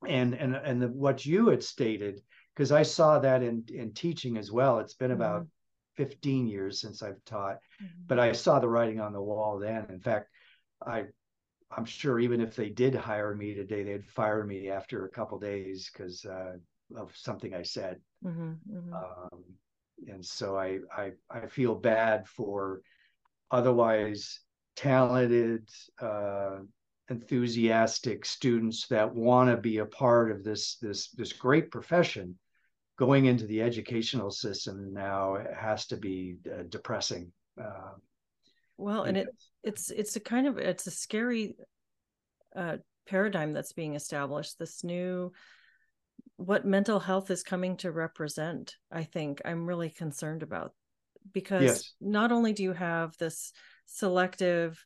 and 0.06 0.34
and 0.34 0.56
and 0.56 0.82
the, 0.82 0.88
what 0.90 1.26
you 1.26 1.48
had 1.48 1.64
stated 1.64 2.22
because 2.54 2.72
I 2.72 2.84
saw 2.84 3.20
that 3.20 3.42
in 3.42 3.64
in 3.74 3.94
teaching 3.94 4.38
as 4.38 4.52
well. 4.52 4.80
It's 4.80 4.96
been 4.96 5.12
about 5.12 5.42
mm-hmm. 5.42 5.50
15 5.96 6.48
years 6.48 6.80
since 6.80 7.02
I've 7.02 7.24
taught, 7.26 7.58
mm-hmm. 7.82 8.04
but 8.08 8.20
I 8.20 8.32
saw 8.32 8.60
the 8.60 8.68
writing 8.68 9.00
on 9.00 9.14
the 9.14 9.22
wall 9.22 9.60
then. 9.60 9.86
In 9.90 10.00
fact, 10.00 10.30
I 10.86 11.06
I'm 11.76 11.86
sure 11.86 12.20
even 12.20 12.42
if 12.42 12.56
they 12.56 12.70
did 12.70 12.96
hire 12.96 13.36
me 13.36 13.54
today, 13.54 13.84
they'd 13.84 14.06
fire 14.06 14.44
me 14.44 14.70
after 14.70 15.06
a 15.06 15.10
couple 15.10 15.40
days 15.40 15.90
because 15.92 16.24
uh, 16.26 16.54
of 16.96 17.16
something 17.16 17.54
I 17.54 17.64
said. 17.64 18.00
Mm-hmm, 18.24 18.52
mm-hmm. 18.78 18.94
Um, 18.94 19.44
and 20.08 20.24
so 20.24 20.58
I, 20.58 20.80
I 20.96 21.12
I 21.30 21.48
feel 21.48 21.76
bad 21.76 22.28
for 22.28 22.82
otherwise 23.52 24.40
talented, 24.76 25.70
uh, 26.02 26.58
enthusiastic 27.10 28.26
students 28.26 28.88
that 28.88 29.14
want 29.14 29.50
to 29.50 29.58
be 29.58 29.78
a 29.78 29.86
part 29.86 30.32
of 30.32 30.44
this 30.44 30.76
this 30.78 31.10
this 31.12 31.34
great 31.34 31.72
profession. 31.72 32.38
Going 32.98 33.26
into 33.26 33.46
the 33.46 33.62
educational 33.62 34.32
system 34.32 34.94
now 34.94 35.38
has 35.58 35.86
to 35.88 35.98
be 35.98 36.38
uh, 36.48 36.64
depressing. 36.70 37.32
Uh, 37.62 37.92
well, 38.78 39.04
and 39.04 39.18
it 39.18 39.28
it's 39.64 39.92
it's 39.92 40.16
a 40.16 40.20
kind 40.20 40.48
of 40.48 40.58
it's 40.58 40.88
a 40.88 40.92
scary 40.92 41.56
uh, 42.56 42.78
paradigm 43.08 43.54
that's 43.54 43.74
being 43.74 43.96
established. 43.96 44.58
This 44.60 44.84
new 44.84 45.32
what 46.38 46.66
mental 46.66 47.00
health 47.00 47.32
is 47.32 47.44
coming 47.44 47.78
to 47.78 47.92
represent, 47.92 48.76
I 48.92 49.04
think 49.04 49.42
I'm 49.46 49.66
really 49.66 49.90
concerned 49.90 50.44
about 50.44 50.74
because 51.32 51.64
yes. 51.64 51.94
not 52.02 52.32
only 52.32 52.54
do 52.54 52.64
you 52.64 52.74
have 52.74 53.16
this 53.18 53.52
selective 53.86 54.84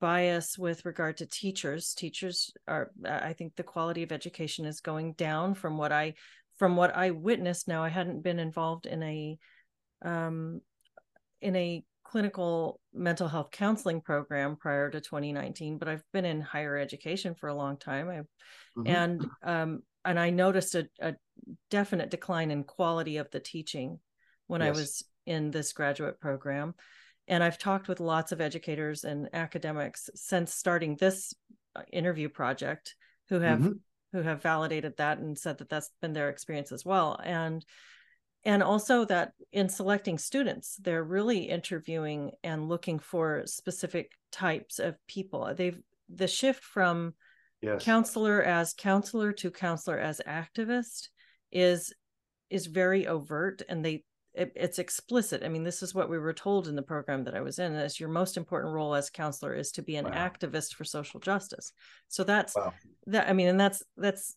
bias 0.00 0.58
with 0.58 0.84
regard 0.84 1.18
to 1.18 1.26
teachers, 1.26 1.94
teachers 1.94 2.52
are 2.68 2.90
I 3.04 3.32
think 3.32 3.56
the 3.56 3.62
quality 3.62 4.02
of 4.02 4.12
education 4.12 4.66
is 4.66 4.80
going 4.80 5.14
down 5.14 5.54
from 5.54 5.78
what 5.78 5.92
I 5.92 6.14
from 6.60 6.76
what 6.76 6.94
I 6.94 7.10
witnessed. 7.10 7.66
Now 7.66 7.82
I 7.82 7.88
hadn't 7.88 8.22
been 8.22 8.38
involved 8.38 8.86
in 8.86 9.02
a 9.02 9.38
um 10.02 10.60
in 11.40 11.56
a 11.56 11.82
clinical 12.04 12.78
mental 12.94 13.26
health 13.26 13.50
counseling 13.50 14.00
program 14.00 14.56
prior 14.56 14.90
to 14.90 15.00
2019 15.00 15.78
but 15.78 15.86
i've 15.86 16.02
been 16.12 16.24
in 16.24 16.40
higher 16.40 16.76
education 16.76 17.34
for 17.34 17.48
a 17.48 17.54
long 17.54 17.76
time 17.76 18.08
mm-hmm. 18.08 18.86
and 18.86 19.26
um, 19.44 19.82
and 20.04 20.18
I 20.18 20.30
noticed 20.30 20.74
a, 20.74 20.88
a 21.00 21.14
definite 21.70 22.10
decline 22.10 22.50
in 22.50 22.64
quality 22.64 23.18
of 23.18 23.30
the 23.30 23.40
teaching 23.40 23.98
when 24.46 24.60
yes. 24.60 24.68
I 24.68 24.78
was 24.78 25.04
in 25.26 25.50
this 25.50 25.72
graduate 25.72 26.20
program. 26.20 26.74
And 27.28 27.44
I've 27.44 27.58
talked 27.58 27.86
with 27.86 28.00
lots 28.00 28.32
of 28.32 28.40
educators 28.40 29.04
and 29.04 29.28
academics 29.32 30.10
since 30.14 30.54
starting 30.54 30.96
this 30.96 31.34
uh, 31.76 31.82
interview 31.92 32.28
project 32.28 32.96
who 33.28 33.40
have 33.40 33.60
mm-hmm. 33.60 33.72
Who 34.12 34.22
have 34.22 34.42
validated 34.42 34.96
that 34.96 35.18
and 35.18 35.38
said 35.38 35.58
that 35.58 35.68
that's 35.68 35.90
been 36.00 36.12
their 36.12 36.28
experience 36.28 36.72
as 36.72 36.84
well. 36.84 37.18
And 37.22 37.64
and 38.44 38.62
also 38.62 39.04
that 39.04 39.32
in 39.52 39.68
selecting 39.68 40.16
students, 40.16 40.76
they're 40.76 41.04
really 41.04 41.40
interviewing 41.40 42.32
and 42.42 42.68
looking 42.68 42.98
for 42.98 43.42
specific 43.44 44.12
types 44.32 44.78
of 44.78 44.96
people. 45.06 45.52
They've 45.54 45.78
the 46.08 46.26
shift 46.26 46.64
from 46.64 47.14
yes. 47.60 47.84
counselor 47.84 48.42
as 48.42 48.74
counselor 48.74 49.32
to 49.32 49.50
counselor 49.50 49.98
as 49.98 50.20
activist 50.26 51.08
is 51.52 51.92
is 52.48 52.66
very 52.66 53.06
overt 53.06 53.62
and 53.68 53.84
they 53.84 54.04
it, 54.34 54.52
it's 54.54 54.78
explicit 54.78 55.42
i 55.44 55.48
mean 55.48 55.64
this 55.64 55.82
is 55.82 55.94
what 55.94 56.08
we 56.08 56.18
were 56.18 56.32
told 56.32 56.68
in 56.68 56.76
the 56.76 56.82
program 56.82 57.24
that 57.24 57.34
i 57.34 57.40
was 57.40 57.58
in 57.58 57.74
as 57.74 57.98
your 57.98 58.08
most 58.08 58.36
important 58.36 58.72
role 58.72 58.94
as 58.94 59.10
counselor 59.10 59.54
is 59.54 59.72
to 59.72 59.82
be 59.82 59.96
an 59.96 60.04
wow. 60.04 60.12
activist 60.12 60.74
for 60.74 60.84
social 60.84 61.20
justice 61.20 61.72
so 62.08 62.22
that's 62.22 62.54
wow. 62.54 62.72
that 63.06 63.28
i 63.28 63.32
mean 63.32 63.48
and 63.48 63.60
that's 63.60 63.82
that's 63.96 64.36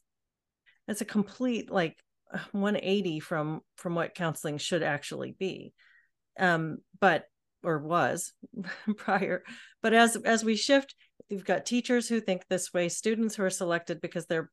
that's 0.87 1.01
a 1.01 1.05
complete 1.05 1.71
like 1.71 1.97
180 2.51 3.19
from 3.19 3.61
from 3.77 3.95
what 3.95 4.15
counseling 4.15 4.57
should 4.57 4.83
actually 4.83 5.35
be 5.37 5.73
um 6.39 6.77
but 6.99 7.25
or 7.63 7.79
was 7.79 8.33
prior 8.97 9.43
but 9.81 9.93
as 9.93 10.15
as 10.17 10.43
we 10.43 10.55
shift 10.55 10.95
you've 11.29 11.45
got 11.45 11.65
teachers 11.65 12.07
who 12.07 12.19
think 12.19 12.43
this 12.49 12.73
way 12.73 12.89
students 12.89 13.35
who 13.35 13.43
are 13.43 13.49
selected 13.49 14.01
because 14.01 14.25
they're 14.25 14.49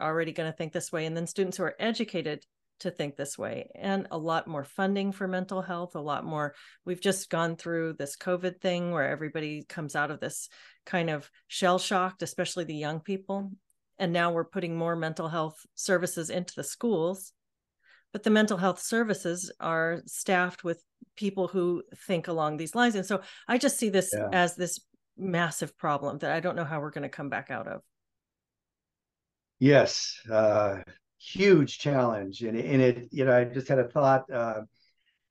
already 0.00 0.32
going 0.32 0.50
to 0.50 0.56
think 0.56 0.72
this 0.72 0.92
way 0.92 1.06
and 1.06 1.16
then 1.16 1.26
students 1.26 1.56
who 1.56 1.62
are 1.62 1.76
educated 1.78 2.44
to 2.82 2.90
think 2.90 3.16
this 3.16 3.38
way 3.38 3.70
and 3.74 4.06
a 4.10 4.18
lot 4.18 4.46
more 4.46 4.64
funding 4.64 5.12
for 5.12 5.26
mental 5.26 5.62
health 5.62 5.94
a 5.94 6.00
lot 6.00 6.24
more 6.24 6.54
we've 6.84 7.00
just 7.00 7.30
gone 7.30 7.56
through 7.56 7.94
this 7.94 8.16
covid 8.16 8.60
thing 8.60 8.90
where 8.90 9.08
everybody 9.08 9.64
comes 9.68 9.96
out 9.96 10.10
of 10.10 10.20
this 10.20 10.48
kind 10.86 11.10
of 11.10 11.30
shell 11.48 11.78
shocked 11.78 12.22
especially 12.22 12.64
the 12.64 12.74
young 12.74 13.00
people 13.00 13.50
and 13.98 14.12
now 14.12 14.32
we're 14.32 14.44
putting 14.44 14.76
more 14.76 14.96
mental 14.96 15.28
health 15.28 15.56
services 15.74 16.30
into 16.30 16.54
the 16.54 16.64
schools 16.64 17.32
but 18.12 18.22
the 18.22 18.30
mental 18.30 18.58
health 18.58 18.80
services 18.80 19.50
are 19.58 20.02
staffed 20.06 20.64
with 20.64 20.82
people 21.16 21.48
who 21.48 21.82
think 22.06 22.28
along 22.28 22.56
these 22.56 22.74
lines 22.74 22.94
and 22.94 23.06
so 23.06 23.20
i 23.48 23.56
just 23.56 23.78
see 23.78 23.88
this 23.88 24.12
yeah. 24.16 24.28
as 24.32 24.54
this 24.56 24.80
massive 25.16 25.76
problem 25.76 26.18
that 26.18 26.32
I 26.32 26.40
don't 26.40 26.56
know 26.56 26.64
how 26.64 26.80
we're 26.80 26.90
going 26.90 27.02
to 27.02 27.08
come 27.08 27.28
back 27.28 27.50
out 27.50 27.66
of. 27.66 27.82
Yes, 29.58 30.20
uh, 30.30 30.78
huge 31.22 31.78
challenge, 31.78 32.42
and 32.42 32.56
and 32.56 32.82
it 32.82 33.08
you 33.10 33.24
know 33.24 33.36
I 33.36 33.44
just 33.44 33.68
had 33.68 33.78
a 33.78 33.88
thought. 33.88 34.30
Uh, 34.30 34.62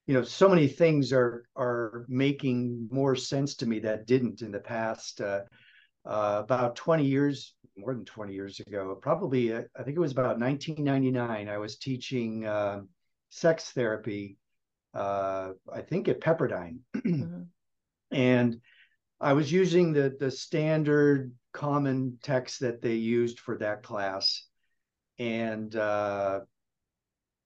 you 0.08 0.14
know, 0.14 0.24
so 0.24 0.50
many 0.50 0.68
things 0.68 1.14
are 1.14 1.46
are 1.56 2.06
making 2.08 2.88
more 2.92 3.16
sense 3.16 3.56
to 3.56 3.66
me 3.66 3.80
that 3.80 4.08
didn't 4.08 4.42
in 4.42 4.52
the 4.52 4.60
past. 4.60 5.22
Uh, 5.22 5.42
uh, 6.04 6.42
about 6.44 6.76
20 6.76 7.06
years, 7.06 7.54
more 7.78 7.94
than 7.94 8.06
20 8.06 8.34
years 8.34 8.60
ago, 8.60 8.98
probably 9.00 9.54
uh, 9.54 9.62
I 9.78 9.84
think 9.84 9.96
it 9.96 10.02
was 10.02 10.12
about 10.12 10.40
1999. 10.40 11.48
I 11.48 11.58
was 11.58 11.78
teaching 11.78 12.46
uh, 12.46 12.82
sex 13.30 13.72
therapy. 13.72 14.38
Uh, 14.94 15.52
I 15.72 15.82
think 15.82 16.08
at 16.08 16.20
Pepperdine, 16.20 16.80
mm-hmm. 16.96 17.44
and 18.12 18.60
I 19.20 19.34
was 19.34 19.52
using 19.52 19.94
the 19.94 20.16
the 20.20 20.32
standard 20.32 21.32
common 21.54 22.18
text 22.24 22.62
that 22.62 22.82
they 22.82 22.96
used 22.96 23.40
for 23.40 23.58
that 23.60 23.84
class, 23.84 24.48
and 25.22 25.76
uh, 25.76 26.40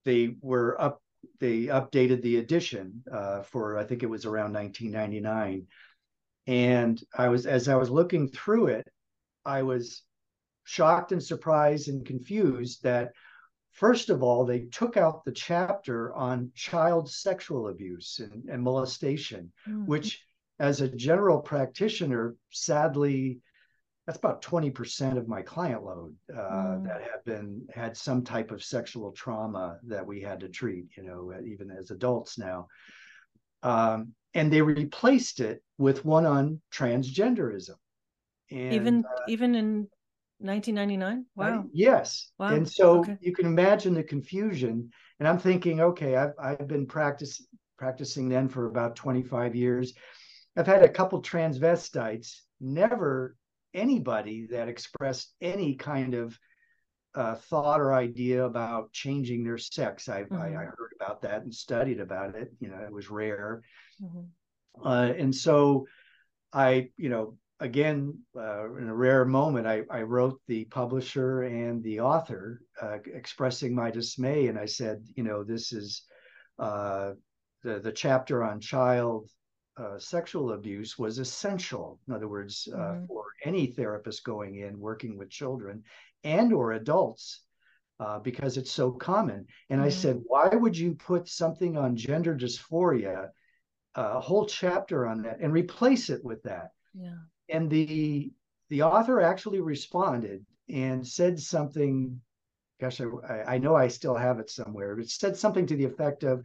they 0.06 0.36
were 0.42 0.80
up. 0.82 1.02
They 1.40 1.64
updated 1.64 2.22
the 2.22 2.38
edition 2.38 3.04
uh, 3.12 3.42
for 3.42 3.78
I 3.78 3.84
think 3.84 4.02
it 4.02 4.10
was 4.10 4.26
around 4.26 4.54
1999, 4.54 5.68
and 6.48 7.04
I 7.18 7.28
was 7.28 7.46
as 7.46 7.68
I 7.68 7.76
was 7.76 7.90
looking 7.90 8.30
through 8.30 8.68
it, 8.68 8.88
I 9.44 9.64
was 9.64 10.04
shocked 10.64 11.12
and 11.12 11.22
surprised 11.22 11.90
and 11.90 12.06
confused 12.06 12.84
that 12.84 13.12
first 13.72 14.10
of 14.10 14.24
all 14.24 14.46
they 14.46 14.62
took 14.62 14.96
out 14.96 15.26
the 15.26 15.34
chapter 15.34 16.14
on 16.14 16.52
child 16.56 17.12
sexual 17.12 17.68
abuse 17.68 18.22
and, 18.24 18.50
and 18.50 18.64
molestation, 18.64 19.52
mm-hmm. 19.68 19.86
which 19.86 20.24
as 20.60 20.80
a 20.80 20.88
general 20.88 21.42
practitioner, 21.42 22.36
sadly, 22.52 23.42
that's 24.06 24.20
about 24.20 24.41
20% 24.41 25.18
of 25.18 25.28
my 25.28 25.41
client 25.41 25.84
load 25.84 26.16
uh, 26.32 26.38
mm. 26.39 26.84
that 26.86 27.01
have 27.01 27.26
been 27.26 27.66
had 27.74 27.97
some 27.97 28.24
type 28.24 28.51
of 28.51 28.64
sexual 28.64 29.12
trauma 29.12 29.78
that 29.88 30.06
we 30.06 30.22
had 30.22 30.39
to 30.41 30.49
treat, 30.49 30.86
you 30.95 31.03
know, 31.03 31.34
even 31.45 31.72
as 31.72 31.91
adults 31.91 32.38
now. 32.38 32.68
Um, 33.64 34.14
and 34.36 34.51
they 34.51 34.62
replaced 34.62 35.39
it 35.39 35.64
with 35.78 36.06
one 36.06 36.26
on 36.26 36.62
transgenderism. 36.72 37.76
And, 38.51 38.74
even 38.74 39.06
uh, 39.06 39.22
even 39.28 39.56
in 39.56 39.88
1999 40.38 41.26
wow 41.36 41.64
yes 41.74 42.30
wow. 42.38 42.49
and 42.49 42.70
so 42.70 42.99
okay. 42.99 43.18
you 43.22 43.34
can 43.34 43.47
imagine 43.47 43.93
the 43.95 44.03
confusion 44.03 44.91
and 45.18 45.28
i'm 45.28 45.39
thinking 45.39 45.80
okay 45.80 46.16
i've, 46.16 46.34
I've 46.38 46.68
been 46.68 46.86
practice, 46.86 47.41
practicing 47.80 48.30
then 48.30 48.49
for 48.49 48.68
about 48.68 48.97
25 48.97 49.56
years 49.56 49.93
I've 50.58 50.68
had 50.68 50.84
a 50.84 50.89
couple 50.89 51.22
transvestites, 51.22 52.39
never 52.62 53.36
anybody 53.76 54.48
that 54.48 54.70
expressed 54.70 55.34
any 55.42 55.76
kind 55.76 56.16
of 56.16 56.38
uh, 57.14 57.36
thought 57.36 57.80
or 57.80 57.94
idea 57.94 58.44
about 58.44 58.92
changing 58.92 59.44
their 59.44 59.58
sex. 59.58 60.10
I, 60.10 60.24
mm-hmm. 60.24 60.36
I, 60.36 60.48
I, 60.48 60.66
heard 60.66 60.92
about 61.00 61.22
that 61.22 61.44
and 61.44 61.54
studied 61.54 62.00
about 62.00 62.36
it. 62.36 62.52
You 62.60 62.70
know, 62.70 62.80
it 62.80 62.92
was 62.92 63.10
rare. 63.10 63.62
Mm-hmm. 64.04 64.86
Uh, 64.86 65.14
and 65.18 65.34
so 65.34 65.88
I, 66.52 66.90
you 66.98 67.10
know, 67.10 67.38
again, 67.60 68.20
uh, 68.38 68.74
in 68.76 68.90
a 68.90 68.96
rare 68.96 69.24
moment, 69.24 69.66
I, 69.66 69.84
I 69.90 70.02
wrote 70.02 70.42
the 70.48 70.66
publisher 70.66 71.44
and 71.44 71.82
the 71.84 72.02
author 72.02 72.62
uh, 72.82 72.98
expressing 73.14 73.74
my 73.74 73.92
dismay. 73.92 74.48
And 74.48 74.60
I 74.60 74.66
said, 74.66 75.06
you 75.16 75.24
know, 75.24 75.44
this 75.44 75.72
is 75.72 76.04
uh, 76.60 77.12
the, 77.64 77.80
the 77.80 77.92
chapter 77.94 78.44
on 78.44 78.60
child 78.60 79.30
uh, 79.78 80.00
sexual 80.00 80.54
abuse 80.54 80.98
was 80.98 81.20
essential. 81.20 82.00
In 82.08 82.14
other 82.14 82.28
words, 82.28 82.68
uh, 82.74 82.78
mm-hmm. 82.78 83.06
for 83.06 83.26
any 83.44 83.68
therapist 83.68 84.24
going 84.24 84.56
in 84.56 84.80
working 84.80 85.18
with 85.18 85.30
children 85.30 85.84
and 86.24 86.54
or 86.54 86.74
adults, 86.74 87.42
uh, 88.00 88.20
because 88.20 88.58
it's 88.58 88.72
so 88.72 88.92
common. 88.92 89.46
And 89.70 89.80
mm-hmm. 89.80 89.88
I 89.88 89.90
said, 89.90 90.22
why 90.26 90.48
would 90.48 90.78
you 90.78 90.96
put 90.96 91.28
something 91.28 91.78
on 91.78 91.96
gender 91.96 92.36
dysphoria, 92.36 93.30
a 93.96 94.20
whole 94.20 94.46
chapter 94.46 95.08
on 95.08 95.22
that, 95.24 95.40
and 95.42 95.54
replace 95.54 96.10
it 96.10 96.24
with 96.24 96.42
that? 96.44 96.70
Yeah. 96.94 97.18
And 97.50 97.70
the 97.70 98.32
the 98.70 98.82
author 98.82 99.22
actually 99.22 99.62
responded 99.62 100.46
and 100.70 101.06
said 101.06 101.40
something. 101.40 102.20
Gosh, 102.80 103.00
I, 103.02 103.56
I 103.56 103.58
know 103.58 103.76
I 103.76 103.88
still 103.88 104.16
have 104.16 104.40
it 104.40 104.50
somewhere. 104.50 105.00
It 105.00 105.10
said 105.10 105.38
something 105.38 105.68
to 105.68 105.76
the 105.76 105.86
effect 105.86 106.24
of, 106.24 106.44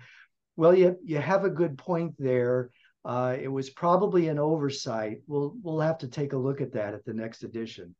"Well, 0.56 0.74
you 0.74 0.96
you 1.02 1.18
have 1.18 1.44
a 1.44 1.50
good 1.50 1.78
point 1.78 2.14
there." 2.18 2.70
Uh, 3.04 3.36
it 3.40 3.48
was 3.48 3.70
probably 3.70 4.28
an 4.28 4.38
oversight. 4.38 5.18
We'll 5.26 5.54
we'll 5.62 5.80
have 5.80 5.98
to 5.98 6.08
take 6.08 6.32
a 6.32 6.38
look 6.38 6.60
at 6.60 6.72
that 6.72 6.94
at 6.94 7.04
the 7.04 7.14
next 7.14 7.44
edition. 7.44 7.94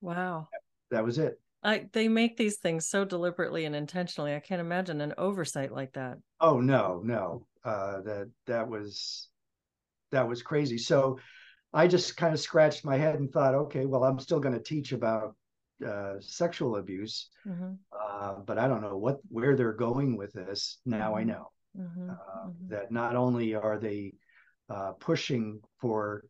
Wow. 0.00 0.48
That 0.90 1.04
was 1.04 1.18
it. 1.18 1.40
I 1.62 1.86
they 1.92 2.08
make 2.08 2.36
these 2.36 2.58
things 2.58 2.88
so 2.88 3.04
deliberately 3.04 3.64
and 3.64 3.74
intentionally. 3.74 4.34
I 4.34 4.40
can't 4.40 4.60
imagine 4.60 5.00
an 5.00 5.14
oversight 5.16 5.72
like 5.72 5.94
that. 5.94 6.18
Oh 6.40 6.60
no, 6.60 7.00
no. 7.02 7.46
Uh, 7.64 8.02
that 8.02 8.30
that 8.46 8.68
was 8.68 9.28
that 10.12 10.28
was 10.28 10.42
crazy. 10.42 10.76
So 10.76 11.18
I 11.72 11.88
just 11.88 12.16
kind 12.16 12.34
of 12.34 12.40
scratched 12.40 12.84
my 12.84 12.98
head 12.98 13.16
and 13.16 13.32
thought, 13.32 13.54
okay, 13.54 13.86
well, 13.86 14.04
I'm 14.04 14.20
still 14.20 14.40
going 14.40 14.54
to 14.54 14.62
teach 14.62 14.92
about 14.92 15.34
uh, 15.84 16.14
sexual 16.20 16.76
abuse, 16.76 17.30
mm-hmm. 17.46 17.72
uh, 17.92 18.34
but 18.46 18.58
I 18.58 18.68
don't 18.68 18.82
know 18.82 18.96
what 18.96 19.18
where 19.28 19.56
they're 19.56 19.72
going 19.72 20.16
with 20.16 20.32
this. 20.32 20.78
Now 20.84 21.08
mm-hmm. 21.08 21.18
I 21.18 21.24
know 21.24 21.50
mm-hmm. 21.78 22.10
Uh, 22.10 22.14
mm-hmm. 22.46 22.68
that 22.68 22.92
not 22.92 23.16
only 23.16 23.54
are 23.54 23.78
they 23.78 24.12
uh, 24.68 24.92
pushing 24.92 25.60
for, 25.80 26.24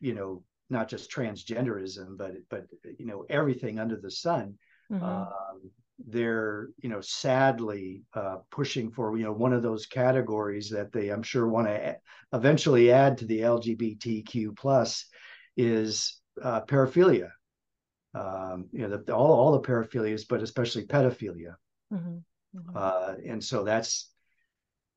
you 0.00 0.14
know, 0.14 0.42
not 0.70 0.88
just 0.88 1.10
transgenderism, 1.10 2.16
but 2.16 2.32
but 2.48 2.66
you 2.98 3.06
know 3.06 3.24
everything 3.28 3.78
under 3.78 3.96
the 3.96 4.10
sun. 4.10 4.54
Mm-hmm. 4.90 5.04
Um, 5.04 5.70
they're 6.06 6.68
you 6.78 6.88
know 6.88 7.00
sadly 7.00 8.02
uh, 8.14 8.38
pushing 8.50 8.90
for 8.90 9.16
you 9.16 9.24
know 9.24 9.32
one 9.32 9.52
of 9.52 9.62
those 9.62 9.86
categories 9.86 10.70
that 10.70 10.92
they 10.92 11.10
I'm 11.10 11.22
sure 11.22 11.46
want 11.46 11.68
to 11.68 11.96
eventually 12.32 12.90
add 12.90 13.18
to 13.18 13.26
the 13.26 13.40
LGBTQ 13.40 14.56
plus 14.56 15.06
is 15.56 16.20
uh, 16.42 16.62
paraphilia. 16.62 17.30
Um, 18.14 18.66
you 18.72 18.86
know 18.86 18.96
the, 18.96 19.14
all 19.14 19.32
all 19.32 19.52
the 19.52 19.66
paraphilias, 19.66 20.24
but 20.28 20.42
especially 20.42 20.86
pedophilia. 20.86 21.54
Mm-hmm. 21.92 22.18
Mm-hmm. 22.56 22.76
Uh, 22.76 23.14
and 23.26 23.42
so 23.42 23.64
that's 23.64 24.10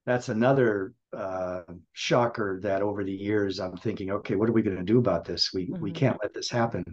that's 0.06 0.30
another 0.30 0.94
uh, 1.16 1.62
shocker 1.94 2.60
that 2.64 2.82
over 2.82 3.04
the 3.04 3.14
years 3.14 3.60
I'm 3.60 3.78
thinking, 3.78 4.12
okay, 4.12 4.36
what 4.36 4.50
are 4.50 4.54
we 4.54 4.62
going 4.62 4.78
to 4.78 4.84
do 4.84 5.00
about 5.00 5.26
this? 5.26 5.52
We 5.54 5.68
mm-hmm. 5.68 5.82
we 5.82 5.92
can't 5.92 6.18
let 6.22 6.34
this 6.34 6.50
happen. 6.50 6.84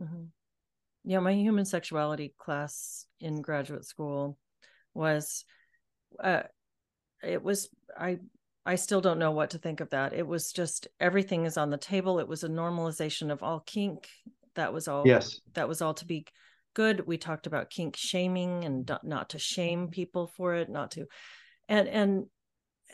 Mm-hmm. 0.00 0.24
Yeah, 1.04 1.20
my 1.20 1.32
human 1.32 1.64
sexuality 1.64 2.34
class 2.38 3.06
in 3.20 3.40
graduate 3.40 3.84
school 3.84 4.38
was, 4.92 5.44
uh, 6.22 6.42
it 7.22 7.42
was 7.42 7.68
I 7.98 8.18
I 8.64 8.74
still 8.74 9.00
don't 9.00 9.20
know 9.20 9.30
what 9.30 9.50
to 9.50 9.58
think 9.58 9.80
of 9.80 9.90
that. 9.90 10.12
It 10.12 10.26
was 10.26 10.52
just 10.52 10.88
everything 10.98 11.44
is 11.44 11.56
on 11.56 11.70
the 11.70 11.78
table. 11.78 12.18
It 12.18 12.28
was 12.28 12.42
a 12.42 12.48
normalization 12.48 13.30
of 13.30 13.42
all 13.42 13.60
kink. 13.60 14.08
That 14.56 14.72
was 14.72 14.88
all. 14.88 15.06
Yes. 15.06 15.40
That 15.54 15.68
was 15.68 15.80
all 15.80 15.94
to 15.94 16.04
be 16.04 16.26
good. 16.74 17.06
We 17.06 17.16
talked 17.16 17.46
about 17.46 17.70
kink 17.70 17.96
shaming 17.96 18.64
and 18.64 18.90
not 19.02 19.30
to 19.30 19.38
shame 19.38 19.88
people 19.88 20.26
for 20.26 20.54
it, 20.54 20.68
not 20.68 20.92
to, 20.92 21.06
and 21.68 21.88
and 21.88 22.26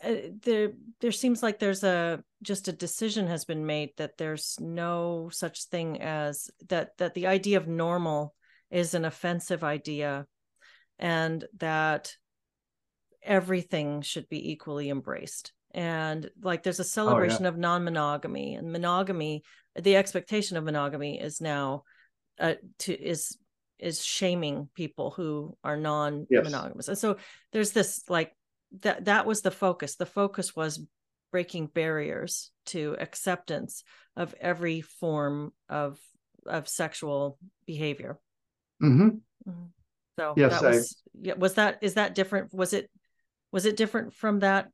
uh, 0.05 0.15
there 0.43 0.73
there 1.01 1.13
seems 1.13 1.43
like 1.43 1.59
there's 1.59 1.85
a 1.85 2.23
just 2.43 2.69
a 2.69 2.73
decision 2.73 3.27
has 3.27 3.45
been 3.45 3.67
made 3.67 3.91
that 3.97 4.19
there's 4.19 4.57
no 4.61 5.29
such 5.33 5.65
thing 5.67 6.01
as 6.01 6.51
that 6.69 6.97
that 6.99 7.15
the 7.15 7.27
idea 7.27 7.57
of 7.57 7.69
normal 7.69 8.35
is 8.71 8.95
an 8.95 9.05
offensive 9.05 9.63
idea 9.63 10.27
and 10.99 11.45
that 11.59 12.17
everything 13.23 14.03
should 14.03 14.29
be 14.29 14.51
equally 14.51 14.91
embraced 14.91 15.53
and 15.73 16.31
like 16.43 16.63
there's 16.63 16.81
a 16.81 16.85
celebration 16.85 17.43
oh, 17.43 17.45
yeah. 17.45 17.49
of 17.49 17.59
non-monogamy 17.59 18.55
and 18.55 18.73
monogamy 18.73 19.43
the 19.81 19.97
expectation 19.97 20.57
of 20.57 20.65
monogamy 20.65 21.21
is 21.21 21.41
now 21.41 21.85
uh, 22.41 22.55
to 22.79 22.93
is 22.93 23.39
is 23.79 24.05
shaming 24.05 24.69
people 24.75 25.11
who 25.11 25.57
are 25.63 25.77
non-monogamous 25.77 26.87
yes. 26.87 26.89
and 26.89 26.99
so 26.99 27.17
there's 27.53 27.71
this 27.73 28.03
like 28.09 28.33
that 28.81 29.05
that 29.05 29.27
was 29.27 29.43
the 29.43 29.51
focus 29.51 29.97
the 29.97 30.07
focus 30.07 30.57
was 30.57 30.85
breaking 31.31 31.67
barriers 31.67 32.51
to 32.67 32.97
acceptance 32.99 33.85
of 34.17 34.35
every 34.41 34.81
form 34.81 35.53
of 35.69 35.99
of 36.47 36.69
sexual 36.69 37.39
behavior 37.67 38.19
mm-hmm. 38.83 39.09
Mm-hmm. 39.49 39.67
so 40.19 40.35
yes, 40.37 40.61
that 40.61 40.71
was 40.71 41.03
I, 41.07 41.19
yeah 41.23 41.35
was 41.35 41.55
that 41.55 41.79
is 41.83 41.95
that 41.95 42.15
different 42.15 42.53
was 42.53 42.73
it 42.73 42.91
was 43.53 43.67
it 43.67 43.77
different 43.77 44.15
from 44.15 44.41
that 44.41 44.69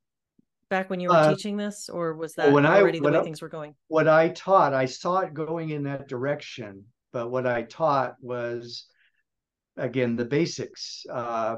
back 0.70 0.90
when 0.90 1.00
you 1.00 1.08
were 1.08 1.14
uh, 1.14 1.30
teaching 1.30 1.56
this 1.56 1.88
or 1.88 2.14
was 2.14 2.34
that 2.34 2.52
when 2.52 2.66
already 2.66 2.98
I, 2.98 3.00
the 3.00 3.10
way 3.10 3.18
I, 3.18 3.22
things 3.22 3.42
were 3.42 3.48
going 3.48 3.74
what 3.88 4.08
i 4.08 4.28
taught 4.28 4.74
i 4.74 4.84
saw 4.84 5.20
it 5.20 5.34
going 5.34 5.70
in 5.70 5.84
that 5.84 6.08
direction 6.08 6.84
but 7.12 7.30
what 7.30 7.46
i 7.46 7.62
taught 7.62 8.14
was 8.20 8.86
again 9.76 10.16
the 10.16 10.24
basics 10.24 11.04
uh, 11.10 11.56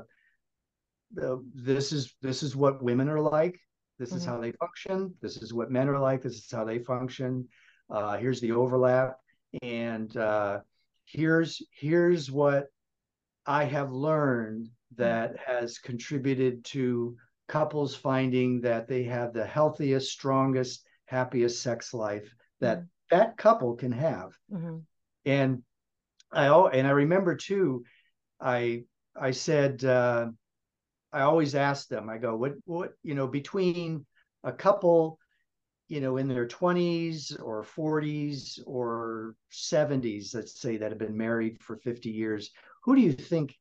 this 1.10 1.92
is 1.92 2.14
this 2.22 2.42
is 2.42 2.54
what 2.54 2.82
women 2.82 3.08
are 3.08 3.20
like 3.20 3.58
this 3.98 4.12
is 4.12 4.22
mm-hmm. 4.22 4.32
how 4.32 4.40
they 4.40 4.52
function 4.52 5.14
this 5.20 5.36
is 5.36 5.52
what 5.52 5.70
men 5.70 5.88
are 5.88 5.98
like 5.98 6.22
this 6.22 6.36
is 6.36 6.50
how 6.50 6.64
they 6.64 6.78
function 6.78 7.46
uh, 7.90 8.16
here's 8.16 8.40
the 8.40 8.52
overlap 8.52 9.16
and 9.62 10.16
uh, 10.16 10.60
here's 11.04 11.60
here's 11.72 12.30
what 12.30 12.66
i 13.46 13.64
have 13.64 13.92
learned 13.92 14.68
that 14.96 15.34
mm-hmm. 15.34 15.52
has 15.52 15.78
contributed 15.78 16.64
to 16.64 17.16
couples 17.48 17.94
finding 17.96 18.60
that 18.60 18.86
they 18.86 19.02
have 19.02 19.32
the 19.32 19.44
healthiest 19.44 20.10
strongest 20.10 20.84
happiest 21.06 21.62
sex 21.62 21.92
life 21.92 22.32
that 22.60 22.78
mm-hmm. 22.78 22.86
that 23.10 23.36
couple 23.36 23.74
can 23.74 23.92
have 23.92 24.30
mm-hmm. 24.52 24.78
and 25.24 25.62
i 26.32 26.46
oh, 26.46 26.68
and 26.68 26.86
i 26.86 26.90
remember 26.90 27.34
too 27.34 27.82
i 28.40 28.84
i 29.20 29.32
said 29.32 29.84
uh, 29.84 30.28
I 31.12 31.22
always 31.22 31.54
ask 31.54 31.88
them, 31.88 32.08
I 32.08 32.18
go, 32.18 32.36
what, 32.36 32.54
what, 32.64 32.92
you 33.02 33.14
know, 33.14 33.26
between 33.26 34.06
a 34.44 34.52
couple, 34.52 35.18
you 35.88 36.00
know, 36.00 36.16
in 36.16 36.28
their 36.28 36.46
20s 36.46 37.36
or 37.42 37.64
40s 37.64 38.60
or 38.66 39.34
70s, 39.52 40.34
let's 40.34 40.60
say, 40.60 40.76
that 40.76 40.90
have 40.90 40.98
been 40.98 41.16
married 41.16 41.62
for 41.62 41.76
50 41.76 42.10
years, 42.10 42.50
who 42.84 42.94
do 42.94 43.02
you 43.02 43.12
think 43.12 43.54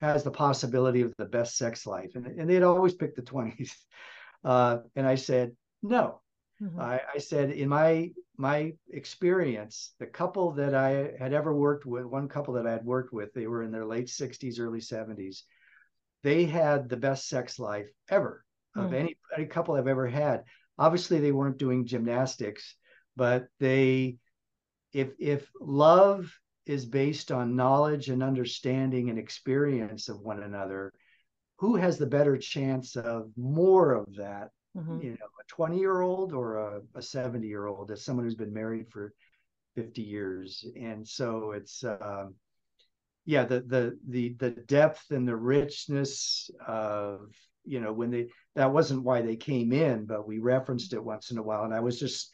has 0.00 0.22
the 0.22 0.30
possibility 0.30 1.02
of 1.02 1.14
the 1.18 1.24
best 1.24 1.56
sex 1.56 1.86
life? 1.86 2.12
And, 2.14 2.26
and 2.26 2.48
they'd 2.48 2.62
always 2.62 2.94
pick 2.94 3.14
the 3.14 3.22
20s. 3.22 3.72
Uh, 4.44 4.78
and 4.96 5.06
I 5.06 5.14
said, 5.14 5.52
no. 5.84 6.20
Mm-hmm. 6.60 6.80
I, 6.80 7.00
I 7.14 7.18
said, 7.18 7.52
in 7.52 7.68
my 7.68 8.10
my 8.36 8.72
experience, 8.90 9.94
the 10.00 10.06
couple 10.06 10.50
that 10.54 10.74
I 10.74 11.12
had 11.16 11.32
ever 11.32 11.54
worked 11.54 11.86
with, 11.86 12.04
one 12.04 12.26
couple 12.28 12.54
that 12.54 12.66
I 12.66 12.72
had 12.72 12.84
worked 12.84 13.12
with, 13.12 13.32
they 13.34 13.46
were 13.46 13.62
in 13.62 13.70
their 13.70 13.86
late 13.86 14.08
60s, 14.08 14.58
early 14.58 14.80
70s 14.80 15.42
they 16.22 16.44
had 16.44 16.88
the 16.88 16.96
best 16.96 17.28
sex 17.28 17.58
life 17.58 17.88
ever 18.10 18.44
of 18.76 18.90
mm. 18.90 18.94
any 18.94 19.16
any 19.36 19.46
couple 19.46 19.74
I've 19.74 19.86
ever 19.86 20.06
had. 20.06 20.44
Obviously, 20.78 21.20
they 21.20 21.32
weren't 21.32 21.58
doing 21.58 21.86
gymnastics, 21.86 22.76
but 23.16 23.46
they, 23.60 24.16
if 24.92 25.10
if 25.18 25.48
love 25.60 26.32
is 26.66 26.86
based 26.86 27.32
on 27.32 27.56
knowledge 27.56 28.08
and 28.08 28.22
understanding 28.22 29.10
and 29.10 29.18
experience 29.18 30.08
of 30.08 30.20
one 30.20 30.42
another, 30.42 30.92
who 31.58 31.76
has 31.76 31.98
the 31.98 32.06
better 32.06 32.36
chance 32.36 32.96
of 32.96 33.30
more 33.36 33.94
of 33.94 34.14
that? 34.16 34.50
Mm-hmm. 34.76 35.00
You 35.02 35.10
know, 35.10 35.16
a 35.40 35.44
20 35.48 35.78
year 35.78 36.00
old 36.00 36.32
or 36.32 36.82
a 36.94 37.02
70 37.02 37.46
year 37.46 37.66
old 37.66 37.90
as 37.90 38.04
someone 38.04 38.24
who's 38.24 38.34
been 38.34 38.54
married 38.54 38.88
for 38.88 39.12
50 39.74 40.02
years. 40.02 40.64
And 40.80 41.06
so 41.06 41.52
it's, 41.52 41.84
um, 41.84 42.34
yeah 43.24 43.44
the 43.44 43.60
the 43.60 43.98
the 44.08 44.34
the 44.38 44.50
depth 44.50 45.10
and 45.10 45.26
the 45.26 45.36
richness 45.36 46.50
of 46.66 47.28
you 47.64 47.80
know 47.80 47.92
when 47.92 48.10
they 48.10 48.26
that 48.56 48.72
wasn't 48.72 49.02
why 49.02 49.22
they 49.22 49.36
came 49.36 49.72
in 49.72 50.04
but 50.04 50.26
we 50.26 50.38
referenced 50.38 50.92
it 50.92 51.02
once 51.02 51.30
in 51.30 51.38
a 51.38 51.42
while 51.42 51.64
and 51.64 51.74
i 51.74 51.80
was 51.80 51.98
just 51.98 52.32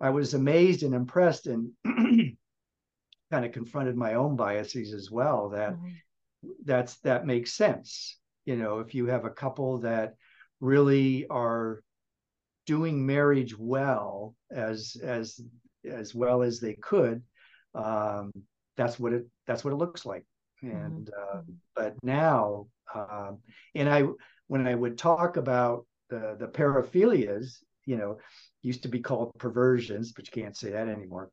i 0.00 0.08
was 0.08 0.34
amazed 0.34 0.82
and 0.82 0.94
impressed 0.94 1.46
and 1.46 1.70
kind 1.84 3.44
of 3.44 3.52
confronted 3.52 3.96
my 3.96 4.14
own 4.14 4.36
biases 4.36 4.94
as 4.94 5.10
well 5.10 5.50
that 5.50 5.74
mm-hmm. 5.74 6.48
that's 6.64 6.96
that 7.00 7.26
makes 7.26 7.52
sense 7.52 8.18
you 8.46 8.56
know 8.56 8.78
if 8.78 8.94
you 8.94 9.06
have 9.06 9.24
a 9.24 9.30
couple 9.30 9.78
that 9.78 10.14
really 10.60 11.26
are 11.28 11.82
doing 12.66 13.04
marriage 13.04 13.56
well 13.58 14.34
as 14.50 14.96
as 15.02 15.40
as 15.84 16.14
well 16.14 16.42
as 16.42 16.60
they 16.60 16.74
could 16.74 17.22
um 17.74 18.30
that's 18.76 18.98
what 18.98 19.12
it 19.12 19.26
that's 19.46 19.64
what 19.64 19.72
it 19.72 19.76
looks 19.76 20.06
like 20.06 20.24
and 20.62 21.06
mm-hmm. 21.06 21.38
uh, 21.38 21.42
but 21.74 21.94
now 22.02 22.66
um 22.94 23.38
and 23.74 23.88
i 23.88 24.04
when 24.48 24.66
i 24.66 24.74
would 24.74 24.98
talk 24.98 25.36
about 25.36 25.86
the 26.08 26.36
the 26.38 26.46
paraphilias 26.46 27.58
you 27.86 27.96
know 27.96 28.18
used 28.62 28.82
to 28.82 28.88
be 28.88 29.00
called 29.00 29.32
perversions 29.38 30.12
but 30.12 30.26
you 30.26 30.42
can't 30.42 30.56
say 30.56 30.70
that 30.70 30.88
anymore 30.88 31.30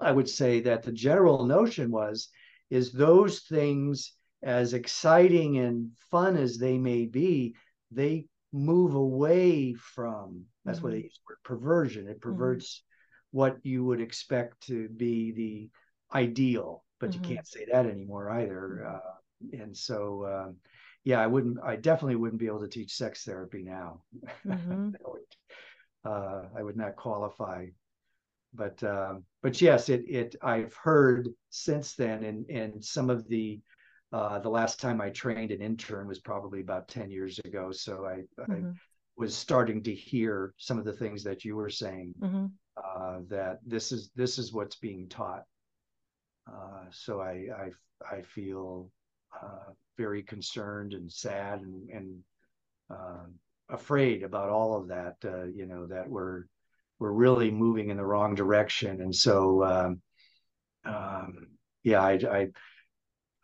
I 0.00 0.12
would 0.12 0.28
say 0.28 0.60
that 0.60 0.82
the 0.82 0.92
general 0.92 1.46
notion 1.46 1.90
was 1.90 2.28
is 2.70 2.92
those 2.92 3.40
things 3.40 4.12
as 4.42 4.74
exciting 4.74 5.58
and 5.58 5.90
fun 6.10 6.36
as 6.36 6.58
they 6.58 6.78
may 6.78 7.06
be, 7.06 7.54
they 7.90 8.26
move 8.52 8.94
away 8.94 9.74
from 9.74 10.44
that's 10.64 10.78
mm-hmm. 10.78 10.86
what 10.86 10.92
they 10.92 11.02
use 11.02 11.20
word 11.28 11.36
perversion. 11.44 12.08
It 12.08 12.12
mm-hmm. 12.12 12.30
perverts 12.30 12.78
mm-hmm. 12.78 13.38
what 13.38 13.56
you 13.62 13.84
would 13.84 14.00
expect 14.00 14.66
to 14.66 14.88
be 14.88 15.32
the 15.32 15.70
ideal, 16.16 16.83
but 17.04 17.10
mm-hmm. 17.10 17.24
you 17.24 17.34
can't 17.36 17.46
say 17.46 17.66
that 17.70 17.86
anymore 17.86 18.30
either. 18.30 18.82
Mm-hmm. 18.84 19.58
Uh, 19.58 19.62
and 19.62 19.76
so, 19.76 20.26
um, 20.26 20.56
yeah, 21.04 21.20
I 21.20 21.26
wouldn't. 21.26 21.58
I 21.62 21.76
definitely 21.76 22.16
wouldn't 22.16 22.40
be 22.40 22.46
able 22.46 22.60
to 22.60 22.68
teach 22.68 22.94
sex 22.94 23.24
therapy 23.24 23.62
now. 23.62 24.02
Mm-hmm. 24.46 24.90
uh, 26.04 26.42
I 26.56 26.62
would 26.62 26.76
not 26.76 26.96
qualify 26.96 27.66
but 28.54 28.82
um, 28.84 29.24
but 29.42 29.60
yes, 29.60 29.88
it 29.88 30.04
it 30.08 30.36
I've 30.42 30.74
heard 30.74 31.28
since 31.50 31.94
then, 31.94 32.24
and 32.24 32.48
and 32.48 32.84
some 32.84 33.10
of 33.10 33.28
the 33.28 33.60
uh, 34.12 34.38
the 34.38 34.48
last 34.48 34.80
time 34.80 35.00
I 35.00 35.10
trained 35.10 35.50
an 35.50 35.60
intern 35.60 36.06
was 36.06 36.20
probably 36.20 36.60
about 36.60 36.88
ten 36.88 37.10
years 37.10 37.38
ago. 37.40 37.72
So 37.72 38.06
I, 38.06 38.42
mm-hmm. 38.42 38.68
I 38.68 38.72
was 39.16 39.36
starting 39.36 39.82
to 39.82 39.94
hear 39.94 40.54
some 40.56 40.78
of 40.78 40.84
the 40.84 40.92
things 40.92 41.24
that 41.24 41.44
you 41.44 41.56
were 41.56 41.70
saying. 41.70 42.14
Mm-hmm. 42.20 42.46
Uh, 42.76 43.20
that 43.28 43.58
this 43.64 43.92
is 43.92 44.10
this 44.16 44.38
is 44.38 44.52
what's 44.52 44.76
being 44.76 45.08
taught. 45.08 45.44
Uh, 46.46 46.84
so 46.90 47.20
I 47.20 47.48
I 47.58 47.70
I 48.16 48.22
feel 48.22 48.90
uh, 49.42 49.72
very 49.96 50.22
concerned 50.22 50.92
and 50.92 51.10
sad 51.10 51.60
and 51.60 51.88
and 51.90 52.18
um, 52.90 53.34
afraid 53.68 54.22
about 54.22 54.50
all 54.50 54.76
of 54.76 54.88
that. 54.88 55.16
Uh, 55.24 55.44
you 55.44 55.66
know 55.66 55.86
that 55.86 56.08
we're 56.08 56.44
we're 56.98 57.12
really 57.12 57.50
moving 57.50 57.90
in 57.90 57.96
the 57.96 58.04
wrong 58.04 58.34
direction. 58.34 59.00
And 59.00 59.14
so, 59.14 59.64
um, 59.64 60.00
um, 60.84 61.48
yeah, 61.82 62.02
I, 62.02 62.12
I, 62.12 62.48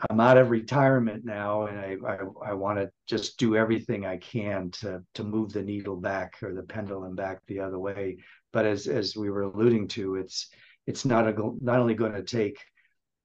I'm 0.09 0.21
out 0.21 0.39
of 0.39 0.51
retirement 0.51 1.25
now, 1.25 1.67
and 1.67 1.79
I, 1.79 1.97
I, 2.07 2.19
I 2.51 2.55
want 2.55 2.79
to 2.79 2.91
just 3.07 3.39
do 3.39 3.57
everything 3.57 4.07
I 4.07 4.17
can 4.17 4.71
to 4.81 5.03
to 5.15 5.25
move 5.25 5.53
the 5.53 5.63
needle 5.63 5.97
back 5.97 6.37
or 6.43 6.55
the 6.55 6.63
pendulum 6.63 7.15
back 7.15 7.41
the 7.47 7.61
other 7.61 7.79
way. 7.79 8.19
But 8.51 8.65
as 8.65 8.87
as 8.87 9.15
we 9.15 9.31
were 9.31 9.43
alluding 9.43 9.89
to, 9.89 10.17
it's 10.17 10.49
it's 10.87 11.05
not 11.05 11.29
a 11.29 11.35
not 11.61 11.81
only 11.81 11.95
going 11.95 12.15
to 12.15 12.23
take 12.23 12.59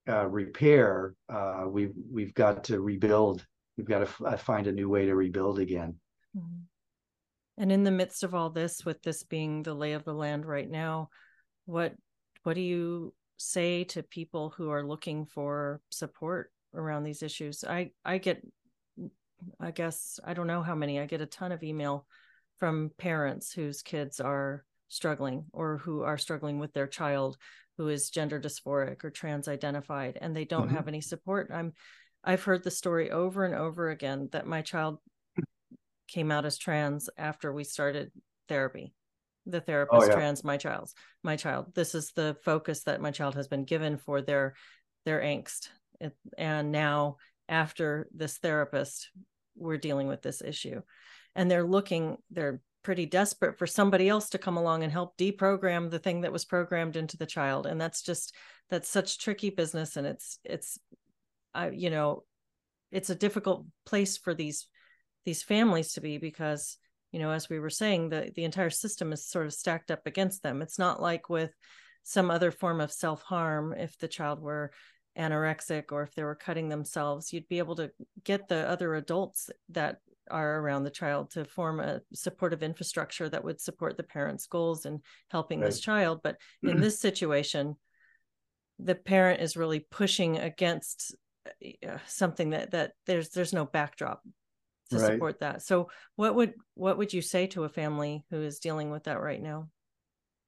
uh, 0.08 0.28
repair. 0.28 1.16
Uh, 1.30 1.66
we've 1.68 1.94
we've 2.12 2.34
got 2.34 2.66
to 2.66 2.80
rebuild. 2.80 3.46
We've 3.78 3.88
got 3.88 4.00
to 4.00 4.06
f- 4.06 4.22
uh, 4.26 4.38
find 4.38 4.68
a 4.68 4.72
new 4.72 4.90
way 4.90 5.06
to 5.06 5.16
rebuild 5.16 5.60
again. 5.60 5.96
Mm-hmm. 6.36 6.64
And 7.58 7.72
in 7.72 7.84
the 7.84 7.92
midst 7.92 8.24
of 8.24 8.36
all 8.36 8.50
this, 8.50 8.84
with 8.84 9.02
this 9.02 9.24
being 9.24 9.64
the 9.64 9.74
lay 9.74 9.94
of 9.94 10.04
the 10.04 10.14
land 10.14 10.46
right 10.46 10.70
now, 10.70 11.10
what 11.66 11.94
what 12.44 12.54
do 12.54 12.62
you 12.62 13.14
say 13.38 13.84
to 13.86 14.04
people 14.04 14.54
who 14.56 14.70
are 14.70 14.86
looking 14.86 15.26
for 15.26 15.82
support 15.90 16.52
around 16.74 17.04
these 17.04 17.24
issues? 17.24 17.64
I 17.64 17.92
I 18.04 18.18
get 18.18 18.42
I 19.60 19.72
guess 19.72 20.20
I 20.24 20.34
don't 20.34 20.48
know 20.48 20.62
how 20.62 20.76
many. 20.76 21.00
I 21.00 21.06
get 21.06 21.22
a 21.22 21.26
ton 21.26 21.52
of 21.52 21.64
email 21.64 22.06
from 22.58 22.92
parents 22.98 23.52
whose 23.52 23.82
kids 23.82 24.20
are 24.20 24.64
struggling 24.88 25.46
or 25.52 25.78
who 25.78 26.04
are 26.04 26.18
struggling 26.18 26.60
with 26.60 26.74
their 26.74 26.88
child 26.88 27.38
who 27.78 27.90
is 27.90 28.10
gender 28.10 28.40
dysphoric 28.40 29.04
or 29.04 29.10
trans 29.10 29.48
identified 29.48 30.18
and 30.20 30.36
they 30.36 30.46
don't 30.46 30.68
mm-hmm. 30.68 30.76
have 30.76 30.88
any 30.88 31.02
support. 31.02 31.52
I'm 31.54 31.74
I've 32.24 32.44
heard 32.44 32.64
the 32.64 32.72
story 32.72 33.12
over 33.12 33.46
and 33.46 33.54
over 33.54 33.90
again 33.90 34.30
that 34.32 34.48
my 34.48 34.62
child 34.62 34.98
came 36.08 36.32
out 36.32 36.46
as 36.46 36.58
trans 36.58 37.10
after 37.18 37.52
we 37.54 37.64
started 37.64 38.12
therapy 38.48 38.94
the 39.46 39.62
therapist 39.62 40.04
oh, 40.04 40.08
yeah. 40.08 40.16
trans 40.16 40.44
my 40.44 40.58
child's 40.58 40.94
my 41.24 41.36
child 41.36 41.74
this 41.76 41.94
is 41.94 42.12
the 42.12 42.36
focus 42.44 42.84
that 42.84 43.02
my 43.02 43.12
child 43.12 43.36
has 43.36 43.48
been 43.48 43.64
given 43.64 43.98
for 43.98 44.22
their 44.22 44.56
their 45.06 45.22
angst 45.22 45.70
and 46.38 46.72
now 46.72 47.18
after 47.48 48.08
this 48.14 48.38
therapist 48.38 49.10
we're 49.56 49.78
dealing 49.78 50.08
with 50.08 50.22
this 50.22 50.42
issue 50.42 50.82
and 51.36 51.50
they're 51.50 51.66
looking 51.66 52.18
they're 52.32 52.60
pretty 52.86 53.08
desperate 53.08 53.58
for 53.58 53.66
somebody 53.66 54.08
else 54.08 54.30
to 54.30 54.38
come 54.38 54.58
along 54.58 54.84
and 54.84 54.92
help 54.92 55.18
deprogram 55.18 55.90
the 55.90 55.98
thing 55.98 56.22
that 56.22 56.32
was 56.32 56.46
programmed 56.46 56.96
into 56.96 57.18
the 57.18 57.26
child 57.26 57.66
and 57.66 57.82
that's 57.82 58.04
just 58.04 58.36
that's 58.70 58.88
such 58.88 59.18
tricky 59.18 59.50
business 59.50 59.98
and 59.98 60.06
it's 60.06 60.38
it's 60.44 60.78
I, 61.56 61.72
you 61.72 61.90
know 61.90 62.26
it's 62.92 63.10
a 63.10 63.16
difficult 63.16 63.66
place 63.88 64.18
for 64.18 64.36
these 64.36 64.68
these 65.26 65.42
families 65.42 65.94
to 65.94 66.02
be 66.02 66.20
because 66.20 66.78
you 67.12 67.18
know 67.18 67.32
as 67.32 67.50
we 67.50 67.60
were 67.60 67.72
saying 67.72 68.10
the 68.10 68.32
the 68.36 68.44
entire 68.44 68.70
system 68.70 69.12
is 69.12 69.26
sort 69.26 69.48
of 69.48 69.54
stacked 69.54 69.90
up 69.90 70.06
against 70.06 70.44
them. 70.44 70.62
It's 70.62 70.78
not 70.78 71.02
like 71.02 71.28
with 71.28 71.56
some 72.04 72.30
other 72.30 72.52
form 72.52 72.82
of 72.82 72.92
self-harm 72.92 73.74
if 73.74 73.98
the 73.98 74.08
child 74.08 74.40
were 74.40 74.72
anorexic 75.18 75.92
or 75.92 76.04
if 76.04 76.14
they 76.14 76.24
were 76.24 76.36
cutting 76.36 76.70
themselves 76.70 77.34
you'd 77.34 77.48
be 77.48 77.58
able 77.58 77.76
to 77.76 77.90
get 78.24 78.48
the 78.48 78.70
other 78.70 78.94
adults 78.94 79.50
that 79.70 79.98
are 80.32 80.60
around 80.60 80.84
the 80.84 80.90
child 80.90 81.32
to 81.32 81.46
form 81.46 81.80
a 81.80 82.02
supportive 82.14 82.64
infrastructure 82.64 83.30
that 83.30 83.44
would 83.44 83.62
support 83.62 83.98
the 83.98 84.04
parents 84.04 84.48
goals 84.48 84.86
in 84.86 85.02
helping 85.30 85.60
right. 85.60 85.68
this 85.68 85.80
child 85.80 86.22
but 86.24 86.38
in 86.64 86.80
this 86.82 87.00
situation 87.00 87.76
the 88.80 88.96
parent 88.96 89.42
is 89.42 89.56
really 89.56 89.80
pushing 89.80 90.38
against 90.38 91.16
uh, 91.88 91.98
something 92.08 92.52
that 92.52 92.72
that 92.72 92.94
there's 93.06 93.30
there's 93.30 93.54
no 93.54 93.66
backdrop 93.66 94.22
to 94.90 94.98
right. 94.98 95.14
support 95.14 95.40
that. 95.40 95.62
So 95.62 95.90
what 96.16 96.36
would 96.36 96.54
what 96.74 96.98
would 96.98 97.14
you 97.14 97.22
say 97.22 97.48
to 97.48 97.64
a 97.64 97.70
family 97.70 98.26
who 98.30 98.42
is 98.42 98.60
dealing 98.60 98.92
with 98.92 99.06
that 99.06 99.22
right 99.22 99.42
now? 99.42 99.70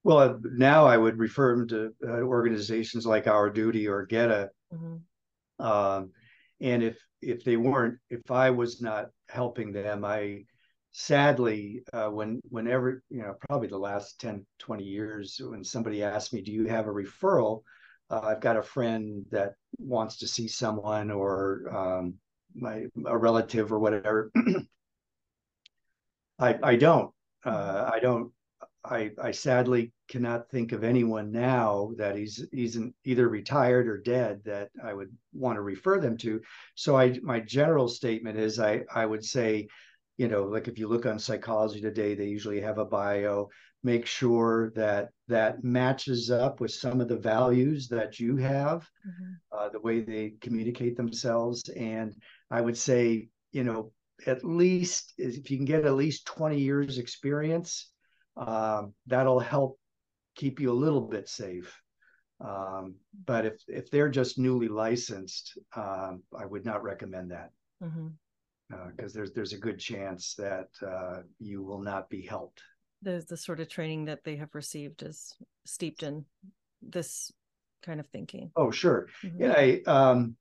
Well, 0.03 0.39
now 0.43 0.85
I 0.85 0.97
would 0.97 1.17
refer 1.17 1.55
them 1.55 1.67
to 1.69 1.93
uh, 2.07 2.21
organizations 2.21 3.05
like 3.05 3.27
Our 3.27 3.49
Duty 3.49 3.87
or 3.87 4.05
GETA. 4.05 4.49
Mm-hmm. 4.73 5.65
Um, 5.65 6.11
and 6.61 6.83
if 6.83 6.97
if 7.21 7.43
they 7.43 7.57
weren't, 7.57 7.99
if 8.09 8.31
I 8.31 8.51
was 8.51 8.81
not 8.81 9.07
helping 9.29 9.71
them, 9.71 10.05
I 10.05 10.45
sadly, 10.91 11.83
uh, 11.93 12.09
when 12.09 12.41
whenever 12.49 13.03
you 13.09 13.21
know, 13.21 13.35
probably 13.47 13.67
the 13.67 13.77
last 13.77 14.19
10, 14.19 14.45
20 14.59 14.83
years, 14.83 15.39
when 15.43 15.63
somebody 15.63 16.03
asked 16.03 16.33
me, 16.33 16.41
"Do 16.41 16.51
you 16.51 16.65
have 16.67 16.87
a 16.87 16.91
referral?" 16.91 17.63
Uh, 18.09 18.21
I've 18.23 18.41
got 18.41 18.57
a 18.57 18.63
friend 18.63 19.25
that 19.31 19.53
wants 19.79 20.17
to 20.17 20.27
see 20.27 20.47
someone, 20.47 21.11
or 21.11 21.69
um, 21.75 22.15
my 22.55 22.85
a 23.05 23.17
relative 23.17 23.71
or 23.71 23.79
whatever. 23.79 24.31
I 26.39 26.57
I 26.63 26.75
don't. 26.75 27.13
Uh, 27.45 27.89
I 27.93 27.99
don't. 27.99 28.31
I 28.89 29.11
I 29.21 29.31
sadly 29.31 29.91
cannot 30.07 30.49
think 30.49 30.71
of 30.71 30.83
anyone 30.83 31.31
now 31.31 31.91
that 31.97 32.15
he's 32.15 32.45
he's 32.51 32.77
either 33.03 33.27
retired 33.27 33.87
or 33.87 33.97
dead 33.97 34.41
that 34.45 34.69
I 34.83 34.93
would 34.93 35.15
want 35.33 35.57
to 35.57 35.61
refer 35.61 35.99
them 35.99 36.17
to. 36.17 36.41
So 36.75 36.95
I 36.95 37.19
my 37.21 37.39
general 37.39 37.87
statement 37.87 38.37
is 38.37 38.59
I 38.59 38.83
I 38.93 39.05
would 39.05 39.23
say, 39.25 39.67
you 40.17 40.27
know, 40.27 40.43
like 40.43 40.67
if 40.67 40.79
you 40.79 40.87
look 40.87 41.05
on 41.05 41.19
psychology 41.19 41.81
today, 41.81 42.15
they 42.15 42.27
usually 42.27 42.61
have 42.61 42.77
a 42.77 42.85
bio. 42.85 43.49
Make 43.83 44.05
sure 44.05 44.71
that 44.75 45.09
that 45.27 45.63
matches 45.63 46.31
up 46.31 46.59
with 46.59 46.71
some 46.71 46.99
of 46.99 47.07
the 47.07 47.17
values 47.17 47.87
that 47.89 48.19
you 48.19 48.35
have, 48.37 48.89
mm-hmm. 49.07 49.33
uh, 49.51 49.69
the 49.69 49.79
way 49.79 50.01
they 50.01 50.33
communicate 50.41 50.97
themselves, 50.97 51.69
and 51.69 52.15
I 52.49 52.59
would 52.61 52.77
say, 52.77 53.29
you 53.51 53.63
know, 53.63 53.91
at 54.25 54.43
least 54.43 55.13
if 55.17 55.51
you 55.51 55.57
can 55.57 55.65
get 55.65 55.85
at 55.85 55.93
least 55.93 56.25
20 56.25 56.59
years 56.59 56.97
experience, 56.97 57.91
um, 58.37 58.93
that'll 59.07 59.39
help 59.39 59.79
keep 60.35 60.59
you 60.59 60.71
a 60.71 60.73
little 60.73 61.01
bit 61.01 61.27
safe. 61.27 61.81
Um, 62.39 62.95
but 63.25 63.45
if 63.45 63.55
if 63.67 63.89
they're 63.89 64.09
just 64.09 64.37
newly 64.37 64.67
licensed, 64.67 65.57
um, 65.75 66.21
I 66.37 66.45
would 66.45 66.65
not 66.65 66.83
recommend 66.83 67.31
that 67.31 67.51
because 67.79 67.95
mm-hmm. 67.95 68.75
uh, 68.75 69.07
there's 69.13 69.31
there's 69.31 69.53
a 69.53 69.57
good 69.57 69.79
chance 69.79 70.35
that 70.35 70.69
uh, 70.85 71.21
you 71.39 71.63
will 71.63 71.81
not 71.81 72.09
be 72.09 72.21
helped. 72.21 72.61
The 73.01 73.25
the 73.27 73.37
sort 73.37 73.59
of 73.59 73.69
training 73.69 74.05
that 74.05 74.23
they 74.23 74.35
have 74.35 74.53
received 74.53 75.01
is 75.01 75.35
steeped 75.65 76.03
in 76.03 76.25
this 76.81 77.31
kind 77.81 77.99
of 77.99 78.07
thinking. 78.07 78.51
Oh, 78.55 78.69
sure. 78.69 79.07
Mm-hmm. 79.23 79.41
Yeah, 79.41 79.53
I, 79.57 79.81
um, 79.87 80.35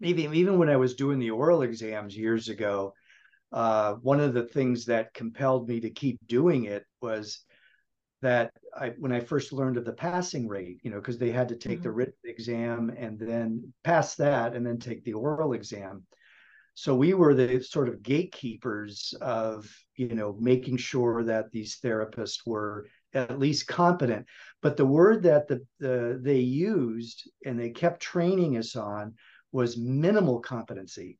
even 0.00 0.34
even 0.34 0.58
when 0.58 0.68
I 0.68 0.76
was 0.76 0.96
doing 0.96 1.20
the 1.20 1.30
oral 1.30 1.62
exams 1.62 2.16
years 2.16 2.48
ago, 2.48 2.94
uh, 3.54 3.94
one 4.02 4.18
of 4.18 4.34
the 4.34 4.42
things 4.42 4.84
that 4.84 5.14
compelled 5.14 5.68
me 5.68 5.78
to 5.78 5.88
keep 5.88 6.18
doing 6.26 6.64
it 6.64 6.84
was 7.00 7.38
that 8.20 8.50
I 8.76 8.94
when 8.98 9.12
I 9.12 9.20
first 9.20 9.52
learned 9.52 9.76
of 9.76 9.84
the 9.84 9.92
passing 9.92 10.48
rate, 10.48 10.80
you 10.82 10.90
know, 10.90 10.98
because 10.98 11.18
they 11.18 11.30
had 11.30 11.48
to 11.50 11.56
take 11.56 11.74
mm-hmm. 11.74 11.82
the 11.84 11.92
written 11.92 12.14
exam 12.24 12.92
and 12.98 13.16
then 13.16 13.72
pass 13.84 14.16
that 14.16 14.56
and 14.56 14.66
then 14.66 14.78
take 14.78 15.04
the 15.04 15.12
oral 15.12 15.52
exam. 15.52 16.04
So 16.74 16.96
we 16.96 17.14
were 17.14 17.32
the 17.32 17.60
sort 17.60 17.88
of 17.88 18.02
gatekeepers 18.02 19.14
of, 19.20 19.70
you 19.94 20.12
know, 20.16 20.36
making 20.40 20.78
sure 20.78 21.22
that 21.22 21.52
these 21.52 21.78
therapists 21.78 22.38
were 22.44 22.88
at 23.12 23.38
least 23.38 23.68
competent. 23.68 24.26
But 24.62 24.76
the 24.76 24.86
word 24.86 25.22
that 25.22 25.46
the, 25.46 25.64
the 25.78 26.18
they 26.20 26.40
used 26.40 27.30
and 27.46 27.60
they 27.60 27.70
kept 27.70 28.02
training 28.02 28.56
us 28.56 28.74
on 28.74 29.14
was 29.52 29.76
minimal 29.76 30.40
competency. 30.40 31.18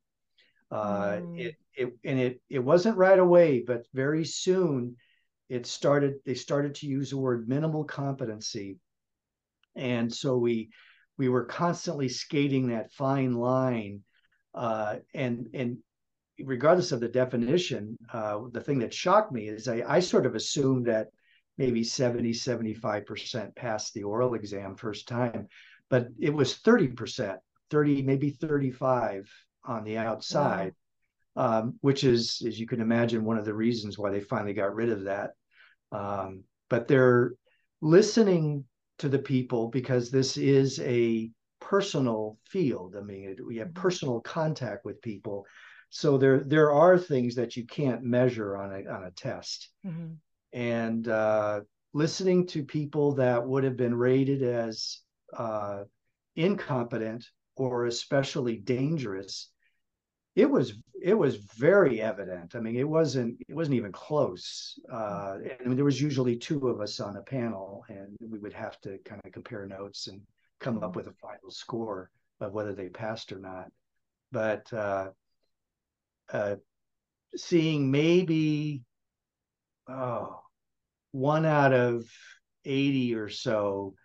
Uh, 0.69 1.19
mm. 1.21 1.39
it, 1.39 1.55
it 1.75 1.97
and 2.03 2.19
it 2.19 2.41
it 2.49 2.59
wasn't 2.59 2.97
right 2.97 3.19
away, 3.19 3.63
but 3.65 3.85
very 3.93 4.25
soon 4.25 4.95
it 5.49 5.65
started. 5.65 6.15
They 6.25 6.33
started 6.33 6.75
to 6.75 6.87
use 6.87 7.11
the 7.11 7.17
word 7.17 7.47
minimal 7.47 7.83
competency, 7.83 8.77
and 9.75 10.13
so 10.13 10.37
we 10.37 10.69
we 11.17 11.29
were 11.29 11.45
constantly 11.45 12.09
skating 12.09 12.67
that 12.67 12.91
fine 12.91 13.33
line. 13.33 14.03
Uh, 14.53 14.97
and 15.13 15.47
and 15.53 15.77
regardless 16.39 16.91
of 16.91 16.99
the 16.99 17.07
definition, 17.07 17.97
uh, 18.11 18.39
the 18.51 18.61
thing 18.61 18.79
that 18.79 18.93
shocked 18.93 19.31
me 19.31 19.47
is 19.47 19.67
I, 19.67 19.83
I 19.87 19.99
sort 19.99 20.25
of 20.25 20.35
assumed 20.35 20.87
that 20.87 21.07
maybe 21.57 21.83
70, 21.83 22.31
75% 22.31 23.55
passed 23.55 23.93
the 23.93 24.03
oral 24.03 24.33
exam 24.33 24.75
first 24.75 25.07
time, 25.07 25.47
but 25.89 26.07
it 26.19 26.33
was 26.33 26.55
30%, 26.55 27.37
30, 27.69 28.01
maybe 28.01 28.29
35 28.31 29.29
on 29.63 29.83
the 29.83 29.97
outside, 29.97 30.67
wow. 30.67 30.71
Um, 31.35 31.75
which 31.81 32.03
is, 32.03 32.41
as 32.47 32.59
you 32.59 32.67
can 32.67 32.81
imagine, 32.81 33.23
one 33.23 33.37
of 33.37 33.45
the 33.45 33.53
reasons 33.53 33.97
why 33.97 34.11
they 34.11 34.21
finally 34.21 34.53
got 34.53 34.75
rid 34.75 34.89
of 34.89 35.03
that. 35.03 35.31
Um, 35.91 36.43
but 36.69 36.87
they're 36.87 37.33
listening 37.81 38.65
to 38.99 39.09
the 39.09 39.19
people 39.19 39.67
because 39.69 40.09
this 40.09 40.37
is 40.37 40.79
a 40.79 41.29
personal 41.59 42.37
field. 42.49 42.95
I 42.97 43.01
mean, 43.01 43.35
we 43.45 43.57
have 43.57 43.69
mm-hmm. 43.69 43.81
personal 43.81 44.21
contact 44.21 44.85
with 44.85 45.01
people. 45.01 45.45
So 45.89 46.17
there, 46.17 46.39
there 46.39 46.71
are 46.71 46.97
things 46.97 47.35
that 47.35 47.55
you 47.55 47.65
can't 47.65 48.03
measure 48.03 48.57
on 48.57 48.71
a 48.71 48.89
on 48.91 49.03
a 49.03 49.11
test. 49.11 49.69
Mm-hmm 49.85 50.13
and 50.55 51.09
uh, 51.09 51.59
listening 51.93 52.47
to 52.47 52.63
people 52.63 53.15
that 53.15 53.45
would 53.45 53.65
have 53.65 53.75
been 53.75 53.93
rated 53.93 54.41
as 54.41 55.01
uh, 55.37 55.83
incompetent 56.37 57.25
or 57.57 57.85
especially 57.85 58.55
dangerous 58.55 59.49
it 60.35 60.49
was 60.49 60.73
it 61.01 61.13
was 61.13 61.35
very 61.35 62.01
evident. 62.01 62.55
I 62.55 62.59
mean 62.59 62.75
it 62.75 62.87
wasn't 62.87 63.37
it 63.47 63.55
wasn't 63.55 63.75
even 63.75 63.91
close. 63.91 64.79
Uh, 64.91 65.37
and 65.63 65.77
there 65.77 65.85
was 65.85 66.01
usually 66.01 66.37
two 66.37 66.67
of 66.67 66.81
us 66.81 66.99
on 66.99 67.17
a 67.17 67.21
panel 67.21 67.85
and 67.89 68.15
we 68.19 68.39
would 68.39 68.53
have 68.53 68.79
to 68.81 68.97
kind 69.05 69.21
of 69.23 69.31
compare 69.31 69.65
notes 69.65 70.07
and 70.07 70.21
come 70.59 70.83
up 70.83 70.95
with 70.95 71.07
a 71.07 71.13
final 71.13 71.51
score 71.51 72.09
of 72.39 72.53
whether 72.53 72.73
they 72.73 72.89
passed 72.89 73.31
or 73.31 73.39
not. 73.39 73.67
But 74.31 74.71
uh, 74.73 75.09
uh, 76.31 76.55
seeing 77.35 77.91
maybe 77.91 78.81
oh 79.87 80.41
one 81.11 81.45
out 81.45 81.71
of 81.71 82.03
80 82.65 83.15
or 83.15 83.29
so 83.29 83.95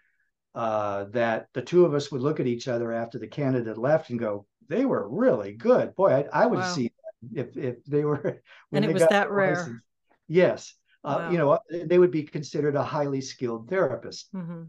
uh, 0.54 1.04
that 1.10 1.48
the 1.54 1.62
two 1.62 1.84
of 1.84 1.94
us 1.94 2.12
would 2.12 2.20
look 2.20 2.38
at 2.38 2.46
each 2.46 2.68
other 2.68 2.92
after 2.92 3.18
the 3.18 3.26
candidate 3.26 3.78
left 3.78 4.10
and 4.10 4.18
go, 4.18 4.46
they 4.70 4.86
were 4.86 5.06
really 5.06 5.52
good. 5.52 5.94
Boy, 5.96 6.24
I, 6.32 6.44
I 6.44 6.46
would 6.46 6.60
wow. 6.60 6.72
see 6.72 6.92
if 7.34 7.56
if 7.56 7.84
they 7.84 8.04
were. 8.04 8.40
and 8.72 8.84
it 8.84 8.94
was 8.94 9.06
that 9.08 9.30
rare. 9.30 9.56
License. 9.56 9.80
Yes, 10.28 10.74
uh, 11.04 11.28
you 11.30 11.36
know 11.36 11.58
they 11.70 11.98
would 11.98 12.12
be 12.12 12.22
considered 12.22 12.76
a 12.76 12.82
highly 12.82 13.20
skilled 13.20 13.68
therapist. 13.68 14.32
Mm-hmm. 14.32 14.62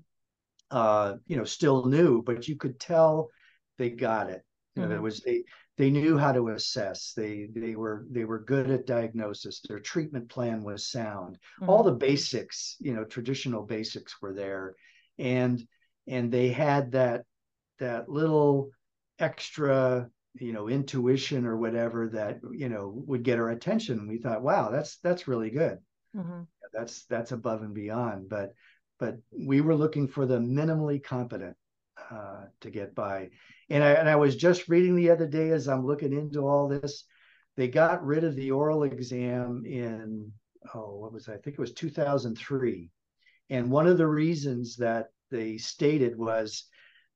Uh, 0.72 1.16
you 1.28 1.38
know, 1.38 1.44
still 1.44 1.86
new, 1.86 2.22
but 2.24 2.48
you 2.48 2.56
could 2.58 2.80
tell 2.80 3.30
they 3.78 3.90
got 3.90 4.30
it. 4.30 4.42
You 4.76 4.82
know, 4.82 4.88
mm-hmm. 4.88 4.98
it 4.98 5.02
was 5.02 5.22
they 5.22 5.44
they 5.78 5.92
knew 5.92 6.18
how 6.18 6.32
to 6.32 6.50
assess 6.50 7.14
they 7.16 7.48
they 7.54 7.76
were 7.76 8.06
they 8.10 8.26
were 8.26 8.40
good 8.40 8.70
at 8.70 8.86
diagnosis 8.86 9.62
their 9.68 9.80
treatment 9.80 10.30
plan 10.30 10.64
was 10.64 10.88
sound 10.88 11.38
mm-hmm. 11.60 11.70
all 11.70 11.82
the 11.82 11.92
basics 11.92 12.76
you 12.80 12.94
know 12.94 13.04
traditional 13.04 13.64
basics 13.64 14.22
were 14.22 14.34
there 14.34 14.76
and 15.18 15.66
and 16.08 16.32
they 16.32 16.50
had 16.50 16.92
that 16.92 17.24
that 17.80 18.08
little 18.08 18.70
extra 19.22 20.10
you 20.40 20.54
know 20.54 20.70
intuition 20.70 21.46
or 21.46 21.58
whatever 21.58 22.10
that 22.10 22.40
you 22.52 22.70
know 22.70 22.94
would 23.06 23.24
get 23.24 23.40
our 23.40 23.50
attention 23.50 24.08
we 24.08 24.18
thought 24.18 24.42
wow 24.42 24.70
that's 24.70 24.98
that's 24.98 25.28
really 25.28 25.50
good 25.50 25.78
mm-hmm. 26.16 26.42
that's 26.74 27.06
that's 27.06 27.32
above 27.32 27.62
and 27.62 27.74
beyond 27.74 28.30
but 28.30 28.54
but 29.00 29.18
we 29.32 29.62
were 29.62 29.76
looking 29.76 30.08
for 30.08 30.26
the 30.26 30.40
minimally 30.40 31.04
competent 31.04 31.56
uh, 32.12 32.46
to 32.62 32.70
get 32.70 32.96
by 32.96 33.30
and 33.72 33.86
I, 33.86 33.92
and 33.92 34.10
I 34.10 34.18
was 34.18 34.36
just 34.36 34.68
reading 34.68 34.96
the 34.96 35.12
other 35.12 35.26
day 35.26 35.52
as 35.52 35.70
I'm 35.70 35.86
looking 35.86 36.12
into 36.12 36.46
all 36.46 36.68
this, 36.68 37.06
they 37.56 37.70
got 37.70 38.06
rid 38.06 38.26
of 38.26 38.36
the 38.36 38.52
oral 38.52 38.84
exam 38.84 39.64
in, 39.66 40.30
oh, 40.76 40.98
what 40.98 41.14
was 41.14 41.26
that? 41.26 41.36
I 41.36 41.38
think 41.38 41.54
it 41.54 41.62
was 41.62 41.72
2003. 41.72 42.90
And 43.50 43.72
one 43.72 43.88
of 43.88 43.98
the 43.98 44.08
reasons 44.08 44.76
that 44.76 45.08
they 45.30 45.58
stated 45.58 46.18
was 46.18 46.66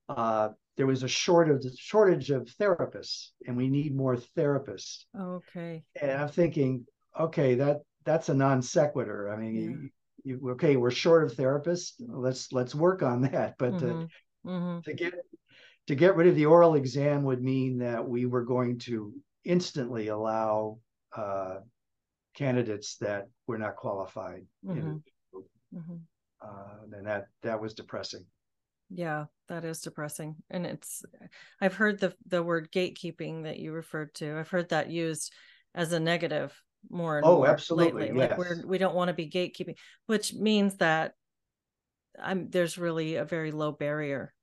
uh, 0.07 0.49
there 0.77 0.87
was 0.87 1.03
a 1.03 1.07
shortage, 1.07 1.65
shortage 1.77 2.31
of 2.31 2.43
therapists 2.59 3.29
and 3.47 3.55
we 3.55 3.69
need 3.69 3.95
more 3.95 4.17
therapists. 4.37 5.05
Okay. 5.19 5.83
And 6.01 6.11
I'm 6.11 6.29
thinking, 6.29 6.85
okay, 7.19 7.55
that 7.55 7.81
that's 8.03 8.29
a 8.29 8.33
non 8.33 8.61
sequitur. 8.61 9.31
I 9.31 9.37
mean, 9.37 9.55
yeah. 9.55 9.61
you, 10.23 10.39
you, 10.41 10.51
okay, 10.51 10.75
we're 10.75 10.91
short 10.91 11.23
of 11.23 11.33
therapists. 11.33 11.93
Let's 11.99 12.51
let's 12.51 12.75
work 12.75 13.03
on 13.03 13.21
that. 13.23 13.55
But 13.57 13.73
mm-hmm. 13.73 13.87
To, 13.87 14.07
mm-hmm. 14.45 14.79
to 14.81 14.93
get 14.93 15.13
to 15.87 15.95
get 15.95 16.15
rid 16.15 16.27
of 16.27 16.35
the 16.35 16.45
oral 16.45 16.75
exam 16.75 17.23
would 17.23 17.43
mean 17.43 17.79
that 17.79 18.07
we 18.07 18.25
were 18.25 18.43
going 18.43 18.79
to 18.79 19.13
instantly 19.43 20.07
allow 20.07 20.79
uh, 21.15 21.57
candidates 22.35 22.97
that 22.97 23.27
were 23.47 23.57
not 23.57 23.75
qualified. 23.75 24.45
Mm-hmm. 24.65 24.97
Mm-hmm. 25.75 25.95
Uh, 26.41 26.97
and 26.97 27.07
that 27.07 27.25
that 27.43 27.61
was 27.61 27.73
depressing. 27.73 28.25
Yeah, 28.89 29.25
that 29.49 29.65
is 29.65 29.81
depressing. 29.81 30.35
And 30.49 30.65
it's 30.65 31.03
I've 31.61 31.75
heard 31.75 31.99
the 31.99 32.13
the 32.27 32.43
word 32.43 32.71
gatekeeping 32.71 33.43
that 33.43 33.59
you 33.59 33.71
referred 33.71 34.13
to. 34.15 34.37
I've 34.37 34.49
heard 34.49 34.69
that 34.69 34.89
used 34.89 35.33
as 35.73 35.91
a 35.91 35.99
negative 35.99 36.53
more 36.89 37.17
and 37.17 37.25
oh, 37.25 37.37
more 37.37 37.47
absolutely. 37.47 38.03
lately. 38.03 38.19
Yes. 38.19 38.29
Like 38.31 38.37
we're 38.37 38.67
we 38.67 38.77
don't 38.77 38.95
want 38.95 39.09
to 39.09 39.13
be 39.13 39.29
gatekeeping, 39.29 39.75
which 40.05 40.33
means 40.33 40.77
that 40.77 41.13
I'm 42.21 42.49
there's 42.49 42.77
really 42.77 43.15
a 43.15 43.25
very 43.25 43.51
low 43.51 43.71
barrier 43.71 44.33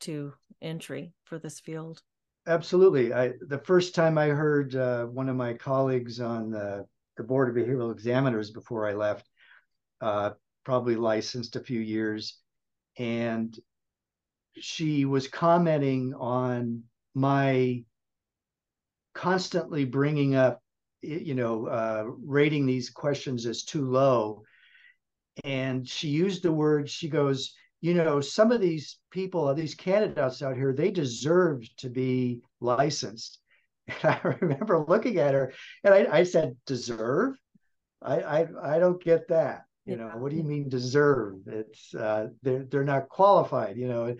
to 0.00 0.32
entry 0.62 1.12
for 1.24 1.38
this 1.38 1.60
field. 1.60 2.02
Absolutely. 2.46 3.12
I 3.12 3.32
the 3.46 3.58
first 3.64 3.94
time 3.94 4.18
I 4.18 4.28
heard 4.28 4.74
uh, 4.74 5.04
one 5.06 5.28
of 5.28 5.36
my 5.36 5.54
colleagues 5.54 6.20
on 6.20 6.50
the, 6.50 6.86
the 7.16 7.22
board 7.22 7.48
of 7.48 7.62
behavioral 7.62 7.92
examiners 7.92 8.50
before 8.50 8.88
I 8.88 8.94
left, 8.94 9.28
uh, 10.00 10.30
probably 10.64 10.96
licensed 10.96 11.56
a 11.56 11.60
few 11.60 11.80
years, 11.80 12.38
and 12.98 13.56
she 14.60 15.04
was 15.04 15.28
commenting 15.28 16.14
on 16.14 16.84
my 17.14 17.84
constantly 19.14 19.84
bringing 19.84 20.34
up, 20.34 20.62
you 21.02 21.34
know, 21.34 21.66
uh, 21.66 22.04
rating 22.24 22.66
these 22.66 22.90
questions 22.90 23.46
as 23.46 23.64
too 23.64 23.84
low. 23.84 24.42
And 25.44 25.88
she 25.88 26.08
used 26.08 26.42
the 26.42 26.52
word, 26.52 26.88
she 26.88 27.08
goes, 27.08 27.54
you 27.80 27.94
know, 27.94 28.20
some 28.20 28.52
of 28.52 28.60
these 28.60 28.98
people, 29.10 29.52
these 29.54 29.74
candidates 29.74 30.42
out 30.42 30.56
here, 30.56 30.72
they 30.72 30.90
deserve 30.90 31.64
to 31.78 31.88
be 31.88 32.40
licensed. 32.60 33.38
And 34.02 34.14
I 34.24 34.36
remember 34.40 34.84
looking 34.86 35.18
at 35.18 35.34
her 35.34 35.52
and 35.82 35.92
I, 35.92 36.18
I 36.18 36.22
said, 36.22 36.56
deserve? 36.64 37.34
I, 38.00 38.20
I 38.20 38.76
I 38.76 38.78
don't 38.78 39.02
get 39.02 39.28
that. 39.28 39.64
You 39.86 39.96
know, 39.96 40.08
what 40.08 40.30
do 40.30 40.36
you 40.36 40.44
mean 40.44 40.68
deserve? 40.68 41.36
It's 41.46 41.94
uh, 41.94 42.28
they're 42.42 42.64
they're 42.64 42.84
not 42.84 43.08
qualified, 43.08 43.76
you 43.76 43.88
know. 43.88 44.14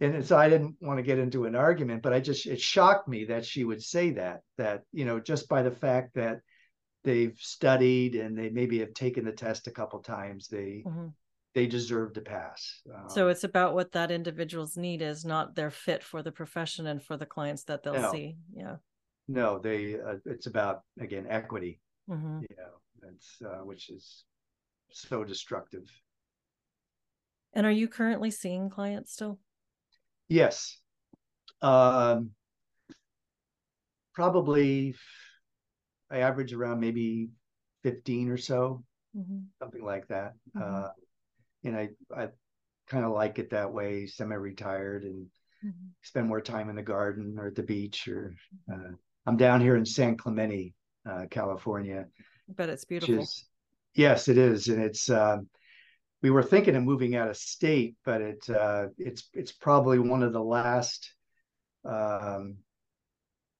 Yeah. 0.00 0.08
And 0.08 0.24
so 0.24 0.36
I 0.36 0.48
didn't 0.48 0.76
want 0.80 0.98
to 0.98 1.02
get 1.02 1.18
into 1.18 1.44
an 1.44 1.54
argument, 1.54 2.02
but 2.02 2.12
I 2.12 2.20
just 2.20 2.46
it 2.46 2.60
shocked 2.60 3.06
me 3.06 3.26
that 3.26 3.44
she 3.44 3.64
would 3.64 3.82
say 3.82 4.10
that, 4.12 4.40
that, 4.56 4.82
you 4.92 5.04
know, 5.04 5.20
just 5.20 5.48
by 5.48 5.62
the 5.62 5.70
fact 5.70 6.14
that 6.14 6.40
they've 7.04 7.36
studied 7.38 8.14
and 8.14 8.36
they 8.36 8.48
maybe 8.48 8.78
have 8.78 8.94
taken 8.94 9.24
the 9.24 9.32
test 9.32 9.66
a 9.66 9.70
couple 9.70 10.00
times, 10.00 10.48
they 10.48 10.82
mm-hmm 10.86 11.08
they 11.54 11.66
deserve 11.66 12.12
to 12.14 12.20
pass. 12.20 12.82
Um, 12.92 13.08
so 13.08 13.28
it's 13.28 13.44
about 13.44 13.74
what 13.74 13.92
that 13.92 14.10
individual's 14.10 14.76
need 14.76 15.00
is, 15.00 15.24
not 15.24 15.54
their 15.54 15.70
fit 15.70 16.02
for 16.02 16.22
the 16.22 16.32
profession 16.32 16.86
and 16.86 17.02
for 17.02 17.16
the 17.16 17.26
clients 17.26 17.64
that 17.64 17.82
they'll 17.82 17.94
no, 17.94 18.12
see. 18.12 18.36
Yeah. 18.54 18.76
No, 19.28 19.58
they. 19.58 19.94
Uh, 19.94 20.16
it's 20.26 20.46
about 20.46 20.82
again 21.00 21.26
equity. 21.28 21.80
Mm-hmm. 22.10 22.40
You 22.50 22.56
know, 22.56 23.08
it's 23.12 23.36
uh, 23.42 23.64
which 23.64 23.88
is 23.88 24.24
so 24.94 25.24
destructive. 25.24 25.90
And 27.52 27.66
are 27.66 27.72
you 27.72 27.88
currently 27.88 28.30
seeing 28.30 28.68
clients 28.70 29.12
still? 29.12 29.38
Yes. 30.28 30.78
Um, 31.62 32.30
probably 34.14 34.94
I 36.10 36.18
average 36.18 36.52
around 36.52 36.80
maybe 36.80 37.30
15 37.82 38.30
or 38.30 38.36
so, 38.36 38.84
mm-hmm. 39.16 39.38
something 39.60 39.84
like 39.84 40.08
that. 40.08 40.34
Mm-hmm. 40.56 40.84
Uh, 40.84 40.88
and 41.64 41.76
I 41.76 41.88
I 42.14 42.28
kind 42.88 43.04
of 43.04 43.12
like 43.12 43.38
it 43.38 43.50
that 43.50 43.72
way, 43.72 44.06
semi-retired, 44.06 45.04
and 45.04 45.26
mm-hmm. 45.64 45.86
spend 46.02 46.28
more 46.28 46.40
time 46.40 46.68
in 46.68 46.76
the 46.76 46.82
garden 46.82 47.36
or 47.38 47.48
at 47.48 47.54
the 47.54 47.62
beach. 47.62 48.08
Or 48.08 48.34
uh, 48.72 48.92
I'm 49.26 49.36
down 49.36 49.60
here 49.60 49.76
in 49.76 49.86
San 49.86 50.16
Clemente, 50.16 50.74
uh, 51.08 51.24
California. 51.30 52.06
But 52.54 52.68
it's 52.68 52.84
beautiful. 52.84 53.20
Is, 53.20 53.46
yes, 53.94 54.28
it 54.28 54.38
is, 54.38 54.68
and 54.68 54.82
it's. 54.82 55.10
Um, 55.10 55.48
we 56.22 56.30
were 56.30 56.42
thinking 56.42 56.74
of 56.74 56.82
moving 56.82 57.16
out 57.16 57.28
of 57.28 57.36
state, 57.36 57.96
but 58.02 58.22
it 58.22 58.48
uh, 58.48 58.86
it's 58.96 59.28
it's 59.34 59.52
probably 59.52 59.98
one 59.98 60.22
of 60.22 60.32
the 60.32 60.42
last 60.42 61.12
um, 61.84 62.56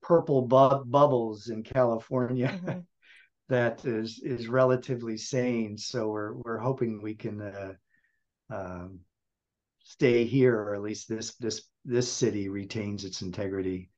purple 0.00 0.42
bu- 0.42 0.84
bubbles 0.84 1.48
in 1.48 1.62
California 1.62 2.48
mm-hmm. 2.48 2.80
that 3.48 3.84
is 3.84 4.20
is 4.24 4.48
relatively 4.48 5.18
sane. 5.18 5.76
So 5.76 6.08
we're 6.08 6.34
we're 6.34 6.58
hoping 6.58 7.02
we 7.02 7.14
can 7.14 7.42
uh, 7.42 7.72
um, 8.50 9.00
stay 9.82 10.24
here, 10.24 10.56
or 10.56 10.74
at 10.74 10.82
least 10.82 11.08
this 11.08 11.34
this 11.34 11.62
this 11.84 12.10
city 12.10 12.48
retains 12.48 13.04
its 13.04 13.22
integrity. 13.22 13.90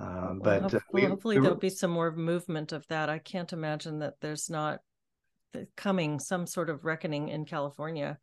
Um, 0.00 0.40
but 0.42 0.60
well, 0.62 0.70
hopefully, 0.70 1.02
uh, 1.02 1.06
we, 1.06 1.10
hopefully 1.10 1.36
we 1.38 1.42
there'll 1.42 1.58
be 1.58 1.70
some 1.70 1.90
more 1.90 2.12
movement 2.12 2.70
of 2.70 2.86
that. 2.88 3.08
I 3.08 3.18
can't 3.18 3.52
imagine 3.52 3.98
that 3.98 4.20
there's 4.20 4.48
not 4.48 4.80
coming 5.76 6.18
some 6.18 6.46
sort 6.46 6.70
of 6.70 6.84
reckoning 6.84 7.28
in 7.28 7.44
California 7.44 8.18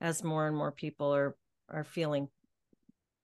as 0.00 0.22
more 0.22 0.46
and 0.46 0.56
more 0.56 0.72
people 0.72 1.14
are 1.14 1.36
are 1.70 1.84
feeling 1.84 2.28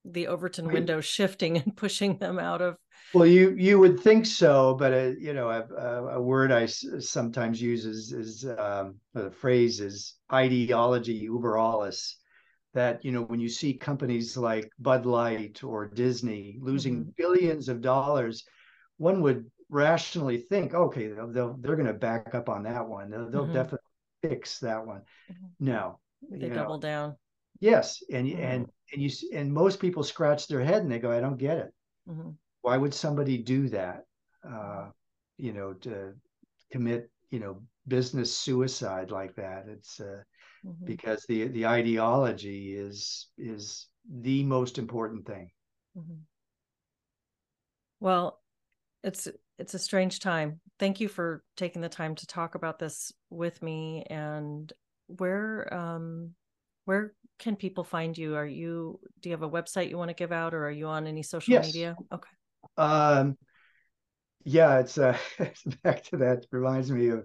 the 0.04 0.26
Overton 0.26 0.68
window 0.68 1.00
shifting 1.00 1.56
and 1.64 1.76
pushing 1.76 2.18
them 2.18 2.38
out 2.38 2.60
of. 2.60 2.76
Well, 3.12 3.26
you 3.26 3.54
you 3.56 3.78
would 3.78 4.00
think 4.00 4.26
so, 4.26 4.74
but 4.74 4.92
a, 4.92 5.08
uh, 5.08 5.12
you 5.18 5.34
know 5.34 5.50
a, 5.50 6.16
a 6.16 6.20
word 6.20 6.52
I 6.52 6.66
sometimes 6.66 7.60
use 7.60 7.84
is 7.84 8.12
is 8.12 8.46
um, 8.58 8.96
the 9.12 9.30
phrase 9.30 9.80
is 9.80 10.16
ideology 10.32 11.28
über 11.28 11.58
alles. 11.58 12.16
That 12.74 13.04
you 13.04 13.12
know 13.12 13.22
when 13.22 13.40
you 13.40 13.48
see 13.48 13.74
companies 13.74 14.36
like 14.36 14.68
Bud 14.78 15.06
Light 15.06 15.62
or 15.62 15.86
Disney 15.86 16.58
losing 16.60 17.00
mm-hmm. 17.00 17.10
billions 17.16 17.68
of 17.68 17.80
dollars, 17.80 18.44
one 18.96 19.20
would 19.22 19.50
rationally 19.74 20.38
think, 20.38 20.72
okay, 20.72 21.08
they'll, 21.08 21.30
they'll 21.30 21.56
they're 21.58 21.76
going 21.76 21.88
to 21.88 21.92
back 21.92 22.34
up 22.34 22.48
on 22.48 22.62
that 22.62 22.88
one. 22.88 23.10
They'll, 23.10 23.28
they'll 23.28 23.44
mm-hmm. 23.44 23.52
definitely 23.52 23.90
fix 24.22 24.60
that 24.60 24.86
one. 24.86 25.02
Mm-hmm. 25.30 25.46
No, 25.66 25.98
they 26.30 26.48
double 26.48 26.76
know. 26.76 26.80
down. 26.80 27.16
Yes, 27.60 28.02
and 28.10 28.26
mm-hmm. 28.26 28.40
and 28.42 28.66
and 28.92 29.02
you 29.02 29.10
and 29.34 29.52
most 29.52 29.80
people 29.80 30.04
scratch 30.04 30.46
their 30.46 30.62
head 30.64 30.82
and 30.82 30.90
they 30.90 31.00
go, 31.00 31.10
I 31.10 31.20
don't 31.20 31.36
get 31.38 31.58
it. 31.58 31.74
Mm-hmm. 32.08 32.30
Why 32.62 32.76
would 32.76 32.94
somebody 32.94 33.38
do 33.38 33.68
that? 33.70 34.04
Uh, 34.48 34.90
you 35.36 35.52
know, 35.52 35.72
to 35.72 36.14
commit, 36.70 37.10
you 37.30 37.40
know, 37.40 37.60
business 37.88 38.34
suicide 38.34 39.10
like 39.10 39.34
that. 39.34 39.66
It's 39.68 40.00
uh, 40.00 40.22
mm-hmm. 40.64 40.84
because 40.84 41.24
the 41.28 41.48
the 41.48 41.66
ideology 41.66 42.74
is 42.76 43.28
is 43.36 43.88
the 44.08 44.44
most 44.44 44.78
important 44.78 45.26
thing. 45.26 45.50
Mm-hmm. 45.98 46.20
Well, 48.00 48.40
it's 49.02 49.28
it's 49.58 49.74
a 49.74 49.78
strange 49.78 50.20
time. 50.20 50.60
Thank 50.78 51.00
you 51.00 51.08
for 51.08 51.42
taking 51.56 51.82
the 51.82 51.88
time 51.88 52.14
to 52.16 52.26
talk 52.26 52.54
about 52.54 52.78
this 52.78 53.12
with 53.30 53.62
me. 53.62 54.04
And 54.10 54.72
where 55.06 55.72
um, 55.72 56.30
where 56.84 57.14
can 57.38 57.56
people 57.56 57.84
find 57.84 58.16
you? 58.16 58.34
Are 58.34 58.46
you 58.46 58.98
do 59.20 59.28
you 59.28 59.32
have 59.32 59.42
a 59.42 59.50
website 59.50 59.90
you 59.90 59.98
want 59.98 60.10
to 60.10 60.14
give 60.14 60.32
out, 60.32 60.54
or 60.54 60.66
are 60.66 60.70
you 60.70 60.86
on 60.86 61.06
any 61.06 61.22
social 61.22 61.52
yes. 61.52 61.66
media? 61.66 61.96
Okay. 62.12 62.30
Um, 62.76 63.36
yeah, 64.44 64.78
it's 64.78 64.98
uh, 64.98 65.16
back 65.82 66.04
to 66.04 66.18
that. 66.18 66.46
Reminds 66.50 66.90
me 66.90 67.08
of 67.08 67.24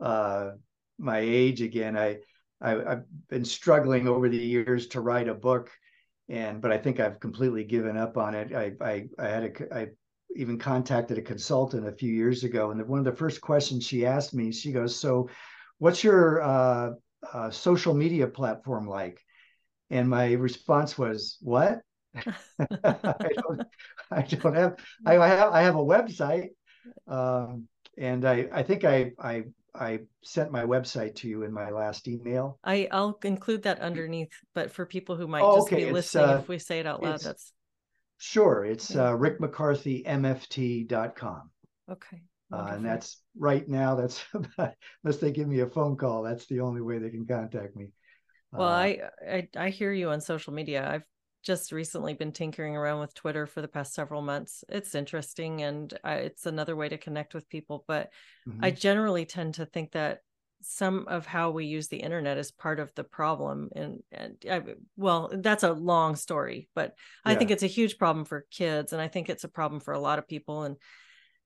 uh, 0.00 0.50
my 0.98 1.18
age 1.18 1.62
again. 1.62 1.96
I, 1.96 2.18
I 2.60 2.70
have 2.70 3.04
been 3.28 3.44
struggling 3.44 4.08
over 4.08 4.28
the 4.28 4.36
years 4.36 4.88
to 4.88 5.00
write 5.00 5.28
a 5.28 5.34
book, 5.34 5.70
and 6.28 6.60
but 6.60 6.72
I 6.72 6.78
think 6.78 7.00
I've 7.00 7.20
completely 7.20 7.64
given 7.64 7.96
up 7.96 8.16
on 8.16 8.34
it. 8.34 8.52
I 8.54 8.72
I, 8.80 9.08
I 9.18 9.28
had 9.28 9.44
a 9.44 9.74
I 9.74 9.88
even 10.36 10.58
contacted 10.58 11.18
a 11.18 11.22
consultant 11.22 11.86
a 11.86 11.92
few 11.92 12.12
years 12.12 12.44
ago, 12.44 12.70
and 12.70 12.86
one 12.88 12.98
of 12.98 13.04
the 13.04 13.16
first 13.16 13.40
questions 13.40 13.84
she 13.84 14.06
asked 14.06 14.34
me, 14.34 14.52
she 14.52 14.72
goes, 14.72 14.96
"So, 14.96 15.28
what's 15.78 16.02
your 16.02 16.42
uh, 16.42 16.90
uh, 17.32 17.50
social 17.50 17.94
media 17.94 18.26
platform 18.26 18.86
like?" 18.88 19.20
And 19.90 20.08
my 20.08 20.32
response 20.32 20.96
was, 20.96 21.38
"What? 21.40 21.80
I, 22.14 22.24
don't, 22.84 23.62
I 24.10 24.22
don't 24.22 24.54
have. 24.54 24.76
I, 25.06 25.18
I, 25.18 25.28
have. 25.28 25.52
I 25.52 25.62
have 25.62 25.76
a 25.76 25.78
website, 25.78 26.50
um, 27.06 27.68
and 27.96 28.24
I. 28.24 28.48
I 28.52 28.62
think 28.62 28.84
I. 28.84 29.12
I. 29.18 29.44
I 29.74 30.00
sent 30.22 30.52
my 30.52 30.64
website 30.64 31.14
to 31.16 31.28
you 31.28 31.44
in 31.44 31.52
my 31.52 31.70
last 31.70 32.06
email. 32.06 32.58
I. 32.62 32.88
I'll 32.90 33.18
include 33.24 33.62
that 33.62 33.80
underneath. 33.80 34.32
But 34.54 34.70
for 34.70 34.84
people 34.84 35.16
who 35.16 35.26
might 35.26 35.42
oh, 35.42 35.56
just 35.56 35.68
okay. 35.68 35.86
be 35.86 35.92
listening, 35.92 36.28
uh, 36.28 36.38
if 36.38 36.48
we 36.48 36.58
say 36.58 36.80
it 36.80 36.86
out 36.86 37.02
loud, 37.02 37.20
that's 37.20 37.52
Sure. 38.24 38.64
It's 38.64 38.94
uh, 38.94 39.16
rickmccarthymft.com. 39.16 41.50
Okay. 41.90 42.22
Uh, 42.52 42.68
and 42.70 42.86
that's 42.86 43.20
right 43.36 43.68
now, 43.68 43.96
that's 43.96 44.22
about, 44.34 44.74
unless 45.02 45.18
they 45.18 45.32
give 45.32 45.48
me 45.48 45.58
a 45.58 45.66
phone 45.66 45.96
call, 45.96 46.22
that's 46.22 46.46
the 46.46 46.60
only 46.60 46.80
way 46.80 46.98
they 46.98 47.10
can 47.10 47.26
contact 47.26 47.74
me. 47.74 47.88
Well, 48.52 48.68
uh, 48.68 48.70
I, 48.70 49.00
I, 49.28 49.48
I 49.56 49.70
hear 49.70 49.92
you 49.92 50.10
on 50.10 50.20
social 50.20 50.52
media. 50.52 50.88
I've 50.88 51.02
just 51.42 51.72
recently 51.72 52.14
been 52.14 52.30
tinkering 52.30 52.76
around 52.76 53.00
with 53.00 53.12
Twitter 53.12 53.44
for 53.44 53.60
the 53.60 53.66
past 53.66 53.92
several 53.92 54.22
months. 54.22 54.62
It's 54.68 54.94
interesting 54.94 55.62
and 55.62 55.92
I, 56.04 56.14
it's 56.18 56.46
another 56.46 56.76
way 56.76 56.88
to 56.90 56.98
connect 56.98 57.34
with 57.34 57.48
people. 57.48 57.84
But 57.88 58.10
mm-hmm. 58.48 58.64
I 58.64 58.70
generally 58.70 59.24
tend 59.24 59.54
to 59.54 59.66
think 59.66 59.90
that 59.92 60.20
some 60.62 61.06
of 61.08 61.26
how 61.26 61.50
we 61.50 61.66
use 61.66 61.88
the 61.88 61.98
internet 61.98 62.38
is 62.38 62.50
part 62.50 62.80
of 62.80 62.92
the 62.94 63.04
problem 63.04 63.68
and, 63.74 64.02
and 64.10 64.36
I, 64.50 64.62
well 64.96 65.30
that's 65.32 65.64
a 65.64 65.72
long 65.72 66.16
story 66.16 66.68
but 66.74 66.94
i 67.24 67.32
yeah. 67.32 67.38
think 67.38 67.50
it's 67.50 67.62
a 67.62 67.68
huge 67.68 67.98
problem 67.98 68.24
for 68.24 68.46
kids 68.50 68.92
and 68.92 69.02
i 69.02 69.08
think 69.08 69.28
it's 69.28 69.44
a 69.44 69.48
problem 69.48 69.80
for 69.80 69.92
a 69.92 70.00
lot 70.00 70.18
of 70.18 70.28
people 70.28 70.62
and 70.62 70.76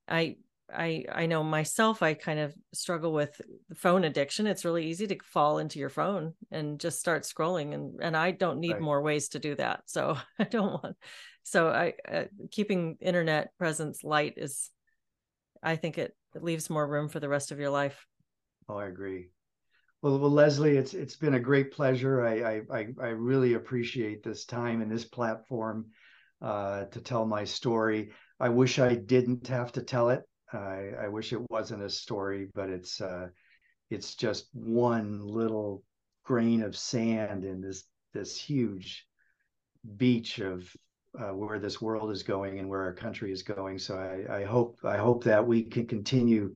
i 0.08 0.36
i 0.72 1.04
i 1.12 1.26
know 1.26 1.42
myself 1.42 2.02
i 2.02 2.14
kind 2.14 2.40
of 2.40 2.54
struggle 2.72 3.12
with 3.12 3.40
phone 3.74 4.04
addiction 4.04 4.46
it's 4.46 4.64
really 4.64 4.86
easy 4.86 5.06
to 5.06 5.18
fall 5.24 5.58
into 5.58 5.78
your 5.78 5.88
phone 5.88 6.34
and 6.50 6.80
just 6.80 6.98
start 6.98 7.22
scrolling 7.22 7.74
and 7.74 8.00
and 8.02 8.16
i 8.16 8.30
don't 8.30 8.60
need 8.60 8.72
right. 8.72 8.82
more 8.82 9.02
ways 9.02 9.28
to 9.28 9.38
do 9.38 9.54
that 9.54 9.82
so 9.86 10.16
i 10.38 10.44
don't 10.44 10.82
want 10.82 10.96
so 11.42 11.68
i 11.68 11.94
uh, 12.10 12.24
keeping 12.50 12.96
internet 13.00 13.56
presence 13.58 14.02
light 14.02 14.34
is 14.36 14.70
i 15.62 15.76
think 15.76 15.98
it, 15.98 16.14
it 16.34 16.42
leaves 16.42 16.68
more 16.68 16.86
room 16.86 17.08
for 17.08 17.20
the 17.20 17.28
rest 17.28 17.52
of 17.52 17.58
your 17.58 17.70
life 17.70 18.06
Oh, 18.68 18.76
I 18.76 18.86
agree. 18.86 19.30
Well, 20.02 20.18
well, 20.18 20.30
Leslie, 20.30 20.76
it's 20.76 20.94
it's 20.94 21.16
been 21.16 21.34
a 21.34 21.40
great 21.40 21.72
pleasure. 21.72 22.24
I 22.24 22.62
I 22.70 22.94
I 23.00 23.08
really 23.08 23.54
appreciate 23.54 24.22
this 24.22 24.44
time 24.44 24.82
and 24.82 24.90
this 24.90 25.04
platform 25.04 25.86
uh, 26.42 26.84
to 26.86 27.00
tell 27.00 27.26
my 27.26 27.44
story. 27.44 28.12
I 28.38 28.48
wish 28.50 28.78
I 28.78 28.94
didn't 28.94 29.46
have 29.48 29.72
to 29.72 29.82
tell 29.82 30.10
it. 30.10 30.22
I 30.52 30.90
I 31.04 31.08
wish 31.08 31.32
it 31.32 31.50
wasn't 31.50 31.82
a 31.82 31.90
story, 31.90 32.48
but 32.54 32.70
it's 32.70 33.00
uh, 33.00 33.28
it's 33.90 34.14
just 34.14 34.48
one 34.52 35.20
little 35.20 35.82
grain 36.24 36.62
of 36.62 36.76
sand 36.76 37.44
in 37.44 37.60
this 37.60 37.84
this 38.12 38.36
huge 38.36 39.06
beach 39.96 40.38
of 40.40 40.70
uh, 41.18 41.32
where 41.32 41.58
this 41.58 41.80
world 41.80 42.10
is 42.10 42.22
going 42.22 42.58
and 42.58 42.68
where 42.68 42.82
our 42.82 42.94
country 42.94 43.32
is 43.32 43.42
going. 43.42 43.78
So 43.78 43.96
I, 43.96 44.40
I 44.40 44.44
hope 44.44 44.78
I 44.84 44.96
hope 44.96 45.24
that 45.24 45.46
we 45.46 45.62
can 45.64 45.86
continue 45.86 46.54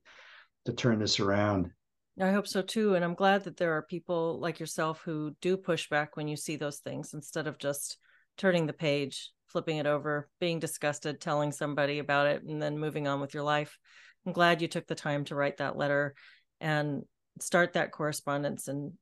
to 0.65 0.73
turn 0.73 0.99
this 0.99 1.19
around. 1.19 1.71
I 2.19 2.31
hope 2.31 2.47
so 2.47 2.61
too. 2.61 2.95
And 2.95 3.05
I'm 3.05 3.15
glad 3.15 3.45
that 3.45 3.57
there 3.57 3.77
are 3.77 3.81
people 3.81 4.39
like 4.39 4.59
yourself 4.59 5.01
who 5.03 5.35
do 5.41 5.57
push 5.57 5.89
back 5.89 6.17
when 6.17 6.27
you 6.27 6.35
see 6.35 6.55
those 6.55 6.79
things 6.79 7.13
instead 7.13 7.47
of 7.47 7.57
just 7.57 7.97
turning 8.37 8.67
the 8.67 8.73
page, 8.73 9.31
flipping 9.47 9.77
it 9.77 9.85
over, 9.85 10.29
being 10.39 10.59
disgusted, 10.59 11.21
telling 11.21 11.51
somebody 11.51 11.99
about 11.99 12.27
it, 12.27 12.43
and 12.43 12.61
then 12.61 12.77
moving 12.77 13.07
on 13.07 13.21
with 13.21 13.33
your 13.33 13.43
life. 13.43 13.77
I'm 14.25 14.33
glad 14.33 14.61
you 14.61 14.67
took 14.67 14.87
the 14.87 14.95
time 14.95 15.23
to 15.25 15.35
write 15.35 15.57
that 15.57 15.77
letter 15.77 16.13
and 16.59 17.03
start 17.39 17.73
that 17.73 17.91
correspondence 17.91 18.67
and 18.67 18.93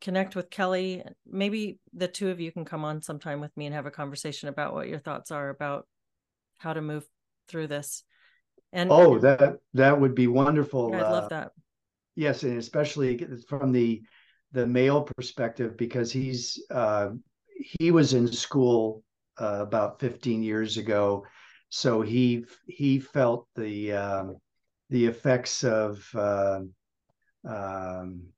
connect 0.00 0.34
with 0.34 0.50
Kelly. 0.50 1.02
Maybe 1.26 1.78
the 1.92 2.08
two 2.08 2.30
of 2.30 2.40
you 2.40 2.50
can 2.50 2.64
come 2.64 2.84
on 2.84 3.02
sometime 3.02 3.40
with 3.40 3.56
me 3.56 3.66
and 3.66 3.74
have 3.74 3.86
a 3.86 3.90
conversation 3.90 4.48
about 4.48 4.74
what 4.74 4.88
your 4.88 4.98
thoughts 4.98 5.30
are 5.30 5.48
about 5.48 5.86
how 6.58 6.72
to 6.72 6.82
move 6.82 7.04
through 7.48 7.68
this. 7.68 8.04
And 8.72 8.90
oh, 8.90 9.18
that 9.20 9.58
that 9.74 10.00
would 10.00 10.16
be 10.16 10.26
wonderful. 10.26 10.92
I'd 10.92 11.02
love 11.02 11.24
uh, 11.24 11.28
that 11.28 11.52
yes, 12.14 12.42
and 12.42 12.58
especially 12.58 13.18
from 13.48 13.72
the 13.72 14.02
the 14.52 14.66
male 14.66 15.02
perspective, 15.02 15.76
because 15.76 16.12
he's 16.12 16.62
uh, 16.70 17.10
he 17.78 17.90
was 17.90 18.14
in 18.14 18.28
school 18.28 19.04
uh, 19.40 19.58
about 19.66 20.00
15 20.00 20.42
years 20.42 20.76
ago, 20.76 21.24
so 21.68 22.02
he 22.02 22.44
he 22.66 23.00
felt 23.00 23.48
the 23.56 23.92
um, 23.92 24.36
the 24.90 25.06
effects 25.06 25.64
of 25.64 26.08
uh, 26.14 26.60
um, 27.48 28.28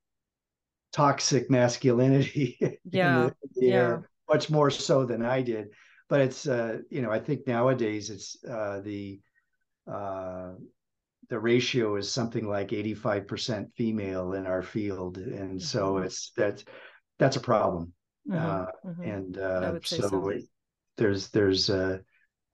toxic 0.93 1.51
masculinity. 1.51 2.59
Yeah, 2.93 3.31
yeah, 3.57 3.99
much 4.29 4.49
more 4.49 4.71
so 4.71 5.05
than 5.05 5.23
I 5.23 5.43
did. 5.43 5.69
But 6.09 6.21
it's 6.21 6.47
uh, 6.49 6.79
you 6.89 7.03
know 7.03 7.11
I 7.11 7.19
think 7.19 7.47
nowadays 7.47 8.11
it's 8.11 8.43
uh, 8.45 8.81
the 8.83 9.21
uh, 9.87 10.55
the 11.29 11.39
ratio 11.39 11.97
is 11.97 12.11
something 12.11 12.47
like 12.49 12.73
85% 12.73 13.73
female 13.77 14.35
in 14.35 14.47
our 14.47 14.63
field 14.63 15.19
and 15.19 15.61
so 15.63 15.95
mm-hmm. 15.95 16.05
it's 16.07 16.33
that 16.37 16.65
that's 17.19 17.37
a 17.37 17.41
problem. 17.41 17.93
Mhm, 18.27 18.39
Uh, 18.39 18.67
mhm. 18.85 19.05
And 19.05 19.39
uh, 19.39 19.79
so 19.83 20.09
so. 20.09 20.29
it- 20.29 20.45
there's, 20.99 21.29
there's, 21.29 21.69
uh, 21.69 21.99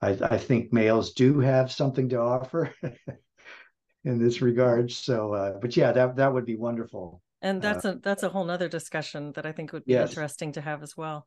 I, 0.01 0.17
I 0.21 0.37
think 0.37 0.73
males 0.73 1.13
do 1.13 1.39
have 1.39 1.71
something 1.71 2.09
to 2.09 2.19
offer 2.19 2.73
in 4.03 4.19
this 4.21 4.41
regard. 4.41 4.91
So, 4.91 5.33
uh, 5.33 5.59
but 5.61 5.77
yeah, 5.77 5.93
that, 5.93 6.17
that 6.17 6.33
would 6.33 6.45
be 6.45 6.57
wonderful. 6.57 7.21
And 7.41 7.61
Uh, 7.61 7.67
that's 7.67 7.85
a 7.85 7.99
that's 8.03 8.23
a 8.23 8.29
whole 8.29 8.45
nother 8.45 8.69
discussion 8.69 9.31
that 9.33 9.45
I 9.45 9.51
think 9.51 9.73
would 9.73 9.85
be 9.85 9.93
Yes. 9.93 10.09
interesting 10.11 10.51
to 10.53 10.61
have 10.61 10.83
as 10.83 10.95
well. 10.97 11.25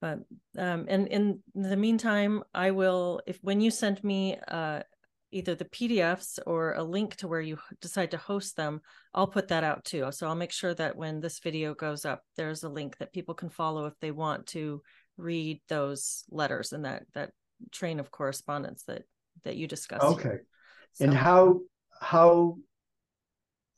But 0.00 0.20
um, 0.56 0.86
and 0.88 1.08
in 1.08 1.42
the 1.54 1.76
meantime, 1.76 2.44
I 2.54 2.70
will 2.70 3.20
if 3.26 3.38
when 3.42 3.60
you 3.60 3.70
send 3.70 4.02
me 4.04 4.36
uh, 4.46 4.82
either 5.30 5.54
the 5.54 5.64
PDFs 5.66 6.38
or 6.46 6.72
a 6.72 6.82
link 6.82 7.16
to 7.16 7.28
where 7.28 7.40
you 7.40 7.58
decide 7.80 8.10
to 8.12 8.16
host 8.16 8.56
them, 8.56 8.80
I'll 9.12 9.26
put 9.26 9.48
that 9.48 9.64
out 9.64 9.84
too. 9.84 10.10
So 10.10 10.26
I'll 10.26 10.34
make 10.34 10.52
sure 10.52 10.74
that 10.74 10.96
when 10.96 11.20
this 11.20 11.38
video 11.40 11.74
goes 11.74 12.04
up, 12.04 12.22
there's 12.36 12.62
a 12.62 12.68
link 12.68 12.96
that 12.98 13.12
people 13.12 13.34
can 13.34 13.50
follow 13.50 13.86
if 13.86 13.94
they 14.00 14.10
want 14.10 14.46
to 14.48 14.82
read 15.16 15.60
those 15.68 16.24
letters 16.30 16.72
and 16.72 16.84
that 16.84 17.04
that 17.14 17.32
train 17.72 17.98
of 18.00 18.10
correspondence 18.10 18.84
that 18.84 19.02
that 19.44 19.56
you 19.56 19.66
discussed. 19.66 20.04
Okay. 20.04 20.38
And 21.00 21.12
how, 21.14 21.60
how, 22.00 22.56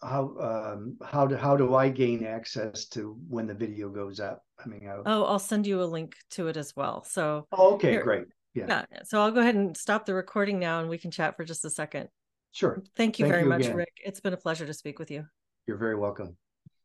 how, 0.02 0.36
um, 0.40 0.96
how 1.04 1.26
do, 1.26 1.36
how 1.36 1.56
do 1.56 1.74
I 1.74 1.90
gain 1.90 2.24
access 2.24 2.86
to 2.88 3.18
when 3.28 3.46
the 3.46 3.54
video 3.54 3.90
goes 3.90 4.20
up? 4.20 4.42
I 4.64 4.68
mean, 4.68 4.84
how, 4.86 5.02
Oh, 5.04 5.24
I'll 5.24 5.38
send 5.38 5.66
you 5.66 5.82
a 5.82 5.84
link 5.84 6.14
to 6.32 6.48
it 6.48 6.56
as 6.56 6.74
well. 6.74 7.04
So 7.04 7.46
oh, 7.52 7.74
okay, 7.74 7.90
here- 7.92 8.02
great. 8.02 8.26
Yeah, 8.54 8.84
Yeah, 8.90 9.02
so 9.04 9.20
I'll 9.20 9.30
go 9.30 9.40
ahead 9.40 9.54
and 9.54 9.76
stop 9.76 10.06
the 10.06 10.14
recording 10.14 10.58
now 10.58 10.80
and 10.80 10.88
we 10.88 10.98
can 10.98 11.10
chat 11.10 11.36
for 11.36 11.44
just 11.44 11.64
a 11.64 11.70
second. 11.70 12.08
sure. 12.52 12.82
Thank 12.96 13.18
you 13.18 13.24
Thank 13.24 13.32
very 13.32 13.42
you 13.44 13.48
much, 13.48 13.60
again. 13.62 13.76
Rick. 13.76 13.92
It's 14.04 14.20
been 14.20 14.32
a 14.32 14.36
pleasure 14.38 14.66
to 14.66 14.74
speak 14.74 14.98
with 14.98 15.10
you. 15.10 15.26
You're 15.66 15.76
very 15.76 15.96
welcome. 15.96 16.36